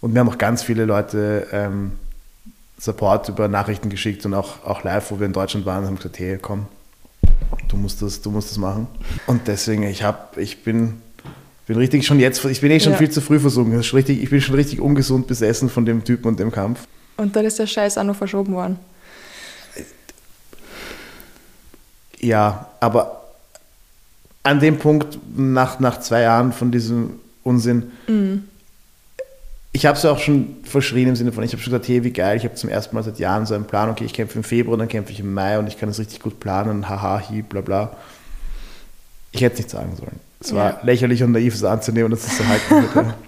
Und 0.00 0.12
mir 0.12 0.20
haben 0.20 0.28
auch 0.28 0.38
ganz 0.38 0.62
viele 0.62 0.84
Leute 0.84 1.46
ähm, 1.52 1.92
Support 2.78 3.28
über 3.28 3.48
Nachrichten 3.48 3.90
geschickt 3.90 4.24
und 4.24 4.32
auch, 4.32 4.64
auch 4.64 4.82
live, 4.82 5.10
wo 5.10 5.18
wir 5.18 5.26
in 5.26 5.34
Deutschland 5.34 5.66
waren, 5.66 5.84
haben 5.84 5.96
gesagt, 5.96 6.18
hey, 6.18 6.38
komm, 6.40 6.66
du 7.68 7.76
musst 7.76 8.00
das, 8.00 8.22
du 8.22 8.30
musst 8.30 8.50
das 8.50 8.58
machen. 8.58 8.86
Und 9.26 9.46
deswegen, 9.46 9.82
ich 9.82 10.02
habe, 10.02 10.40
ich 10.40 10.64
bin, 10.64 11.02
bin 11.66 11.76
richtig 11.76 12.06
schon 12.06 12.18
jetzt, 12.18 12.42
ich 12.46 12.62
bin 12.62 12.70
eh 12.70 12.80
schon 12.80 12.92
ja. 12.92 12.98
viel 12.98 13.10
zu 13.10 13.20
früh 13.20 13.38
versunken. 13.38 13.78
Richtig, 13.78 14.22
ich 14.22 14.30
bin 14.30 14.40
schon 14.40 14.54
richtig 14.54 14.80
ungesund 14.80 15.26
besessen 15.26 15.68
von 15.68 15.84
dem 15.84 16.04
Typen 16.04 16.28
und 16.28 16.40
dem 16.40 16.50
Kampf. 16.50 16.86
Und 17.18 17.36
dann 17.36 17.44
ist 17.44 17.58
der 17.58 17.66
Scheiß 17.66 17.98
auch 17.98 18.04
noch 18.04 18.16
verschoben 18.16 18.54
worden. 18.54 18.78
Ja, 22.18 22.68
aber 22.80 23.24
an 24.42 24.60
dem 24.60 24.78
Punkt, 24.78 25.18
nach, 25.36 25.80
nach 25.80 26.00
zwei 26.00 26.22
Jahren 26.22 26.52
von 26.52 26.70
diesem 26.70 27.20
Unsinn, 27.44 27.90
mhm 28.08 28.44
ich 29.72 29.86
habe 29.86 29.96
es 29.96 30.02
ja 30.02 30.10
auch 30.10 30.18
schon 30.18 30.56
verschrien 30.64 31.08
im 31.08 31.16
Sinne 31.16 31.32
von, 31.32 31.44
ich 31.44 31.52
habe 31.52 31.62
schon 31.62 31.72
gesagt, 31.72 31.88
hey, 31.88 32.02
wie 32.02 32.10
geil, 32.10 32.36
ich 32.36 32.44
habe 32.44 32.54
zum 32.54 32.70
ersten 32.70 32.94
Mal 32.94 33.04
seit 33.04 33.18
Jahren 33.18 33.46
so 33.46 33.54
einen 33.54 33.64
Plan, 33.64 33.88
okay, 33.88 34.04
ich 34.04 34.12
kämpfe 34.12 34.38
im 34.38 34.44
Februar, 34.44 34.76
dann 34.76 34.88
kämpfe 34.88 35.12
ich 35.12 35.20
im 35.20 35.32
Mai 35.32 35.58
und 35.58 35.68
ich 35.68 35.78
kann 35.78 35.88
das 35.88 35.98
richtig 36.00 36.20
gut 36.20 36.40
planen, 36.40 36.88
haha, 36.88 37.22
hi, 37.28 37.42
bla 37.42 37.60
bla. 37.60 37.96
Ich 39.30 39.42
hätte 39.42 39.54
es 39.54 39.58
nicht 39.60 39.70
sagen 39.70 39.94
sollen. 39.96 40.18
Es 40.40 40.52
war 40.52 40.70
ja. 40.70 40.80
lächerlich 40.82 41.22
und 41.22 41.32
naiv, 41.32 41.54
es 41.54 41.62
anzunehmen, 41.62 42.10
dass 42.10 42.26
es 42.26 42.36
so 42.36 42.46
halten 42.46 42.70
wird. 42.70 42.94
ja. 43.06 43.14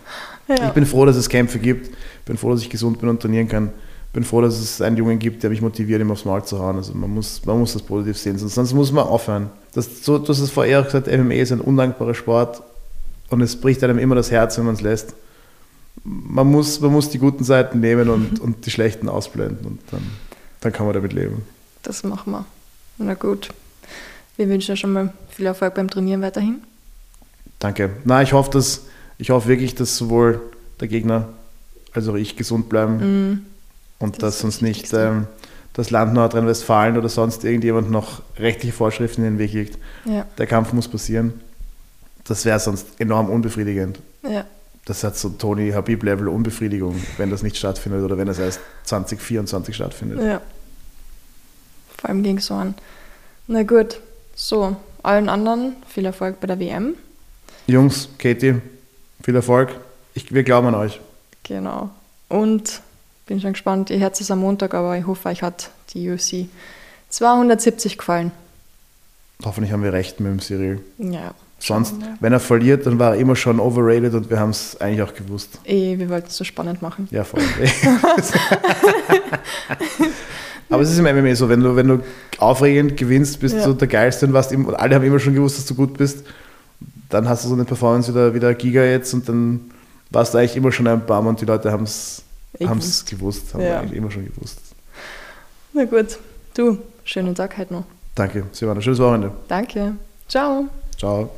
Ich 0.48 0.72
bin 0.72 0.84
froh, 0.84 1.06
dass 1.06 1.16
es 1.16 1.28
Kämpfe 1.28 1.60
gibt, 1.60 1.96
bin 2.26 2.36
froh, 2.36 2.50
dass 2.50 2.60
ich 2.60 2.68
gesund 2.68 2.98
bin 2.98 3.08
und 3.08 3.22
trainieren 3.22 3.48
kann, 3.48 3.70
bin 4.12 4.24
froh, 4.24 4.42
dass 4.42 4.58
es 4.58 4.82
einen 4.82 4.96
Jungen 4.96 5.18
gibt, 5.18 5.42
der 5.42 5.50
mich 5.50 5.62
motiviert, 5.62 6.00
ihm 6.00 6.10
aufs 6.10 6.24
Maul 6.24 6.44
zu 6.44 6.58
hauen. 6.58 6.76
Also 6.76 6.92
man 6.92 7.08
muss, 7.08 7.46
man 7.46 7.60
muss 7.60 7.72
das 7.72 7.80
positiv 7.80 8.18
sehen, 8.18 8.36
sonst 8.36 8.72
muss 8.74 8.92
man 8.92 9.06
aufhören. 9.06 9.50
Das, 9.72 10.04
so, 10.04 10.18
du 10.18 10.28
hast 10.28 10.40
es 10.40 10.50
vorher 10.50 10.80
auch 10.80 10.84
gesagt, 10.84 11.06
MMA 11.06 11.34
ist 11.34 11.52
ein 11.52 11.60
undankbarer 11.60 12.12
Sport 12.12 12.62
und 13.30 13.40
es 13.40 13.58
bricht 13.58 13.82
einem 13.84 13.98
immer 13.98 14.16
das 14.16 14.30
Herz, 14.32 14.58
wenn 14.58 14.66
man 14.66 14.74
es 14.74 14.82
lässt 14.82 15.14
man 16.04 16.50
muss, 16.50 16.80
man 16.80 16.92
muss 16.92 17.10
die 17.10 17.18
guten 17.18 17.44
Seiten 17.44 17.80
nehmen 17.80 18.08
und, 18.08 18.40
und 18.40 18.66
die 18.66 18.70
schlechten 18.70 19.08
ausblenden 19.08 19.66
und 19.66 19.80
dann, 19.90 20.02
dann 20.60 20.72
kann 20.72 20.86
man 20.86 20.94
damit 20.94 21.12
leben. 21.12 21.42
Das 21.82 22.02
machen 22.04 22.32
wir. 22.32 22.44
Na 22.98 23.14
gut. 23.14 23.50
Wir 24.36 24.48
wünschen 24.48 24.72
dir 24.72 24.76
schon 24.76 24.92
mal 24.92 25.12
viel 25.28 25.46
Erfolg 25.46 25.74
beim 25.74 25.88
Trainieren 25.88 26.22
weiterhin. 26.22 26.62
Danke. 27.58 27.90
Na, 28.04 28.22
ich 28.22 28.32
hoffe, 28.32 28.50
dass, 28.50 28.86
ich 29.18 29.30
hoffe 29.30 29.48
wirklich, 29.48 29.74
dass 29.74 29.96
sowohl 29.96 30.40
der 30.80 30.88
Gegner 30.88 31.28
als 31.92 32.08
auch 32.08 32.14
ich 32.14 32.36
gesund 32.36 32.68
bleiben 32.68 33.32
mm, 33.32 33.46
und 33.98 34.22
das 34.22 34.36
dass 34.36 34.44
uns 34.44 34.62
nicht 34.62 34.92
ähm, 34.94 35.26
das 35.74 35.90
Land 35.90 36.14
Nordrhein-Westfalen 36.14 36.96
oder 36.96 37.08
sonst 37.08 37.44
irgendjemand 37.44 37.90
noch 37.90 38.22
rechtliche 38.38 38.74
Vorschriften 38.74 39.22
in 39.22 39.34
den 39.34 39.38
Weg 39.38 39.52
legt. 39.52 39.78
Ja. 40.04 40.26
Der 40.38 40.46
Kampf 40.46 40.72
muss 40.72 40.88
passieren. 40.88 41.34
Das 42.24 42.44
wäre 42.44 42.58
sonst 42.58 42.86
enorm 42.98 43.28
unbefriedigend. 43.28 44.00
Ja 44.22 44.44
das 44.84 45.04
hat 45.04 45.16
so 45.16 45.28
Tony 45.30 45.70
Habib-Level 45.70 46.28
Unbefriedigung, 46.28 47.00
wenn 47.16 47.30
das 47.30 47.42
nicht 47.42 47.56
stattfindet 47.56 48.02
oder 48.02 48.18
wenn 48.18 48.28
es 48.28 48.38
erst 48.38 48.60
2024 48.84 49.74
stattfindet. 49.74 50.20
Ja. 50.20 50.40
Vor 51.98 52.10
allem 52.10 52.22
ging 52.22 52.38
es 52.38 52.46
so 52.46 52.54
an. 52.54 52.74
Na 53.46 53.62
gut, 53.62 54.00
so, 54.34 54.76
allen 55.02 55.28
anderen 55.28 55.76
viel 55.86 56.04
Erfolg 56.04 56.40
bei 56.40 56.46
der 56.46 56.58
WM. 56.58 56.94
Jungs, 57.66 58.08
Katie, 58.18 58.60
viel 59.22 59.36
Erfolg. 59.36 59.70
Ich, 60.14 60.32
wir 60.32 60.42
glauben 60.42 60.68
an 60.68 60.74
euch. 60.74 61.00
Genau. 61.44 61.90
Und 62.28 62.80
bin 63.26 63.40
schon 63.40 63.52
gespannt, 63.52 63.90
ihr 63.90 63.98
Herz 63.98 64.20
ist 64.20 64.30
am 64.30 64.40
Montag, 64.40 64.74
aber 64.74 64.96
ich 64.98 65.06
hoffe, 65.06 65.28
euch 65.28 65.42
hat 65.42 65.70
die 65.94 66.10
UFC 66.10 66.48
270 67.08 67.98
gefallen. 67.98 68.32
Hoffentlich 69.44 69.72
haben 69.72 69.82
wir 69.82 69.92
recht 69.92 70.20
mit 70.20 70.32
dem 70.32 70.40
Cyril. 70.40 70.80
Ja. 70.98 71.34
Sonst, 71.64 71.94
wenn 72.18 72.32
er 72.32 72.40
verliert, 72.40 72.86
dann 72.86 72.98
war 72.98 73.14
er 73.14 73.20
immer 73.20 73.36
schon 73.36 73.60
overrated 73.60 74.14
und 74.14 74.28
wir 74.28 74.40
haben 74.40 74.50
es 74.50 74.80
eigentlich 74.80 75.02
auch 75.02 75.14
gewusst. 75.14 75.60
Eh, 75.64 75.96
wir 75.96 76.10
wollten 76.10 76.26
es 76.26 76.36
so 76.36 76.42
spannend 76.42 76.82
machen. 76.82 77.06
Ja, 77.12 77.22
voll. 77.22 77.40
Aber 80.68 80.82
es 80.82 80.90
ist 80.90 80.98
im 80.98 81.04
MMA 81.04 81.36
so, 81.36 81.48
wenn 81.48 81.60
du, 81.60 81.76
wenn 81.76 81.86
du 81.86 82.00
aufregend 82.38 82.96
gewinnst, 82.96 83.38
bist 83.38 83.54
ja. 83.54 83.64
du 83.64 83.74
der 83.74 83.86
Geilste 83.86 84.26
und, 84.26 84.32
warst, 84.32 84.52
und 84.52 84.74
alle 84.74 84.94
haben 84.96 85.04
immer 85.04 85.20
schon 85.20 85.34
gewusst, 85.34 85.58
dass 85.58 85.66
du 85.66 85.74
gut 85.76 85.96
bist, 85.96 86.24
dann 87.10 87.28
hast 87.28 87.44
du 87.44 87.48
so 87.48 87.54
eine 87.54 87.64
Performance 87.64 88.10
wieder, 88.10 88.34
wieder 88.34 88.54
Giga 88.54 88.82
jetzt 88.82 89.14
und 89.14 89.28
dann 89.28 89.60
warst 90.10 90.34
du 90.34 90.38
eigentlich 90.38 90.56
immer 90.56 90.72
schon 90.72 90.88
ein 90.88 91.06
Bam 91.06 91.28
und 91.28 91.40
die 91.40 91.44
Leute 91.44 91.70
haben 91.70 91.84
es 91.84 92.24
gewusst, 93.08 93.54
haben 93.54 93.62
ja. 93.62 93.78
eigentlich 93.78 93.98
immer 93.98 94.10
schon 94.10 94.24
gewusst. 94.24 94.58
Na 95.74 95.84
gut, 95.84 96.18
du, 96.54 96.78
schönen 97.04 97.36
Tag 97.36 97.56
heute 97.56 97.74
noch. 97.74 97.84
Danke, 98.16 98.46
Silvana, 98.50 98.80
schönes 98.80 98.98
Wochenende. 98.98 99.30
Danke, 99.46 99.92
ciao. 100.26 100.66
Ciao. 100.98 101.30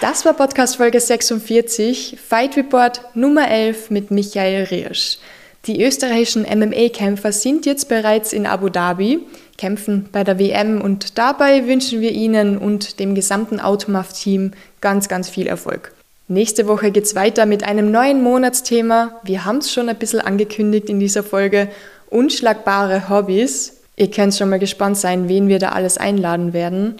Das 0.00 0.24
war 0.24 0.34
Podcast 0.34 0.76
Folge 0.76 1.00
46, 1.00 2.18
Fight 2.24 2.56
Report 2.56 3.00
Nummer 3.14 3.50
11 3.50 3.90
mit 3.90 4.10
Michael 4.10 4.64
Riersch. 4.64 5.18
Die 5.66 5.82
österreichischen 5.82 6.42
MMA-Kämpfer 6.42 7.32
sind 7.32 7.66
jetzt 7.66 7.88
bereits 7.88 8.32
in 8.32 8.46
Abu 8.46 8.68
Dhabi, 8.68 9.20
kämpfen 9.58 10.08
bei 10.12 10.22
der 10.22 10.38
WM 10.38 10.80
und 10.80 11.18
dabei 11.18 11.66
wünschen 11.66 12.00
wir 12.00 12.12
Ihnen 12.12 12.58
und 12.58 13.00
dem 13.00 13.14
gesamten 13.14 13.60
Automaff-Team 13.60 14.52
ganz, 14.80 15.08
ganz 15.08 15.28
viel 15.28 15.46
Erfolg. 15.46 15.92
Nächste 16.28 16.66
Woche 16.68 16.90
geht 16.90 17.04
es 17.04 17.14
weiter 17.14 17.44
mit 17.44 17.64
einem 17.64 17.90
neuen 17.90 18.22
Monatsthema. 18.22 19.20
Wir 19.24 19.44
haben 19.44 19.58
es 19.58 19.72
schon 19.72 19.90
ein 19.90 19.98
bisschen 19.98 20.20
angekündigt 20.20 20.88
in 20.88 20.98
dieser 20.98 21.22
Folge. 21.22 21.68
Unschlagbare 22.10 23.08
Hobbys. 23.08 23.80
Ihr 23.96 24.10
könnt 24.10 24.34
schon 24.34 24.50
mal 24.50 24.58
gespannt 24.58 24.96
sein, 24.96 25.28
wen 25.28 25.48
wir 25.48 25.58
da 25.58 25.70
alles 25.70 25.98
einladen 25.98 26.52
werden. 26.52 26.96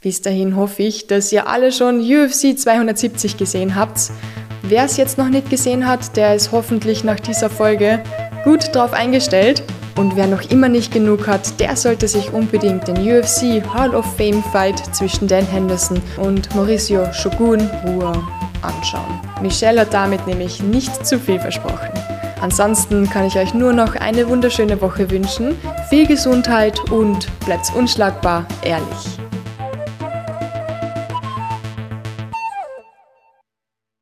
Bis 0.00 0.22
dahin 0.22 0.56
hoffe 0.56 0.82
ich, 0.82 1.06
dass 1.06 1.32
ihr 1.32 1.48
alle 1.48 1.72
schon 1.72 2.00
UFC 2.00 2.56
270 2.56 3.36
gesehen 3.36 3.74
habt. 3.74 4.10
Wer 4.62 4.84
es 4.84 4.96
jetzt 4.96 5.18
noch 5.18 5.28
nicht 5.28 5.50
gesehen 5.50 5.86
hat, 5.86 6.16
der 6.16 6.34
ist 6.34 6.52
hoffentlich 6.52 7.04
nach 7.04 7.20
dieser 7.20 7.50
Folge 7.50 8.02
gut 8.44 8.74
drauf 8.74 8.92
eingestellt. 8.92 9.62
Und 9.96 10.14
wer 10.14 10.26
noch 10.26 10.50
immer 10.50 10.68
nicht 10.68 10.92
genug 10.92 11.26
hat, 11.26 11.58
der 11.58 11.74
sollte 11.74 12.06
sich 12.06 12.32
unbedingt 12.32 12.86
den 12.86 12.96
UFC 12.98 13.64
Hall 13.72 13.94
of 13.94 14.04
Fame 14.16 14.44
Fight 14.52 14.78
zwischen 14.94 15.26
Dan 15.26 15.46
Henderson 15.46 16.02
und 16.18 16.54
Mauricio 16.54 17.10
Shogun 17.12 17.60
Rua 17.86 18.22
anschauen. 18.60 19.20
Michelle 19.40 19.80
hat 19.80 19.94
damit 19.94 20.26
nämlich 20.26 20.62
nicht 20.62 21.06
zu 21.06 21.18
viel 21.18 21.40
versprochen. 21.40 22.15
Ansonsten 22.46 23.10
kann 23.10 23.26
ich 23.26 23.36
euch 23.36 23.54
nur 23.54 23.72
noch 23.72 23.96
eine 23.96 24.28
wunderschöne 24.28 24.80
Woche 24.80 25.10
wünschen, 25.10 25.56
viel 25.90 26.06
Gesundheit 26.06 26.78
und 26.92 27.26
bleibt 27.44 27.74
unschlagbar 27.74 28.46
ehrlich. 28.62 29.25